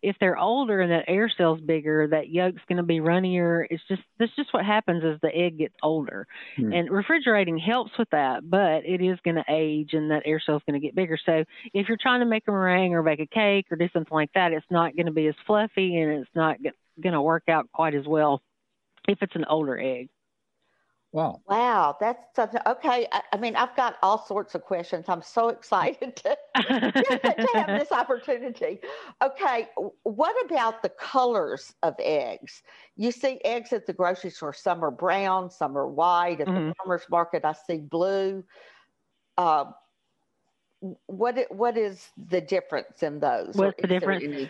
if 0.03 0.17
they're 0.21 0.39
older 0.39 0.81
and 0.81 0.91
that 0.93 1.05
air 1.09 1.31
cell's 1.37 1.61
bigger, 1.61 2.09
that 2.09 2.29
yolk's 2.29 2.63
going 2.69 2.79
to 2.79 2.83
be 2.83 3.01
runnier. 3.01 3.67
It's 3.69 3.83
just 3.89 4.03
that's 4.19 4.35
just 4.37 4.53
what 4.53 4.65
happens 4.65 5.03
as 5.05 5.21
the 5.21 5.35
egg 5.35 5.59
gets 5.59 5.75
older. 5.83 6.27
Hmm. 6.57 6.73
And 6.73 6.91
refrigerating 6.91 7.59
helps 7.59 7.93
with 7.99 8.09
that, 8.11 8.49
but 8.49 8.85
it 8.85 9.03
is 9.03 9.19
going 9.25 9.37
to 9.37 9.45
age 9.49 9.91
and 9.93 10.11
that 10.11 10.23
air 10.25 10.41
cell's 10.45 10.63
going 10.67 10.81
to 10.81 10.85
get 10.85 10.95
bigger. 10.95 11.19
So 11.25 11.45
if 11.75 11.89
you're 11.89 11.99
trying 12.01 12.21
to 12.21 12.27
make 12.27 12.45
a 12.49 12.51
meringue 12.51 12.95
or 12.95 13.03
bake 13.03 13.21
a 13.21 13.27
cake 13.27 13.67
or 13.71 13.77
do 13.77 13.89
something 13.93 14.15
like 14.15 14.33
that, 14.35 14.53
it's 14.53 14.67
not 14.71 14.97
going 14.97 15.07
to 15.07 15.13
be 15.13 15.27
as 15.27 15.35
fluffy 15.47 15.99
and 15.99 16.13
it's 16.13 16.31
not 16.35 16.57
going 16.63 17.13
to 17.13 17.23
work 17.23 17.45
out 17.49 17.71
quite 17.73 17.95
as 17.95 18.07
well 18.07 18.43
if 19.09 19.19
it's 19.23 19.37
an 19.37 19.45
older 19.47 19.79
egg. 19.79 20.09
Wow. 21.13 21.41
Wow, 21.49 21.97
that's 21.99 22.37
something. 22.37 22.61
Okay, 22.67 23.09
I, 23.11 23.23
I, 23.33 23.37
mean, 23.37 23.57
I've 23.57 23.75
got 23.75 23.97
all 24.01 24.25
sorts 24.25 24.55
of 24.55 24.63
questions. 24.63 25.07
I'm 25.09 25.23
so 25.23 25.49
excited 25.49 26.15
to, 26.17 26.39
to 26.57 27.49
have 27.55 27.81
this 27.81 27.91
opportunity. 27.91 28.79
Okay, 29.21 29.69
what 30.05 30.37
about 30.45 30.83
the 30.83 30.89
colors 30.89 31.75
of 31.83 31.95
eggs? 31.99 32.63
You 32.97 33.11
see 33.11 33.41
eggs 33.45 33.73
at 33.73 33.87
the 33.87 33.93
grocery 33.93 34.31
store. 34.31 34.53
Some 34.53 34.85
are 34.85 34.93
brown, 34.93 35.51
some 35.51 35.77
are 35.77 35.89
white. 35.89 36.41
At 36.41 36.47
mm-hmm. 36.47 36.69
the 36.69 36.75
farmers 36.77 37.03
market, 37.11 37.45
I 37.45 37.55
see 37.55 37.79
blue. 37.79 38.45
Uh, 39.37 39.65
what 41.07 41.45
what 41.51 41.77
is 41.77 42.09
the 42.29 42.41
difference 42.41 43.03
in 43.03 43.19
those? 43.19 43.55
What's 43.55 43.81
the 43.81 43.89
difference? 43.89 44.49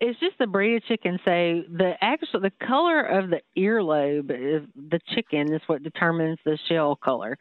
It's 0.00 0.20
just 0.20 0.38
the 0.38 0.46
breed 0.46 0.76
of 0.76 0.84
chicken. 0.84 1.18
So 1.24 1.30
the 1.76 1.94
actual 2.00 2.40
the 2.40 2.52
color 2.66 3.00
of 3.00 3.30
the 3.30 3.40
earlobe 3.58 4.30
is 4.30 4.68
the 4.74 5.00
chicken 5.14 5.52
is 5.52 5.62
what 5.66 5.82
determines 5.82 6.38
the 6.44 6.58
shell 6.68 6.96
color, 6.96 7.38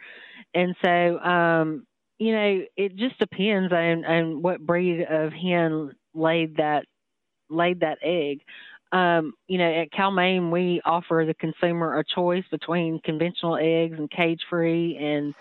and 0.53 0.75
so 0.83 1.19
um, 1.19 1.85
you 2.17 2.31
know 2.31 2.61
it 2.77 2.95
just 2.95 3.19
depends 3.19 3.73
on 3.73 4.05
on 4.05 4.41
what 4.41 4.65
breed 4.65 5.01
of 5.01 5.33
hen 5.33 5.91
laid 6.13 6.57
that 6.57 6.85
laid 7.49 7.81
that 7.81 7.97
egg. 8.01 8.39
Um, 8.91 9.33
you 9.47 9.57
know, 9.57 9.69
at 9.69 9.91
Cal-Maine, 9.91 10.51
we 10.51 10.79
offer 10.85 11.25
the 11.27 11.33
consumer 11.33 11.99
a 11.99 12.03
choice 12.15 12.45
between 12.49 13.01
conventional 13.03 13.57
eggs 13.57 13.97
and 13.97 14.09
cage 14.09 14.39
free 14.49 14.95
and 14.95 15.33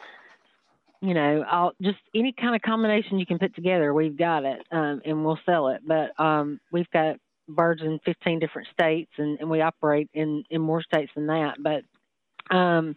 you 1.05 1.13
know, 1.13 1.45
I'll 1.51 1.73
just 1.83 1.99
any 2.15 2.33
kind 2.33 2.57
of 2.57 2.63
combination 2.63 3.19
you 3.19 3.27
can 3.27 3.39
put 3.39 3.55
together, 3.55 3.93
we've 3.93 4.17
got 4.17 4.45
it, 4.45 4.63
um, 4.73 5.03
and 5.05 5.23
we'll 5.23 5.39
sell 5.45 5.69
it. 5.69 5.83
But 5.87 6.19
um, 6.19 6.59
we've 6.73 6.89
got 6.93 7.17
birds 7.47 7.83
in 7.83 8.01
15 8.07 8.39
different 8.39 8.69
states, 8.73 9.11
and, 9.19 9.39
and 9.39 9.51
we 9.51 9.61
operate 9.61 10.09
in 10.15 10.45
in 10.49 10.63
more 10.63 10.83
states 10.83 11.13
than 11.15 11.27
that. 11.27 11.57
But 11.63 12.57
um, 12.57 12.97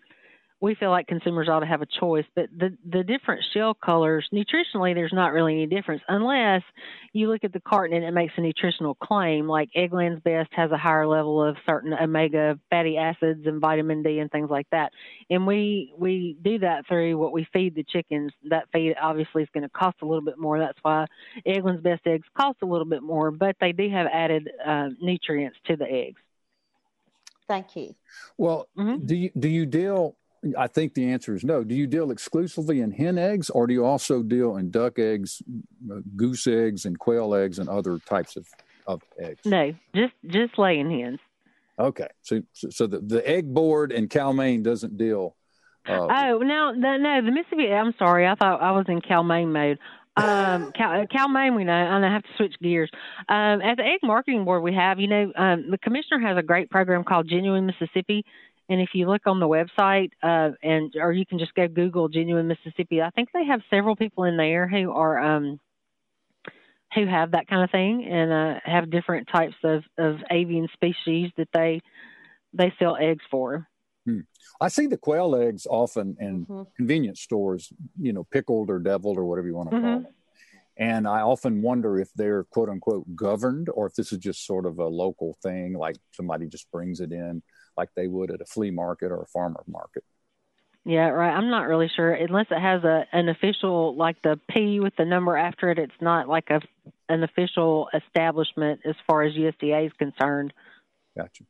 we 0.60 0.74
feel 0.76 0.90
like 0.90 1.08
consumers 1.08 1.48
ought 1.50 1.60
to 1.60 1.68
have 1.68 1.82
a 1.82 1.86
choice. 1.86 2.26
But 2.36 2.50
the 2.56 2.76
the 2.90 3.04
different 3.04 3.44
shell 3.54 3.74
colors, 3.74 4.28
nutritionally, 4.34 4.96
there's 4.96 5.14
not 5.14 5.32
really 5.32 5.54
any 5.54 5.68
difference 5.68 6.02
unless 6.08 6.64
you 7.14 7.30
look 7.30 7.44
at 7.44 7.54
the 7.54 7.60
carton 7.60 7.96
and 7.96 8.06
it 8.06 8.12
makes 8.12 8.34
a 8.38 8.42
nutritional 8.42 8.96
claim. 8.96 9.48
Like 9.48 9.70
Eggland's 9.76 10.22
Best 10.22 10.50
has 10.54 10.72
a 10.72 10.78
higher 10.78 11.06
level 11.06 11.44
of 11.44 11.58
certain 11.66 11.94
omega 11.94 12.60
fatty 12.70 12.98
acids 12.98 13.46
and 13.46 13.62
vitamin 13.62 14.02
D 14.02 14.20
and 14.20 14.32
things 14.32 14.50
like 14.50 14.68
that. 14.72 14.92
And 15.30 15.46
we 15.46 15.94
we 15.98 16.38
do 16.42 16.60
that 16.60 16.88
through 16.88 17.18
what 17.18 17.34
we 17.34 17.48
feed 17.54 17.76
the 17.76 17.84
chickens. 17.84 18.32
That 18.50 18.68
feed 18.74 18.96
obviously 19.00 19.44
is 19.44 19.50
going 19.54 19.64
to 19.64 19.70
cost 19.70 19.98
a 20.02 20.06
little 20.06 20.26
bit 20.26 20.40
more. 20.40 20.58
That's 20.58 20.80
why 20.82 21.06
Eggland's 21.46 21.84
Best 21.84 22.02
eggs 22.08 22.28
cost 22.36 22.58
a 22.64 22.66
little 22.66 22.86
bit 22.86 23.04
more, 23.04 23.30
but 23.30 23.56
they 23.62 23.74
do 23.74 23.90
have 23.90 24.08
added 24.12 24.50
uh, 24.66 24.90
nutrients 25.00 25.58
to 25.66 25.76
the 25.76 25.86
eggs. 25.86 26.22
Thank 27.48 27.76
you. 27.76 27.96
Well, 28.38 28.68
mm-hmm. 28.78 29.06
do 29.06 29.16
you 29.16 29.32
do 29.38 29.48
you 29.48 29.66
deal 29.66 30.16
I 30.58 30.68
think 30.68 30.94
the 30.94 31.12
answer 31.12 31.36
is 31.36 31.44
no. 31.44 31.64
Do 31.64 31.76
you 31.76 31.88
deal 31.88 32.12
exclusively 32.12 32.82
in 32.82 32.92
hen 32.92 33.18
eggs, 33.18 33.50
or 33.50 33.68
do 33.68 33.74
you 33.74 33.86
also 33.86 34.22
deal 34.22 34.58
in 34.58 34.70
duck 34.70 35.00
eggs, 35.00 35.42
goose 36.16 36.48
eggs, 36.48 36.86
and 36.86 36.98
quail 36.98 37.34
eggs, 37.34 37.60
and 37.60 37.70
other 37.70 38.00
types 38.00 38.36
of, 38.36 38.48
of 38.86 39.02
eggs? 39.20 39.42
No, 39.46 39.74
just 39.96 40.14
just 40.26 40.58
laying 40.58 40.90
hens. 40.90 41.20
Okay, 41.80 42.08
so 42.22 42.42
so 42.54 42.88
the, 42.88 43.00
the 43.00 43.28
egg 43.28 43.54
board 43.54 43.92
in 43.92 44.08
Cal-Maine 44.08 44.64
doesn't 44.64 44.98
deal. 44.98 45.36
Uh, 45.88 46.08
oh 46.10 46.38
no, 46.40 46.72
no, 46.72 46.98
no, 46.98 47.22
the 47.22 47.32
Mississippi. 47.32 47.72
I'm 47.72 47.94
sorry, 47.98 48.28
I 48.28 48.36
thought 48.36 48.62
I 48.62 48.72
was 48.72 48.86
in 48.88 49.02
Cal-Maine 49.02 49.52
mode. 49.52 49.80
Um, 50.18 50.72
Cal, 50.76 51.06
Cal-Maine, 51.08 51.56
we 51.56 51.64
know, 51.64 51.74
and 51.74 52.06
I 52.06 52.12
have 52.12 52.24
to 52.24 52.30
switch 52.38 52.56
gears. 52.62 52.90
Um, 53.30 53.62
at 53.62 53.78
the 53.78 53.84
Egg 53.84 54.00
Marketing 54.04 54.44
Board, 54.44 54.64
we 54.64 54.74
have, 54.74 55.00
you 55.00 55.08
know, 55.08 55.32
um, 55.36 55.70
the 55.70 55.78
commissioner 55.78 56.20
has 56.28 56.38
a 56.38 56.44
great 56.44 56.70
program 56.70 57.04
called 57.04 57.30
Genuine 57.30 57.68
Mississippi 57.68 58.26
and 58.70 58.82
if 58.82 58.90
you 58.94 59.08
look 59.08 59.22
on 59.26 59.40
the 59.40 59.48
website, 59.48 60.12
uh, 60.22 60.52
and 60.62 60.94
or 61.00 61.12
you 61.12 61.26
can 61.26 61.40
just 61.40 61.54
go 61.54 61.68
Google 61.68 62.10
Genuine 62.10 62.48
Mississippi, 62.48 63.02
I 63.02 63.10
think 63.12 63.30
they 63.34 63.46
have 63.46 63.62
several 63.70 63.96
people 63.96 64.26
in 64.26 64.38
there 64.38 64.68
who 64.68 64.92
are 64.92 65.18
um, 65.20 65.60
who 66.94 67.06
have 67.06 67.32
that 67.32 67.48
kind 67.48 67.64
of 67.64 67.72
thing 67.72 68.06
and 68.06 68.32
uh, 68.32 68.60
have 68.64 68.90
different 68.90 69.28
types 69.32 69.56
of, 69.64 69.84
of 69.98 70.18
avian 70.32 70.68
species 70.74 71.32
that 71.38 71.50
they 71.54 71.82
they 72.54 72.74
sell 72.80 72.98
eggs 73.00 73.24
for. 73.30 73.68
Hmm. 74.06 74.22
I 74.60 74.70
see 74.70 74.88
the 74.88 74.98
quail 74.98 75.36
eggs 75.36 75.68
often 75.70 76.16
in 76.20 76.46
mm-hmm. 76.46 76.64
convenience 76.76 77.22
stores, 77.22 77.72
you 78.00 78.14
know, 78.14 78.26
pickled 78.32 78.70
or 78.70 78.80
deviled 78.80 79.18
or 79.18 79.26
whatever 79.26 79.48
you 79.48 79.56
want 79.56 79.70
to 79.70 79.76
mm-hmm. 79.76 79.86
call 79.86 80.00
them. 80.00 80.14
And 80.80 81.08
I 81.08 81.22
often 81.22 81.62
wonder 81.62 82.00
if 82.00 82.10
they're 82.16 82.44
quote 82.46 82.70
unquote 82.70 83.16
governed 83.16 83.70
or 83.74 83.88
if 83.88 83.96
this 83.96 84.12
is 84.12 84.20
just 84.20 84.46
sort 84.46 84.66
of 84.66 84.80
a 84.80 84.88
local 84.88 85.38
thing, 85.42 85.74
like 85.74 85.98
somebody 86.14 86.48
just 86.48 86.72
brings 86.72 87.00
it 87.00 87.12
in 87.12 87.42
like 87.78 87.90
they 87.96 88.08
would 88.08 88.32
at 88.32 88.42
a 88.42 88.46
flea 88.46 88.72
market 88.72 89.12
or 89.12 89.22
a 89.22 89.28
farmer 89.28 89.64
market. 89.68 90.04
Yeah, 90.88 91.10
right. 91.10 91.36
I'm 91.36 91.50
not 91.50 91.68
really 91.68 91.92
sure 91.94 92.14
unless 92.14 92.46
it 92.50 92.62
has 92.62 92.82
a 92.86 93.06
an 93.12 93.28
official 93.28 93.94
like 93.96 94.22
the 94.22 94.40
P 94.50 94.80
with 94.80 94.96
the 94.96 95.04
number 95.04 95.36
after 95.36 95.70
it. 95.70 95.80
It's 95.80 95.92
not 96.00 96.30
like 96.30 96.50
a 96.50 96.62
an 97.10 97.24
official 97.24 97.90
establishment 97.94 98.82
as 98.86 98.96
far 99.06 99.24
as 99.24 99.34
USDA 99.34 99.88
is 99.88 99.94
concerned. 100.00 100.54
Gotcha. 101.18 101.44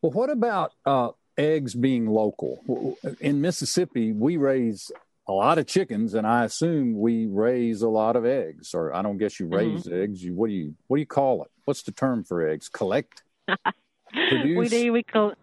Well, 0.00 0.12
what 0.12 0.30
about 0.30 0.72
uh, 0.86 1.10
eggs 1.36 1.74
being 1.74 2.06
local? 2.06 2.96
In 3.20 3.42
Mississippi, 3.42 4.12
we 4.12 4.38
raise 4.38 4.90
a 5.28 5.32
lot 5.32 5.58
of 5.58 5.66
chickens, 5.66 6.14
and 6.14 6.26
I 6.26 6.44
assume 6.44 6.98
we 6.98 7.26
raise 7.26 7.82
a 7.82 7.88
lot 7.88 8.16
of 8.16 8.24
eggs. 8.24 8.72
Or 8.72 8.94
I 8.94 9.02
don't 9.02 9.18
guess 9.18 9.38
you 9.38 9.46
mm-hmm. 9.46 9.54
raise 9.54 9.84
mm-hmm. 9.84 10.02
eggs. 10.02 10.24
You 10.24 10.34
what 10.34 10.48
do 10.48 10.54
you 10.54 10.74
what 10.86 10.96
do 10.96 11.00
you 11.00 11.06
call 11.06 11.42
it? 11.42 11.50
What's 11.66 11.82
the 11.82 11.92
term 11.92 12.24
for 12.24 12.48
eggs? 12.48 12.70
Collect. 12.70 13.22
Produce? 14.12 14.56
We 14.58 14.68
do. 14.68 14.92
We 14.92 15.02
col- 15.02 15.34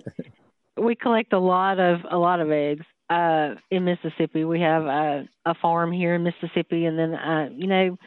we 0.76 0.94
collect 0.94 1.32
a 1.32 1.38
lot 1.38 1.78
of 1.78 2.00
a 2.10 2.16
lot 2.16 2.40
of 2.40 2.50
eggs 2.50 2.84
uh, 3.10 3.54
in 3.70 3.84
Mississippi. 3.84 4.44
We 4.44 4.60
have 4.60 4.84
a, 4.84 5.28
a 5.44 5.54
farm 5.54 5.92
here 5.92 6.14
in 6.14 6.22
Mississippi, 6.22 6.86
and 6.86 6.98
then 6.98 7.14
uh, 7.14 7.48
you 7.54 7.66
know 7.66 7.98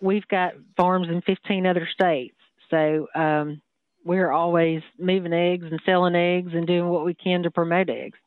we've 0.00 0.26
got 0.28 0.54
farms 0.76 1.08
in 1.08 1.22
15 1.22 1.66
other 1.66 1.88
states. 1.92 2.34
So 2.70 3.06
um, 3.14 3.62
we're 4.04 4.32
always 4.32 4.82
moving 4.98 5.32
eggs 5.32 5.66
and 5.70 5.80
selling 5.86 6.16
eggs 6.16 6.52
and 6.54 6.66
doing 6.66 6.88
what 6.88 7.04
we 7.04 7.14
can 7.14 7.44
to 7.44 7.50
promote 7.50 7.88
eggs. 7.88 8.18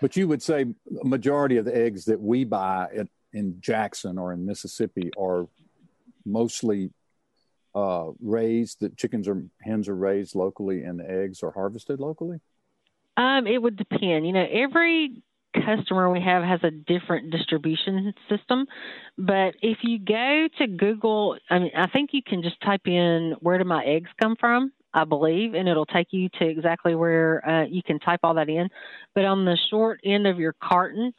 But 0.00 0.16
you 0.16 0.28
would 0.28 0.42
say 0.42 0.66
a 1.02 1.06
majority 1.06 1.56
of 1.56 1.64
the 1.64 1.76
eggs 1.76 2.04
that 2.04 2.20
we 2.20 2.44
buy 2.44 2.88
at, 2.96 3.08
in 3.32 3.60
Jackson 3.60 4.18
or 4.18 4.32
in 4.32 4.46
Mississippi 4.46 5.10
are 5.18 5.48
mostly 6.24 6.90
uh, 7.78 8.12
raised 8.20 8.80
that 8.80 8.96
chickens 8.96 9.28
or 9.28 9.44
hens 9.62 9.88
are 9.88 9.96
raised 9.96 10.34
locally 10.34 10.82
and 10.82 11.00
eggs 11.00 11.42
are 11.42 11.52
harvested 11.52 12.00
locally? 12.00 12.40
Um, 13.16 13.46
it 13.46 13.60
would 13.60 13.76
depend. 13.76 14.26
You 14.26 14.32
know, 14.32 14.46
every 14.50 15.22
customer 15.54 16.10
we 16.10 16.20
have 16.20 16.42
has 16.42 16.60
a 16.62 16.70
different 16.70 17.30
distribution 17.30 18.12
system. 18.28 18.66
But 19.16 19.54
if 19.62 19.78
you 19.82 19.98
go 19.98 20.48
to 20.58 20.66
Google, 20.66 21.36
I 21.50 21.58
mean, 21.58 21.70
I 21.76 21.88
think 21.88 22.10
you 22.12 22.22
can 22.22 22.42
just 22.42 22.60
type 22.60 22.86
in 22.86 23.34
where 23.40 23.58
do 23.58 23.64
my 23.64 23.84
eggs 23.84 24.10
come 24.20 24.36
from, 24.38 24.72
I 24.92 25.04
believe, 25.04 25.54
and 25.54 25.68
it'll 25.68 25.86
take 25.86 26.08
you 26.10 26.28
to 26.38 26.46
exactly 26.46 26.94
where 26.94 27.48
uh, 27.48 27.64
you 27.64 27.82
can 27.82 27.98
type 27.98 28.20
all 28.22 28.34
that 28.34 28.48
in. 28.48 28.68
But 29.14 29.24
on 29.24 29.44
the 29.44 29.58
short 29.70 30.00
end 30.04 30.26
of 30.26 30.38
your 30.38 30.54
carton, 30.62 31.12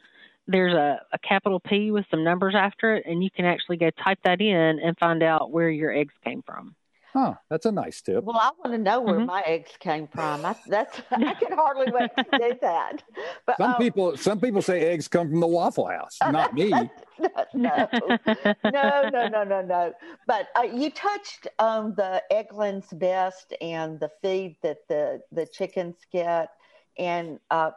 there's 0.50 0.74
a, 0.74 1.00
a 1.12 1.18
capital 1.18 1.60
P 1.60 1.90
with 1.90 2.04
some 2.10 2.24
numbers 2.24 2.54
after 2.56 2.94
it, 2.96 3.04
and 3.06 3.22
you 3.22 3.30
can 3.30 3.44
actually 3.44 3.76
go 3.76 3.90
type 4.02 4.18
that 4.24 4.40
in 4.40 4.78
and 4.80 4.96
find 4.98 5.22
out 5.22 5.50
where 5.50 5.70
your 5.70 5.92
eggs 5.92 6.14
came 6.24 6.42
from. 6.42 6.74
Huh, 7.12 7.34
that's 7.48 7.66
a 7.66 7.72
nice 7.72 8.00
tip. 8.00 8.22
Well, 8.22 8.36
I 8.36 8.52
want 8.62 8.72
to 8.72 8.78
know 8.78 9.00
where 9.00 9.16
mm-hmm. 9.16 9.26
my 9.26 9.42
eggs 9.44 9.72
came 9.80 10.06
from. 10.06 10.44
I, 10.44 10.54
that's 10.68 11.00
I 11.10 11.34
can 11.34 11.52
hardly 11.52 11.90
wait 11.90 12.10
to 12.16 12.38
do 12.38 12.54
that. 12.60 13.02
But 13.46 13.56
some 13.56 13.72
um, 13.72 13.78
people, 13.78 14.16
some 14.16 14.40
people 14.40 14.62
say 14.62 14.82
eggs 14.82 15.08
come 15.08 15.28
from 15.28 15.40
the 15.40 15.46
Waffle 15.46 15.86
House. 15.86 16.18
Not 16.30 16.54
me. 16.54 16.68
no, 16.70 16.88
no, 17.52 17.88
no, 18.64 19.28
no, 19.28 19.44
no, 19.44 19.62
no. 19.62 19.92
But 20.28 20.48
uh, 20.56 20.62
you 20.62 20.90
touched 20.90 21.48
on 21.58 21.94
the 21.96 22.22
Eggland's 22.30 22.92
Best 22.92 23.54
and 23.60 23.98
the 23.98 24.10
feed 24.22 24.56
that 24.62 24.86
the 24.88 25.20
the 25.32 25.46
chickens 25.46 25.96
get, 26.12 26.50
and 26.96 27.40
uh, 27.50 27.72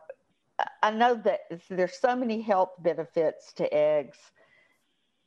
I 0.81 0.91
know 0.91 1.15
that 1.23 1.41
there's 1.69 1.97
so 1.99 2.15
many 2.15 2.41
health 2.41 2.71
benefits 2.79 3.53
to 3.53 3.73
eggs. 3.73 4.17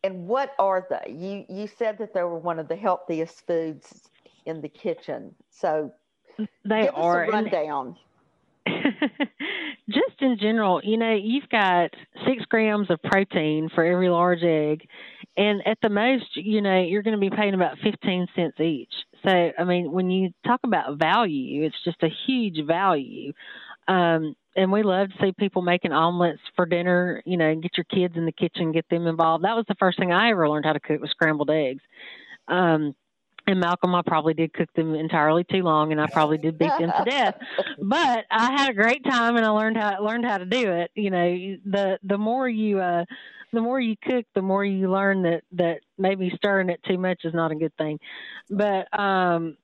And 0.05 0.29
what 0.29 0.53
are 0.59 0.87
they? 0.89 1.13
You 1.13 1.45
you 1.49 1.67
said 1.67 1.99
that 1.99 2.15
they 2.15 2.23
were 2.23 2.39
one 2.39 2.59
of 2.59 2.69
the 2.69 2.77
healthiest 2.77 3.47
foods 3.47 4.09
in 4.45 4.61
the 4.61 4.69
kitchen. 4.69 5.35
So 5.51 5.93
they 6.65 6.83
give 6.83 6.95
are 6.95 7.25
us 7.25 7.29
a 7.29 7.33
rundown. 7.33 7.97
Just 9.89 10.21
in 10.21 10.39
general, 10.41 10.81
you 10.83 10.97
know, 10.97 11.15
you've 11.15 11.49
got 11.49 11.91
six 12.27 12.45
grams 12.47 12.91
of 12.91 13.01
protein 13.03 13.69
for 13.75 13.85
every 13.85 14.09
large 14.09 14.43
egg, 14.43 14.87
and 15.37 15.63
at 15.67 15.79
the 15.83 15.91
most, 15.91 16.37
you 16.37 16.63
know, 16.63 16.83
you're 16.83 17.03
going 17.03 17.15
to 17.15 17.21
be 17.21 17.35
paying 17.35 17.55
about 17.55 17.79
15 17.83 18.27
cents 18.35 18.59
each. 18.59 18.93
So, 19.27 19.53
I 19.59 19.65
mean, 19.65 19.93
when 19.93 20.11
you 20.11 20.31
talk 20.47 20.61
about 20.65 20.99
value, 20.99 21.65
it's 21.65 21.77
just 21.85 22.03
a 22.03 22.09
huge 22.27 22.65
value. 22.67 23.33
Um, 23.89 24.35
and 24.57 24.73
we 24.73 24.83
love 24.83 25.09
to 25.09 25.15
see 25.21 25.33
people 25.39 25.63
making 25.63 25.93
omelets 25.93 26.41
for 26.55 26.67
dinner. 26.67 27.23
You 27.27 27.37
know, 27.37 27.55
get 27.57 27.77
your 27.77 27.85
kids 27.85 28.17
in 28.17 28.25
the 28.25 28.33
kitchen, 28.33 28.73
get 28.73 28.89
them 28.89 29.07
involved. 29.07 29.45
That 29.45 29.57
was 29.57 29.67
the 29.69 29.77
first 29.79 29.99
thing 29.99 30.13
I 30.13 30.31
ever 30.31 30.49
learned 30.49 30.65
how 30.65 30.73
to 30.73 30.81
cook 30.81 31.01
was 31.01 31.11
scrambled 31.11 31.51
eggs. 31.51 31.83
Um, 32.49 32.95
and 33.47 33.61
Malcolm, 33.61 33.95
I 33.95 34.03
probably 34.05 34.35
did 34.35 34.53
cook 34.53 34.73
them 34.75 34.95
entirely 34.95 35.45
too 35.45 35.63
long, 35.63 35.93
and 35.93 36.01
I 36.01 36.09
probably 36.09 36.39
did 36.39 36.59
beat 36.59 36.73
them 36.79 36.91
to 36.91 37.05
death. 37.11 37.37
But 37.81 38.25
I 38.31 38.53
had 38.53 38.71
a 38.71 38.75
great 38.75 39.05
time, 39.05 39.37
and 39.37 39.47
I 39.47 39.51
learned 39.51 39.77
how 39.77 40.03
learned 40.03 40.25
how 40.25 40.39
to 40.39 40.47
do 40.47 40.73
it. 40.73 40.91
You 40.95 41.11
know, 41.11 41.57
the 41.65 41.99
the 42.03 42.19
more 42.19 42.49
you 42.49 42.81
uh, 42.81 43.05
the 43.53 43.61
more 43.61 43.81
you 43.81 43.95
cook, 44.03 44.25
the 44.35 44.43
more 44.43 44.65
you 44.65 44.91
learn 44.91 45.23
that 45.23 45.43
that 45.53 45.79
maybe 45.97 46.33
stirring 46.35 46.71
it 46.71 46.81
too 46.89 46.99
much 46.99 47.21
is 47.25 47.35
not 47.35 47.53
a 47.53 47.57
good 47.57 47.77
thing. 47.77 47.99
But 48.51 48.89
um, 48.99 49.57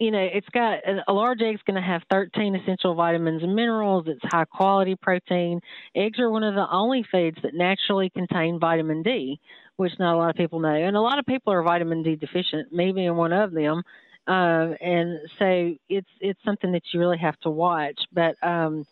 you 0.00 0.10
know, 0.10 0.18
it's 0.32 0.48
got 0.48 0.78
a 1.06 1.12
large 1.12 1.42
egg's 1.42 1.60
going 1.66 1.80
to 1.80 1.86
have 1.86 2.02
13 2.10 2.56
essential 2.56 2.94
vitamins 2.94 3.42
and 3.42 3.54
minerals. 3.54 4.06
It's 4.08 4.20
high 4.24 4.46
quality 4.46 4.96
protein. 4.96 5.60
Eggs 5.94 6.18
are 6.18 6.30
one 6.30 6.42
of 6.42 6.54
the 6.54 6.66
only 6.72 7.04
foods 7.12 7.36
that 7.42 7.54
naturally 7.54 8.08
contain 8.08 8.58
vitamin 8.58 9.02
D, 9.02 9.38
which 9.76 9.92
not 9.98 10.14
a 10.14 10.16
lot 10.16 10.30
of 10.30 10.36
people 10.36 10.58
know. 10.58 10.74
And 10.74 10.96
a 10.96 11.00
lot 11.02 11.18
of 11.18 11.26
people 11.26 11.52
are 11.52 11.62
vitamin 11.62 12.02
D 12.02 12.16
deficient, 12.16 12.72
me 12.72 12.92
being 12.92 13.14
one 13.14 13.34
of 13.34 13.52
them. 13.52 13.82
Um, 14.26 14.74
and 14.80 15.18
so 15.38 15.74
it's 15.90 16.08
it's 16.20 16.40
something 16.46 16.72
that 16.72 16.82
you 16.92 17.00
really 17.00 17.18
have 17.18 17.38
to 17.40 17.50
watch. 17.50 18.00
But 18.10 18.36
um, 18.42 18.86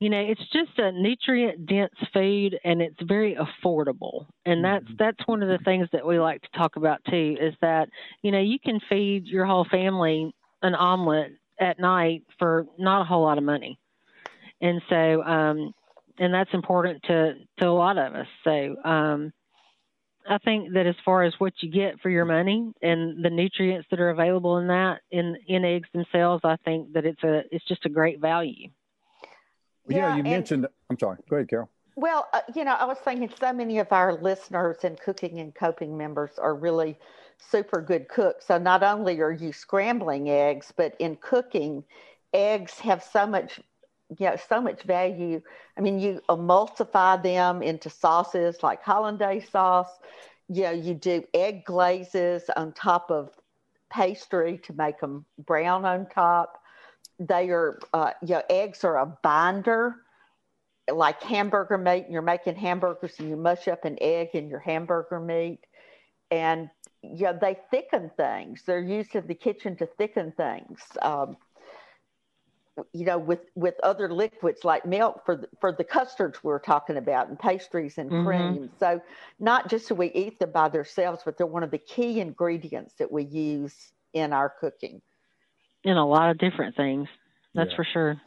you 0.00 0.08
know 0.08 0.18
it's 0.18 0.44
just 0.52 0.76
a 0.78 0.90
nutrient 0.92 1.66
dense 1.66 1.94
food 2.12 2.58
and 2.64 2.82
it's 2.82 3.00
very 3.02 3.36
affordable 3.36 4.26
and 4.44 4.64
that's 4.64 4.84
mm-hmm. 4.84 4.94
that's 4.98 5.26
one 5.26 5.42
of 5.42 5.48
the 5.48 5.62
things 5.64 5.86
that 5.92 6.04
we 6.04 6.18
like 6.18 6.42
to 6.42 6.58
talk 6.58 6.76
about 6.76 6.98
too 7.08 7.36
is 7.40 7.54
that 7.60 7.88
you 8.22 8.32
know 8.32 8.40
you 8.40 8.58
can 8.58 8.80
feed 8.88 9.26
your 9.26 9.46
whole 9.46 9.66
family 9.70 10.34
an 10.62 10.74
omelet 10.74 11.32
at 11.60 11.78
night 11.78 12.24
for 12.38 12.66
not 12.78 13.02
a 13.02 13.04
whole 13.04 13.22
lot 13.22 13.38
of 13.38 13.44
money 13.44 13.78
and 14.60 14.82
so 14.88 15.22
um 15.22 15.72
and 16.18 16.34
that's 16.34 16.52
important 16.52 17.02
to 17.04 17.34
to 17.58 17.66
a 17.66 17.70
lot 17.70 17.96
of 17.96 18.14
us 18.14 18.26
so 18.42 18.74
um 18.84 19.32
I 20.28 20.38
think 20.38 20.74
that 20.74 20.86
as 20.86 20.94
far 21.04 21.22
as 21.22 21.32
what 21.38 21.54
you 21.60 21.70
get 21.70 21.98
for 22.00 22.10
your 22.10 22.26
money 22.26 22.72
and 22.82 23.24
the 23.24 23.30
nutrients 23.30 23.88
that 23.90 24.00
are 24.00 24.10
available 24.10 24.58
in 24.58 24.66
that 24.68 25.00
in 25.10 25.36
in 25.48 25.64
eggs 25.64 25.88
themselves, 25.92 26.42
I 26.44 26.56
think 26.64 26.92
that 26.92 27.06
it's 27.06 27.22
a 27.24 27.42
it's 27.50 27.64
just 27.66 27.86
a 27.86 27.88
great 27.88 28.20
value. 28.20 28.68
Well, 29.90 30.10
yeah, 30.10 30.16
you 30.16 30.22
mentioned. 30.22 30.66
I'm 30.88 30.98
sorry. 30.98 31.18
Go 31.28 31.36
ahead, 31.36 31.48
Carol. 31.48 31.70
Well, 31.96 32.28
uh, 32.32 32.40
you 32.54 32.64
know, 32.64 32.74
I 32.74 32.84
was 32.84 32.98
thinking 32.98 33.30
so 33.38 33.52
many 33.52 33.78
of 33.78 33.92
our 33.92 34.14
listeners 34.14 34.78
and 34.84 34.98
cooking 34.98 35.40
and 35.40 35.54
coping 35.54 35.96
members 35.96 36.38
are 36.38 36.54
really 36.54 36.96
super 37.38 37.80
good 37.80 38.08
cooks. 38.08 38.46
So 38.46 38.58
not 38.58 38.82
only 38.82 39.20
are 39.20 39.32
you 39.32 39.52
scrambling 39.52 40.30
eggs, 40.30 40.72
but 40.74 40.94
in 40.98 41.16
cooking, 41.16 41.84
eggs 42.32 42.78
have 42.78 43.02
so 43.02 43.26
much, 43.26 43.60
you 44.18 44.26
know, 44.26 44.36
so 44.48 44.60
much 44.60 44.84
value. 44.84 45.42
I 45.76 45.80
mean, 45.80 45.98
you 45.98 46.20
emulsify 46.28 47.22
them 47.22 47.62
into 47.62 47.90
sauces 47.90 48.62
like 48.62 48.82
hollandaise 48.82 49.48
sauce. 49.50 49.98
You 50.48 50.62
know, 50.64 50.70
you 50.70 50.94
do 50.94 51.24
egg 51.34 51.64
glazes 51.64 52.44
on 52.56 52.72
top 52.72 53.10
of 53.10 53.30
pastry 53.90 54.58
to 54.58 54.72
make 54.72 55.00
them 55.00 55.24
brown 55.44 55.84
on 55.84 56.06
top 56.06 56.59
they 57.20 57.50
are 57.50 57.78
uh, 57.92 58.12
you 58.22 58.34
know, 58.34 58.42
eggs 58.50 58.82
are 58.82 58.98
a 58.98 59.06
binder. 59.22 59.96
Like 60.90 61.22
hamburger 61.22 61.78
meat 61.78 62.06
and 62.06 62.12
you're 62.12 62.20
making 62.20 62.56
hamburgers 62.56 63.14
and 63.20 63.28
you 63.28 63.36
mush 63.36 63.68
up 63.68 63.84
an 63.84 63.96
egg 64.00 64.30
in 64.34 64.48
your 64.48 64.58
hamburger 64.58 65.20
meat. 65.20 65.60
And 66.32 66.68
you 67.02 67.26
know, 67.26 67.38
they 67.40 67.58
thicken 67.70 68.10
things. 68.16 68.62
They're 68.66 68.80
used 68.80 69.14
in 69.14 69.26
the 69.28 69.34
kitchen 69.34 69.76
to 69.76 69.86
thicken 69.86 70.32
things 70.32 70.80
um, 71.00 71.36
you 72.92 73.04
know 73.04 73.18
with 73.18 73.40
with 73.54 73.74
other 73.82 74.12
liquids 74.12 74.64
like 74.64 74.86
milk 74.86 75.22
for 75.24 75.36
the, 75.36 75.48
for 75.60 75.72
the 75.72 75.84
custards 75.84 76.42
we're 76.42 76.58
talking 76.58 76.96
about 76.96 77.28
and 77.28 77.38
pastries 77.38 77.98
and 77.98 78.10
mm-hmm. 78.10 78.26
creams 78.26 78.70
so 78.78 79.00
not 79.38 79.68
just 79.68 79.88
do 79.88 79.94
we 79.94 80.10
eat 80.12 80.38
them 80.38 80.50
by 80.50 80.68
themselves 80.68 81.22
but 81.24 81.36
they're 81.36 81.46
one 81.46 81.62
of 81.62 81.70
the 81.70 81.78
key 81.78 82.20
ingredients 82.20 82.94
that 82.98 83.10
we 83.10 83.24
use 83.24 83.92
in 84.12 84.32
our 84.32 84.48
cooking 84.60 85.00
in 85.84 85.96
a 85.96 86.06
lot 86.06 86.30
of 86.30 86.38
different 86.38 86.76
things. 86.76 87.08
That's 87.54 87.70
yeah. 87.70 87.76
for 87.76 87.86
sure. 87.92 88.20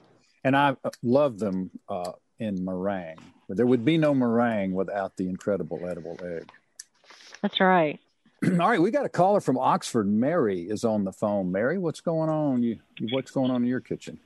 And 0.43 0.55
I 0.55 0.75
love 1.01 1.39
them 1.39 1.71
uh, 1.87 2.11
in 2.39 2.63
meringue. 2.63 3.17
But 3.47 3.57
there 3.57 3.65
would 3.65 3.85
be 3.85 3.97
no 3.97 4.13
meringue 4.13 4.73
without 4.73 5.15
the 5.17 5.29
incredible 5.29 5.87
edible 5.87 6.17
egg. 6.23 6.49
That's 7.41 7.59
right. 7.59 7.99
All 8.43 8.69
right, 8.69 8.81
we 8.81 8.91
got 8.91 9.05
a 9.05 9.09
caller 9.09 9.39
from 9.39 9.57
Oxford. 9.57 10.07
Mary 10.07 10.61
is 10.61 10.83
on 10.83 11.03
the 11.03 11.11
phone. 11.11 11.51
Mary, 11.51 11.77
what's 11.77 12.01
going 12.01 12.29
on? 12.29 12.63
You, 12.63 12.79
what's 13.11 13.31
going 13.31 13.51
on 13.51 13.63
in 13.63 13.69
your 13.69 13.79
kitchen? 13.79 14.19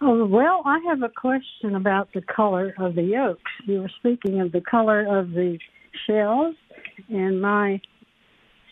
Oh, 0.00 0.24
well, 0.24 0.62
I 0.64 0.78
have 0.88 1.02
a 1.02 1.08
question 1.08 1.74
about 1.74 2.08
the 2.14 2.22
color 2.22 2.74
of 2.78 2.94
the 2.94 3.02
yolks. 3.02 3.50
You 3.66 3.82
were 3.82 3.90
speaking 3.98 4.40
of 4.40 4.52
the 4.52 4.60
color 4.60 5.18
of 5.18 5.32
the 5.32 5.58
shells, 6.06 6.54
and 7.08 7.40
my 7.40 7.80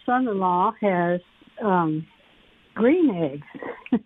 son-in-law 0.07 0.75
has 0.81 1.21
um, 1.63 2.07
green 2.81 3.11
eggs. 3.11 4.01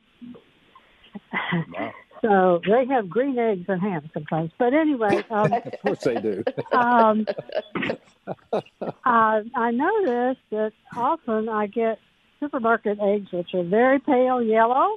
wow. 1.68 1.92
So 2.22 2.60
they 2.66 2.86
have 2.86 3.10
green 3.10 3.38
eggs 3.38 3.66
and 3.68 3.82
ham 3.82 4.10
sometimes. 4.14 4.50
But 4.58 4.72
anyway, 4.72 5.22
um, 5.30 5.52
of 5.52 5.72
course 5.82 6.04
they 6.04 6.14
do. 6.14 6.42
um, 6.72 7.26
I, 9.04 9.42
I 9.54 9.70
noticed 9.70 10.40
that 10.50 10.72
often 10.96 11.50
I 11.50 11.66
get 11.66 11.98
supermarket 12.40 12.98
eggs 13.00 13.26
which 13.30 13.50
are 13.52 13.62
very 13.62 13.98
pale 13.98 14.42
yellow, 14.42 14.96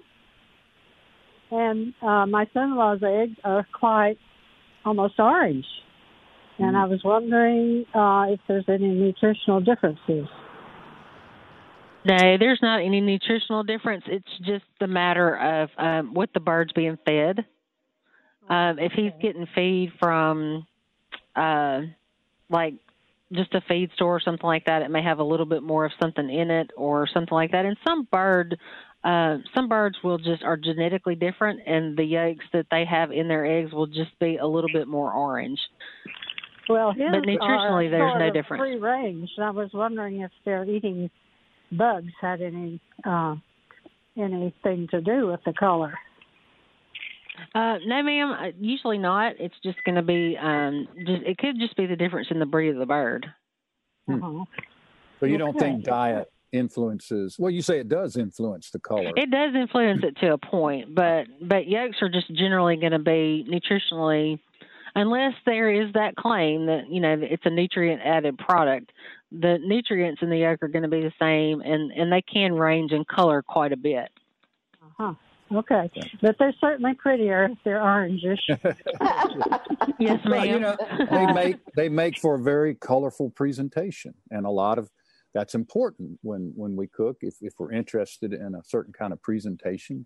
and 1.51 1.93
uh, 2.01 2.25
my 2.25 2.47
son-in-law's 2.53 3.03
eggs 3.03 3.37
are 3.43 3.67
quite 3.77 4.17
almost 4.85 5.19
orange. 5.19 5.65
And 6.59 6.75
mm. 6.75 6.81
I 6.81 6.85
was 6.85 7.01
wondering 7.03 7.85
uh, 7.93 8.33
if 8.33 8.39
there's 8.47 8.65
any 8.69 8.87
nutritional 8.87 9.59
differences. 9.59 10.27
No, 12.05 12.37
there's 12.37 12.59
not 12.61 12.81
any 12.81 13.01
nutritional 13.01 13.63
difference. 13.63 14.05
It's 14.07 14.37
just 14.45 14.65
the 14.79 14.87
matter 14.87 15.35
of 15.35 15.69
um, 15.77 16.13
what 16.13 16.29
the 16.33 16.39
bird's 16.39 16.71
being 16.73 16.97
fed. 17.05 17.45
Um, 18.49 18.79
if 18.79 18.93
he's 18.93 19.11
getting 19.21 19.45
feed 19.53 19.91
from, 19.99 20.65
uh, 21.35 21.81
like, 22.49 22.75
just 23.33 23.53
a 23.53 23.61
feed 23.67 23.91
store 23.95 24.15
or 24.15 24.19
something 24.21 24.47
like 24.47 24.65
that, 24.67 24.83
it 24.83 24.89
may 24.89 25.03
have 25.03 25.19
a 25.19 25.23
little 25.23 25.45
bit 25.45 25.61
more 25.61 25.83
of 25.83 25.91
something 26.01 26.29
in 26.29 26.49
it 26.49 26.71
or 26.77 27.07
something 27.13 27.35
like 27.35 27.51
that. 27.51 27.65
And 27.65 27.75
some 27.85 28.07
bird, 28.09 28.57
uh, 29.03 29.39
some 29.53 29.67
birds 29.67 29.97
will 30.01 30.17
just 30.17 30.43
are 30.43 30.55
genetically 30.55 31.15
different, 31.15 31.59
and 31.65 31.97
the 31.97 32.05
yolks 32.05 32.45
that 32.53 32.67
they 32.71 32.85
have 32.85 33.11
in 33.11 33.27
their 33.27 33.45
eggs 33.45 33.73
will 33.73 33.87
just 33.87 34.17
be 34.19 34.37
a 34.37 34.47
little 34.47 34.69
bit 34.71 34.87
more 34.87 35.11
orange. 35.11 35.59
Well, 36.69 36.93
but 36.97 37.23
nutritionally, 37.23 37.89
there's 37.89 38.17
no 38.17 38.31
difference. 38.31 38.61
Free 38.61 38.77
range. 38.77 39.29
I 39.41 39.49
was 39.49 39.71
wondering 39.73 40.21
if 40.21 40.31
they're 40.45 40.63
eating 40.63 41.09
bugs 41.71 42.11
had 42.21 42.41
any 42.41 42.79
uh, 43.03 43.35
anything 44.17 44.87
to 44.91 45.01
do 45.01 45.27
with 45.27 45.41
the 45.45 45.53
color. 45.53 45.93
Uh, 47.53 47.77
no, 47.85 48.01
ma'am. 48.01 48.31
Uh, 48.31 48.51
usually 48.59 48.97
not. 48.97 49.33
It's 49.39 49.55
just 49.63 49.83
going 49.83 49.95
to 49.95 50.01
be. 50.01 50.37
Um, 50.41 50.87
just 51.05 51.23
it 51.23 51.37
could 51.37 51.59
just 51.59 51.75
be 51.75 51.85
the 51.85 51.95
difference 51.95 52.27
in 52.31 52.39
the 52.39 52.45
breed 52.45 52.69
of 52.69 52.77
the 52.77 52.85
bird. 52.85 53.27
Hmm. 54.07 54.23
Uh-huh. 54.23 54.45
So 55.19 55.25
you 55.25 55.35
okay. 55.35 55.37
don't 55.37 55.59
think 55.59 55.83
diet 55.83 56.31
influences? 56.51 57.37
Well, 57.39 57.51
you 57.51 57.61
say 57.61 57.79
it 57.79 57.89
does 57.89 58.17
influence 58.17 58.69
the 58.71 58.79
color. 58.79 59.11
It 59.15 59.31
does 59.31 59.55
influence 59.55 60.03
it 60.03 60.17
to 60.25 60.33
a 60.33 60.37
point, 60.37 60.93
but 60.93 61.25
but 61.41 61.67
yolks 61.67 61.97
are 62.01 62.09
just 62.09 62.33
generally 62.33 62.77
going 62.77 62.91
to 62.91 62.99
be 62.99 63.45
nutritionally, 63.49 64.39
unless 64.95 65.33
there 65.45 65.71
is 65.71 65.93
that 65.93 66.15
claim 66.15 66.67
that 66.67 66.89
you 66.89 66.99
know 66.99 67.17
it's 67.19 67.45
a 67.45 67.49
nutrient 67.49 68.01
added 68.03 68.37
product 68.37 68.91
the 69.31 69.57
nutrients 69.61 70.21
in 70.21 70.29
the 70.29 70.37
yolk 70.37 70.63
are 70.63 70.67
going 70.67 70.83
to 70.83 70.89
be 70.89 71.01
the 71.01 71.13
same, 71.19 71.61
and 71.61 71.91
and 71.91 72.11
they 72.11 72.21
can 72.21 72.53
range 72.53 72.91
in 72.91 73.05
color 73.05 73.41
quite 73.41 73.71
a 73.71 73.77
bit. 73.77 74.09
Uh 74.81 74.89
huh. 74.97 75.13
Okay, 75.53 75.89
but 76.21 76.35
they're 76.37 76.53
certainly 76.59 76.93
prettier 76.93 77.45
if 77.45 77.57
they're 77.63 77.79
orangish. 77.79 78.39
yes, 79.99 80.19
ma'am. 80.25 80.31
Well, 80.31 80.45
you 80.45 80.59
know, 80.59 80.75
they 81.09 81.33
make 81.33 81.57
they 81.75 81.89
make 81.89 82.19
for 82.19 82.35
a 82.35 82.41
very 82.41 82.75
colorful 82.75 83.29
presentation, 83.29 84.13
and 84.29 84.45
a 84.45 84.49
lot 84.49 84.77
of 84.77 84.89
that's 85.33 85.55
important 85.55 86.19
when 86.21 86.51
when 86.55 86.75
we 86.75 86.87
cook. 86.87 87.17
If 87.21 87.35
if 87.41 87.53
we're 87.59 87.71
interested 87.71 88.33
in 88.33 88.55
a 88.55 88.63
certain 88.65 88.91
kind 88.91 89.13
of 89.13 89.21
presentation, 89.21 90.05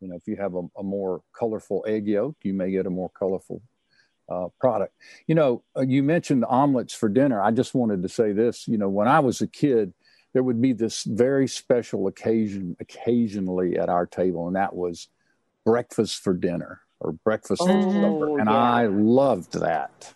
you 0.00 0.08
know, 0.08 0.16
if 0.16 0.26
you 0.26 0.36
have 0.36 0.54
a, 0.54 0.62
a 0.76 0.82
more 0.82 1.22
colorful 1.32 1.84
egg 1.86 2.08
yolk, 2.08 2.36
you 2.42 2.52
may 2.52 2.72
get 2.72 2.86
a 2.86 2.90
more 2.90 3.10
colorful 3.10 3.62
uh, 4.32 4.48
product. 4.60 4.94
You 5.26 5.34
know, 5.34 5.62
uh, 5.76 5.82
you 5.82 6.02
mentioned 6.02 6.44
omelets 6.48 6.94
for 6.94 7.08
dinner. 7.08 7.42
I 7.42 7.50
just 7.50 7.74
wanted 7.74 8.02
to 8.02 8.08
say 8.08 8.32
this. 8.32 8.66
You 8.66 8.78
know, 8.78 8.88
when 8.88 9.08
I 9.08 9.20
was 9.20 9.40
a 9.40 9.46
kid, 9.46 9.92
there 10.32 10.42
would 10.42 10.60
be 10.60 10.72
this 10.72 11.04
very 11.04 11.46
special 11.46 12.06
occasion 12.06 12.76
occasionally 12.80 13.78
at 13.78 13.88
our 13.88 14.06
table, 14.06 14.46
and 14.46 14.56
that 14.56 14.74
was 14.74 15.08
breakfast 15.64 16.22
for 16.22 16.34
dinner 16.34 16.80
or 17.00 17.12
breakfast 17.12 17.62
oh, 17.62 17.66
for 17.66 17.92
supper, 17.92 18.38
and 18.38 18.48
yeah. 18.48 18.56
I 18.56 18.86
loved 18.86 19.60
that. 19.60 20.14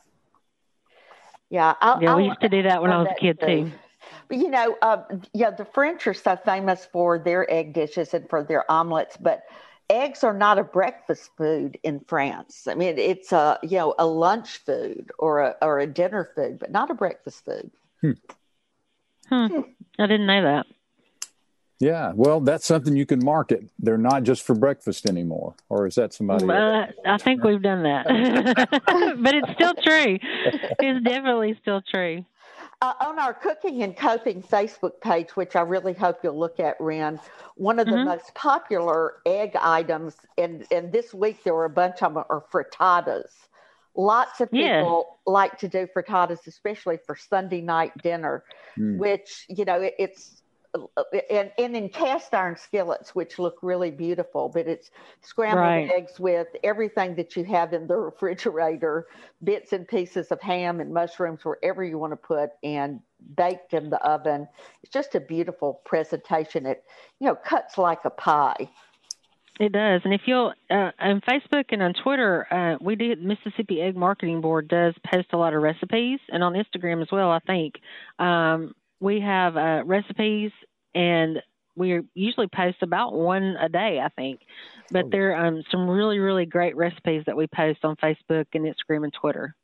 Yeah, 1.50 1.74
I, 1.80 1.98
yeah, 2.00 2.16
we 2.16 2.24
used 2.24 2.40
to 2.40 2.48
do 2.48 2.62
that 2.62 2.82
when 2.82 2.90
I 2.90 2.98
was 2.98 3.08
a 3.10 3.20
kid 3.20 3.38
too. 3.40 3.70
But 4.28 4.38
you 4.38 4.50
know, 4.50 4.76
uh, 4.82 5.02
yeah, 5.32 5.50
the 5.50 5.64
French 5.64 6.06
are 6.06 6.14
so 6.14 6.36
famous 6.36 6.86
for 6.92 7.18
their 7.18 7.48
egg 7.52 7.72
dishes 7.72 8.14
and 8.14 8.28
for 8.28 8.42
their 8.42 8.68
omelets, 8.70 9.16
but 9.16 9.42
eggs 9.90 10.24
are 10.24 10.34
not 10.34 10.58
a 10.58 10.64
breakfast 10.64 11.30
food 11.36 11.78
in 11.82 12.00
France. 12.00 12.66
I 12.66 12.74
mean, 12.74 12.98
it's 12.98 13.32
a 13.32 13.58
you 13.62 13.78
know 13.78 13.94
a 13.98 14.06
lunch 14.06 14.58
food 14.58 15.10
or 15.18 15.40
a 15.40 15.56
or 15.62 15.78
a 15.78 15.86
dinner 15.86 16.30
food, 16.34 16.58
but 16.58 16.70
not 16.70 16.90
a 16.90 16.94
breakfast 16.94 17.44
food. 17.44 17.70
Hmm. 18.00 18.12
Hmm. 19.28 19.60
I 19.98 20.06
didn't 20.06 20.26
know 20.26 20.42
that. 20.42 20.66
Yeah, 21.78 22.12
well, 22.14 22.40
that's 22.40 22.64
something 22.64 22.96
you 22.96 23.04
can 23.04 23.22
market. 23.22 23.68
They're 23.78 23.98
not 23.98 24.22
just 24.22 24.42
for 24.42 24.54
breakfast 24.54 25.06
anymore, 25.06 25.54
or 25.68 25.86
is 25.86 25.96
that 25.96 26.14
somebody? 26.14 26.48
Uh, 26.48 26.86
I 27.04 27.18
think 27.18 27.44
we've 27.44 27.60
done 27.60 27.82
that, 27.82 28.06
but 29.18 29.34
it's 29.34 29.52
still 29.52 29.74
true. 29.82 30.18
It's 30.78 31.04
definitely 31.04 31.58
still 31.60 31.82
true. 31.82 32.24
Uh, 32.82 32.92
on 33.00 33.18
our 33.18 33.32
Cooking 33.32 33.82
and 33.82 33.96
Coping 33.96 34.42
Facebook 34.42 35.00
page, 35.00 35.30
which 35.34 35.56
I 35.56 35.62
really 35.62 35.94
hope 35.94 36.18
you'll 36.22 36.38
look 36.38 36.60
at, 36.60 36.76
Ren, 36.78 37.18
one 37.54 37.78
of 37.78 37.86
the 37.86 37.96
Mhm. 37.96 38.04
most 38.04 38.34
popular 38.34 39.22
egg 39.24 39.56
items, 39.58 40.14
and, 40.36 40.66
and 40.70 40.92
this 40.92 41.14
week 41.14 41.42
there 41.42 41.54
were 41.54 41.64
a 41.64 41.70
bunch 41.70 42.02
of 42.02 42.12
them, 42.12 42.22
are 42.28 42.44
frittatas. 42.52 43.48
Lots 43.94 44.42
of 44.42 44.50
Yeah. 44.52 44.82
people 44.82 45.20
like 45.26 45.56
to 45.60 45.68
do 45.68 45.86
frittatas, 45.86 46.46
especially 46.46 46.98
for 46.98 47.16
Sunday 47.16 47.62
night 47.62 47.96
dinner, 48.02 48.44
Hmm. 48.74 48.98
which, 48.98 49.46
you 49.48 49.64
know, 49.64 49.80
it, 49.80 49.94
it's, 49.98 50.42
and, 51.30 51.50
and 51.58 51.76
in 51.76 51.88
cast 51.88 52.34
iron 52.34 52.56
skillets, 52.56 53.14
which 53.14 53.38
look 53.38 53.58
really 53.62 53.90
beautiful, 53.90 54.48
but 54.48 54.66
it's 54.66 54.90
scrambled 55.22 55.56
Right. 55.56 55.90
eggs 55.94 56.18
with 56.18 56.48
everything 56.62 57.14
that 57.16 57.36
you 57.36 57.44
have 57.44 57.72
in 57.72 57.86
the 57.86 57.96
refrigerator, 58.10 59.06
bits 59.42 59.72
and 59.72 59.86
pieces 59.86 60.30
of 60.30 60.40
ham 60.40 60.80
and 60.80 60.92
mushrooms, 60.92 61.44
wherever 61.44 61.84
you 61.84 61.98
want 61.98 62.12
to 62.12 62.16
put, 62.16 62.50
and 62.62 63.00
baked 63.36 63.74
in 63.74 63.90
the 63.90 64.00
oven. 64.06 64.46
It's 64.82 64.92
just 64.92 65.14
a 65.14 65.20
beautiful 65.20 65.80
presentation. 65.84 66.66
It, 66.66 66.84
you 67.20 67.26
know, 67.26 67.34
cuts 67.34 67.78
like 67.78 68.04
a 68.04 68.10
pie. 68.10 68.68
It 69.58 69.72
does, 69.72 70.02
and 70.04 70.12
if 70.12 70.20
you'll 70.26 70.52
uh, 70.70 70.90
on 70.98 71.22
Facebook 71.22 71.64
and 71.70 71.82
on 71.82 71.94
Twitter, 71.94 72.46
uh, 72.52 72.76
we 72.78 72.94
do 72.94 73.16
Mississippi 73.16 73.80
Egg 73.80 73.96
Marketing 73.96 74.42
Board 74.42 74.68
does 74.68 74.92
post 75.10 75.28
a 75.32 75.38
lot 75.38 75.54
of 75.54 75.62
recipes, 75.62 76.18
and 76.28 76.44
on 76.44 76.52
Instagram 76.52 77.00
as 77.00 77.08
well. 77.10 77.30
I 77.30 77.38
think 77.38 77.74
um, 78.18 78.74
we 79.00 79.20
have 79.20 79.56
uh, 79.56 79.82
recipes, 79.84 80.50
and 80.94 81.42
we 81.76 82.00
usually 82.14 82.48
post 82.48 82.78
about 82.82 83.12
one 83.12 83.56
a 83.60 83.68
day. 83.68 84.00
I 84.00 84.08
think, 84.10 84.40
but 84.90 85.06
Oh. 85.06 85.08
there 85.10 85.36
are 85.36 85.46
um, 85.46 85.62
some 85.70 85.88
really 85.88 86.18
really 86.18 86.46
great 86.46 86.76
recipes 86.76 87.22
that 87.26 87.36
we 87.36 87.46
post 87.48 87.84
on 87.84 87.96
Facebook 87.96 88.46
and 88.54 88.64
Instagram 88.64 89.04
and 89.04 89.12
Twitter. 89.12 89.54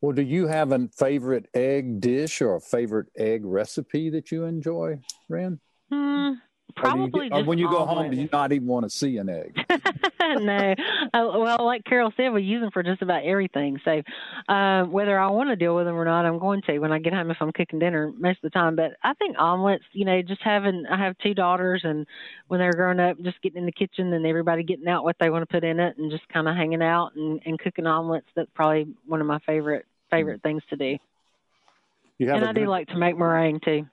Well, 0.00 0.12
do 0.12 0.22
you 0.22 0.46
have 0.46 0.70
a 0.70 0.88
favorite 0.96 1.46
egg 1.54 2.00
dish 2.00 2.40
or 2.40 2.54
a 2.54 2.60
favorite 2.60 3.08
egg 3.16 3.44
recipe 3.44 4.10
that 4.10 4.30
you 4.30 4.44
enjoy, 4.44 5.00
Ren? 5.28 5.58
Hmm, 5.90 6.34
Or 6.76 6.82
do 6.82 6.88
you 7.00 7.08
probably 7.08 7.28
get- 7.28 7.34
or 7.34 7.38
just 7.40 7.48
when 7.48 7.58
you 7.58 7.68
go 7.68 7.84
home, 7.84 8.10
do 8.10 8.16
you 8.16 8.28
not 8.32 8.52
even 8.52 8.66
want 8.68 8.84
to 8.84 8.90
see 8.90 9.16
an 9.16 9.28
egg? 9.28 9.56
no. 10.20 10.74
Uh, 11.12 11.38
well, 11.38 11.64
like 11.64 11.84
Carol 11.84 12.12
said, 12.16 12.32
we 12.32 12.42
use 12.42 12.60
them 12.60 12.70
for 12.70 12.82
just 12.82 13.02
about 13.02 13.24
everything. 13.24 13.80
So, 13.84 14.02
um, 14.52 14.92
whether 14.92 15.18
I 15.18 15.28
want 15.28 15.48
to 15.50 15.56
deal 15.56 15.74
with 15.74 15.86
them 15.86 15.96
or 15.96 16.04
not, 16.04 16.24
I'm 16.24 16.38
going 16.38 16.62
to 16.62 16.78
when 16.78 16.92
I 16.92 16.98
get 16.98 17.12
home 17.14 17.30
if 17.30 17.38
I'm 17.40 17.52
cooking 17.52 17.78
dinner 17.78 18.12
most 18.16 18.36
of 18.36 18.42
the 18.42 18.50
time. 18.50 18.76
But 18.76 18.92
I 19.02 19.14
think 19.14 19.36
omelets, 19.38 19.84
you 19.92 20.04
know, 20.04 20.22
just 20.22 20.42
having, 20.42 20.84
I 20.86 20.96
have 20.96 21.18
two 21.18 21.34
daughters, 21.34 21.82
and 21.84 22.06
when 22.48 22.60
they're 22.60 22.72
growing 22.72 23.00
up, 23.00 23.20
just 23.22 23.40
getting 23.42 23.58
in 23.58 23.66
the 23.66 23.72
kitchen 23.72 24.12
and 24.12 24.26
everybody 24.26 24.62
getting 24.62 24.88
out 24.88 25.04
what 25.04 25.16
they 25.18 25.30
want 25.30 25.42
to 25.42 25.52
put 25.52 25.64
in 25.64 25.80
it 25.80 25.98
and 25.98 26.10
just 26.10 26.28
kind 26.28 26.48
of 26.48 26.54
hanging 26.54 26.82
out 26.82 27.14
and, 27.16 27.40
and 27.44 27.58
cooking 27.58 27.86
omelets, 27.86 28.28
that's 28.36 28.50
probably 28.54 28.86
one 29.06 29.20
of 29.20 29.26
my 29.26 29.38
favorite 29.40 29.86
favorite 30.10 30.42
things 30.42 30.62
to 30.70 30.76
do. 30.76 30.96
You 32.18 32.28
have 32.28 32.36
And 32.36 32.46
a 32.46 32.48
I 32.48 32.52
do 32.52 32.66
like 32.66 32.88
to 32.88 32.96
make 32.96 33.16
meringue 33.16 33.60
too. 33.60 33.86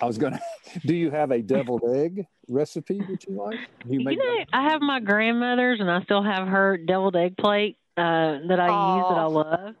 I 0.00 0.06
was 0.06 0.18
gonna. 0.18 0.40
Do 0.86 0.94
you 0.94 1.10
have 1.10 1.30
a 1.30 1.40
deviled 1.42 1.82
egg 1.94 2.26
recipe 2.48 2.98
that 3.08 3.24
you 3.26 3.36
like? 3.36 3.58
Do 3.86 3.94
you 3.94 4.00
You 4.10 4.16
know, 4.16 4.44
I 4.52 4.70
have 4.70 4.80
my 4.80 5.00
grandmother's, 5.00 5.80
and 5.80 5.90
I 5.90 6.02
still 6.02 6.22
have 6.22 6.48
her 6.48 6.76
deviled 6.76 7.16
egg 7.16 7.36
plate 7.36 7.76
uh, 7.96 8.38
that 8.48 8.58
I 8.60 8.96
use 8.96 9.06
that 9.08 9.18
I 9.18 9.24
love. 9.24 9.74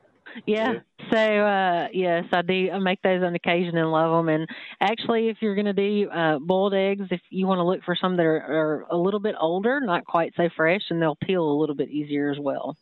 Yeah. 0.46 0.74
So 1.10 1.16
uh, 1.16 1.88
yes, 1.92 2.26
I 2.32 2.42
do. 2.42 2.70
I 2.72 2.78
make 2.78 3.02
those 3.02 3.20
on 3.24 3.34
occasion 3.34 3.76
and 3.76 3.90
love 3.90 4.12
them. 4.24 4.28
And 4.28 4.48
actually, 4.80 5.28
if 5.28 5.38
you're 5.40 5.56
going 5.56 5.64
to 5.66 5.72
do 5.72 6.08
uh, 6.08 6.38
boiled 6.38 6.72
eggs, 6.74 7.06
if 7.10 7.20
you 7.30 7.48
want 7.48 7.58
to 7.58 7.64
look 7.64 7.82
for 7.84 7.96
some 7.96 8.16
that 8.16 8.22
are, 8.24 8.36
are 8.38 8.86
a 8.90 8.96
little 8.96 9.18
bit 9.18 9.34
older, 9.40 9.80
not 9.80 10.04
quite 10.04 10.32
so 10.36 10.48
fresh, 10.56 10.82
and 10.90 11.02
they'll 11.02 11.16
peel 11.16 11.42
a 11.42 11.58
little 11.58 11.74
bit 11.74 11.88
easier 11.90 12.30
as 12.30 12.38
well. 12.38 12.76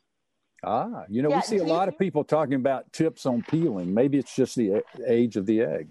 Ah, 0.63 1.05
you 1.09 1.23
know, 1.23 1.31
Yeah, 1.31 1.37
we 1.37 1.43
see 1.43 1.57
a 1.57 1.61
do 1.61 1.67
you- 1.67 1.73
lot 1.73 1.89
of 1.89 1.97
people 1.99 2.23
talking 2.25 2.55
about 2.55 2.93
tips 2.93 3.25
on 3.25 3.43
peeling. 3.49 3.95
Maybe 3.95 4.19
it's 4.19 4.35
just 4.37 4.55
the 4.57 4.83
age 5.07 5.37
of 5.37 5.47
the 5.47 5.63
egg. 5.63 5.89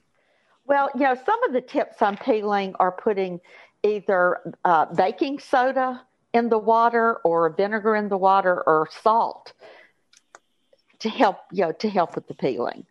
Well, 0.67 0.89
you 0.95 1.01
know, 1.01 1.15
some 1.25 1.41
of 1.43 1.53
the 1.53 1.61
tips 1.61 2.01
on 2.01 2.17
peeling 2.17 2.75
are 2.79 2.91
putting 2.91 3.39
either 3.83 4.53
uh, 4.65 4.85
baking 4.93 5.39
soda 5.39 6.01
in 6.33 6.49
the 6.49 6.57
water 6.57 7.15
or 7.23 7.49
vinegar 7.49 7.95
in 7.95 8.09
the 8.09 8.17
water 8.17 8.61
or 8.67 8.89
salt 8.91 9.53
to 10.99 11.09
help, 11.09 11.37
you 11.51 11.63
know, 11.63 11.71
to 11.71 11.89
help 11.89 12.15
with 12.15 12.27
the 12.27 12.33
peeling. 12.33 12.85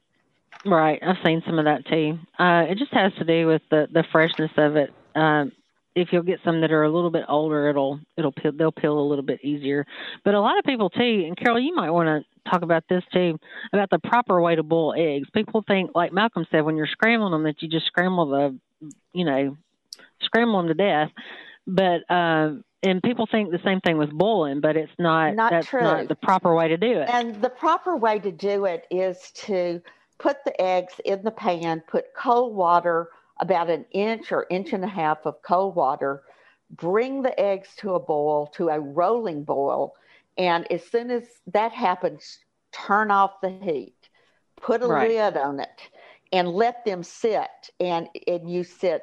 Right. 0.64 1.00
I've 1.02 1.16
seen 1.24 1.42
some 1.46 1.58
of 1.58 1.66
that 1.66 1.86
too. 1.86 2.18
Uh, 2.38 2.64
it 2.68 2.78
just 2.78 2.92
has 2.92 3.12
to 3.18 3.24
do 3.24 3.46
with 3.46 3.62
the 3.70 3.88
the 3.92 4.04
freshness 4.10 4.50
of 4.56 4.76
it. 4.76 4.92
Um, 5.14 5.52
if 5.96 6.12
you'll 6.12 6.22
get 6.22 6.40
some 6.44 6.60
that 6.60 6.70
are 6.70 6.84
a 6.84 6.90
little 6.90 7.10
bit 7.10 7.24
older, 7.26 7.70
it'll 7.70 7.98
it'll 8.18 8.30
peel, 8.30 8.52
they'll 8.54 8.70
peel 8.70 9.00
a 9.00 9.08
little 9.08 9.24
bit 9.24 9.42
easier. 9.42 9.86
But 10.24 10.34
a 10.34 10.40
lot 10.40 10.58
of 10.58 10.64
people 10.64 10.90
too, 10.90 11.24
and 11.26 11.36
Carol, 11.36 11.58
you 11.58 11.74
might 11.74 11.90
want 11.90 12.06
to 12.06 12.50
talk 12.50 12.62
about 12.62 12.84
this 12.88 13.02
too, 13.12 13.40
about 13.72 13.88
the 13.88 13.98
proper 13.98 14.40
way 14.40 14.54
to 14.54 14.62
boil 14.62 14.94
eggs. 14.94 15.28
People 15.34 15.64
think, 15.66 15.90
like 15.94 16.12
Malcolm 16.12 16.46
said, 16.50 16.64
when 16.64 16.76
you're 16.76 16.86
scrambling 16.86 17.32
them, 17.32 17.44
that 17.44 17.62
you 17.62 17.68
just 17.68 17.86
scramble 17.86 18.26
the, 18.28 18.58
you 19.14 19.24
know, 19.24 19.56
scramble 20.20 20.58
them 20.58 20.68
to 20.68 20.74
death. 20.74 21.10
But 21.66 22.08
um, 22.14 22.62
and 22.82 23.02
people 23.02 23.26
think 23.26 23.50
the 23.50 23.58
same 23.64 23.80
thing 23.80 23.96
with 23.96 24.10
boiling, 24.10 24.60
but 24.60 24.76
it's 24.76 24.92
not. 24.98 25.34
Not 25.34 25.50
that's 25.50 25.66
true. 25.66 25.80
not 25.80 26.08
the 26.08 26.14
proper 26.14 26.54
way 26.54 26.68
to 26.68 26.76
do 26.76 27.00
it. 27.00 27.08
And 27.08 27.40
the 27.40 27.48
proper 27.48 27.96
way 27.96 28.18
to 28.18 28.30
do 28.30 28.66
it 28.66 28.86
is 28.90 29.30
to 29.46 29.80
put 30.18 30.44
the 30.44 30.60
eggs 30.60 30.92
in 31.06 31.22
the 31.22 31.30
pan, 31.30 31.82
put 31.86 32.12
cold 32.14 32.54
water, 32.54 33.08
about 33.40 33.70
an 33.70 33.84
inch 33.92 34.32
or 34.32 34.46
inch 34.50 34.72
and 34.72 34.84
a 34.84 34.88
half 34.88 35.26
of 35.26 35.42
cold 35.42 35.76
water, 35.76 36.22
bring 36.70 37.22
the 37.22 37.38
eggs 37.38 37.74
to 37.76 37.94
a 37.94 38.00
boil, 38.00 38.46
to 38.48 38.68
a 38.68 38.80
rolling 38.80 39.44
boil. 39.44 39.94
And 40.38 40.70
as 40.70 40.84
soon 40.84 41.10
as 41.10 41.24
that 41.48 41.72
happens, 41.72 42.38
turn 42.72 43.10
off 43.10 43.40
the 43.40 43.50
heat, 43.50 43.96
put 44.50 44.70
a 44.70 44.78
Right. 44.84 44.88
lid 44.88 45.36
on 45.36 45.60
it, 45.60 45.80
and 46.32 46.48
let 46.48 46.84
them 46.84 47.02
sit. 47.02 47.70
And, 47.80 48.08
and 48.26 48.50
you 48.50 48.64
sit, 48.64 49.02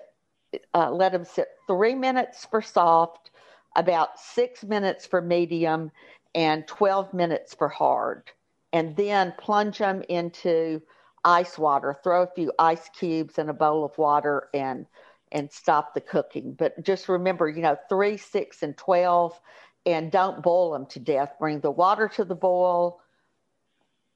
uh, 0.74 0.92
let 0.92 1.12
them 1.12 1.26
sit 1.26 1.48
three 1.68 1.96
minutes 1.96 2.46
for 2.46 2.62
soft, 2.62 3.32
about 3.76 4.20
six 4.20 4.64
minutes 4.64 5.06
for 5.06 5.22
medium, 5.22 5.92
and 6.36 6.68
12 6.68 7.14
minutes 7.14 7.54
for 7.56 7.70
hard. 7.70 8.32
And 8.72 8.96
then 8.96 9.34
plunge 9.38 9.78
them 9.80 10.04
into 10.10 10.82
ice 11.26 11.58
water. 11.58 11.96
Throw 12.04 12.24
a 12.24 12.28
few 12.28 12.52
ice 12.60 12.90
cubes 12.90 13.38
in 13.38 13.50
a 13.50 13.54
bowl 13.54 13.84
of 13.84 13.98
water 13.98 14.50
and 14.54 14.86
and 15.32 15.52
stop 15.52 15.94
the 15.94 16.02
cooking. 16.02 16.54
But 16.54 16.84
just 16.84 17.10
remember, 17.10 17.50
you 17.50 17.62
know, 17.64 17.76
three, 17.90 18.18
six, 18.18 18.62
and 18.62 18.78
12, 18.78 19.40
and 19.86 20.12
don't 20.12 20.44
boil 20.44 20.74
them 20.74 20.86
to 20.88 21.00
death. 21.00 21.34
Bring 21.40 21.60
the 21.60 21.72
water 21.72 22.08
to 22.16 22.24
the 22.24 22.36
boil, 22.36 23.02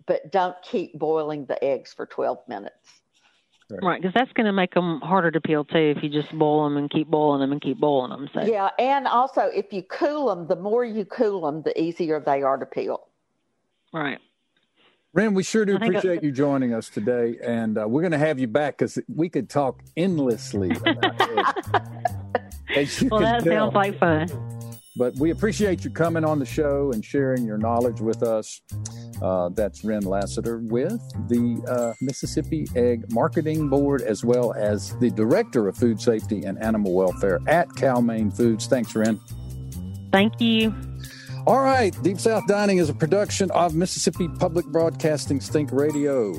but 0.06 0.32
don't 0.32 0.56
keep 0.62 0.98
boiling 0.98 1.46
the 1.46 1.62
eggs 1.64 1.92
for 1.94 2.06
12 2.06 2.48
minutes. 2.48 3.02
Right, 3.70 4.02
because 4.02 4.14
that's 4.14 4.32
going 4.34 4.46
to 4.46 4.54
make 4.54 4.74
them 4.74 5.02
harder 5.02 5.30
to 5.32 5.42
peel 5.42 5.66
too 5.66 5.94
if 5.98 6.02
you 6.02 6.10
just 6.10 6.32
boil 6.38 6.64
them 6.64 6.78
and 6.78 6.90
keep 6.90 7.08
boiling 7.08 7.42
them 7.42 7.52
and 7.52 7.62
keep 7.62 7.80
boiling 7.80 8.12
them. 8.12 8.30
So 8.34 8.42
Yeah, 8.46 8.70
and 8.80 9.08
also 9.08 9.42
if 9.42 9.74
you 9.74 9.84
cool 9.84 10.28
them, 10.34 10.48
the 10.48 10.56
more 10.56 10.86
you 10.86 11.04
cool 11.04 11.42
them, 11.42 11.64
the 11.64 11.80
easier 11.80 12.20
they 12.20 12.44
are 12.44 12.58
to 12.58 12.66
peel. 12.66 13.08
right. 13.92 14.20
Ren, 15.14 15.34
we 15.34 15.44
sure 15.44 15.66
do 15.66 15.76
I 15.76 15.80
think 15.80 15.96
I- 15.96 16.00
appreciate 16.00 16.24
you 16.24 16.32
joining 16.32 16.74
us 16.74 16.90
today, 16.90 17.38
and 17.44 17.78
uh, 17.78 17.88
we're 17.88 18.02
going 18.02 18.12
to 18.12 18.18
have 18.18 18.40
you 18.40 18.48
back 18.48 18.78
because 18.78 19.00
we 19.14 19.30
could 19.30 19.50
talk 19.50 19.82
endlessly. 19.96 20.72
About 20.72 21.22
eggs. 21.22 21.82
As 22.76 23.02
you 23.02 23.08
Well, 23.10 23.22
that 23.22 23.44
tell. 23.44 23.72
sounds 23.72 23.74
like 23.76 23.98
fun. 24.00 24.28
But 24.98 25.16
we 25.16 25.30
appreciate 25.30 25.84
you 25.86 25.92
coming 25.92 26.26
on 26.26 26.40
the 26.40 26.46
show 26.46 26.92
and 26.92 27.06
sharing 27.06 27.46
your 27.46 27.58
knowledge 27.58 28.02
with 28.02 28.24
us. 28.24 28.62
Uh, 29.22 29.50
that's 29.50 29.84
Ren 29.84 30.02
Lassiter 30.04 30.58
with 30.58 31.00
the 31.30 31.64
uh, 31.70 31.94
Mississippi 32.02 32.68
Egg 32.76 33.12
Marketing 33.12 33.70
Board, 33.70 34.02
as 34.02 34.26
well 34.26 34.54
as 34.54 34.96
the 35.00 35.10
Director 35.12 35.68
of 35.68 35.78
Food 35.78 36.02
Safety 36.02 36.44
and 36.44 36.62
Animal 36.62 36.94
Welfare 36.94 37.40
at 37.48 37.74
Cal-Maine 37.76 38.32
Foods. 38.32 38.66
Thanks, 38.68 38.96
Ren. 38.96 39.20
Thank 40.12 40.42
you. 40.42 40.74
All 41.48 41.62
right, 41.62 41.96
Deep 42.04 42.20
South 42.20 42.46
Dining 42.46 42.78
is 42.78 42.90
a 42.90 42.94
production 42.94 43.50
of 43.52 43.74
Mississippi 43.74 44.28
Public 44.28 44.66
Broadcasting's 44.66 45.48
Think 45.48 45.72
Radio. 45.72 46.36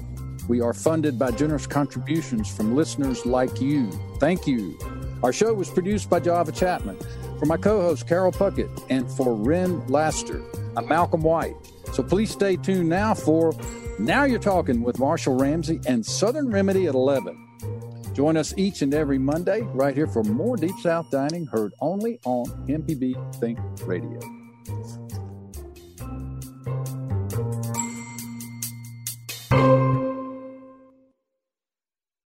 We 0.49 0.61
are 0.61 0.75
funded 0.75 1.19
by 1.19 1.31
generous 1.31 1.67
contributions 1.67 2.55
from 2.55 2.77
listeners 2.77 3.25
like 3.25 3.59
you. 3.59 3.91
Thank 4.21 4.47
you. 4.47 4.79
Our 5.23 5.33
show 5.33 5.55
was 5.55 5.71
produced 5.71 6.11
by 6.11 6.21
Java 6.21 6.53
Chapman. 6.53 6.99
For 7.39 7.47
my 7.47 7.57
co 7.57 7.81
host, 7.81 8.07
Carol 8.07 8.33
Puckett, 8.33 8.69
and 8.91 9.11
for 9.11 9.35
Ren 9.35 9.83
Laster, 9.87 10.45
I'm 10.77 10.87
Malcolm 10.87 11.23
White. 11.23 11.57
So 11.95 12.03
please 12.03 12.31
stay 12.31 12.57
tuned 12.57 12.91
now 12.91 13.15
for 13.15 13.55
Now 13.99 14.25
You're 14.25 14.39
Talking 14.39 14.83
with 14.83 14.99
Marshall 14.99 15.39
Ramsey 15.39 15.81
and 15.87 16.05
Southern 16.05 16.51
Remedy 16.51 16.87
at 16.87 16.95
11. 16.95 18.13
Join 18.13 18.37
us 18.37 18.53
each 18.59 18.83
and 18.83 18.93
every 18.93 19.19
Monday 19.19 19.63
right 19.73 19.95
here 19.95 20.07
for 20.07 20.23
more 20.23 20.59
Deep 20.59 20.77
South 20.83 21.11
Dining 21.11 21.47
heard 21.47 21.73
only 21.81 22.21
on 22.27 22.45
MPB 22.69 23.37
Think 23.37 23.59
Radio. 23.87 24.38
Thank 24.69 24.87
you. 29.53 29.88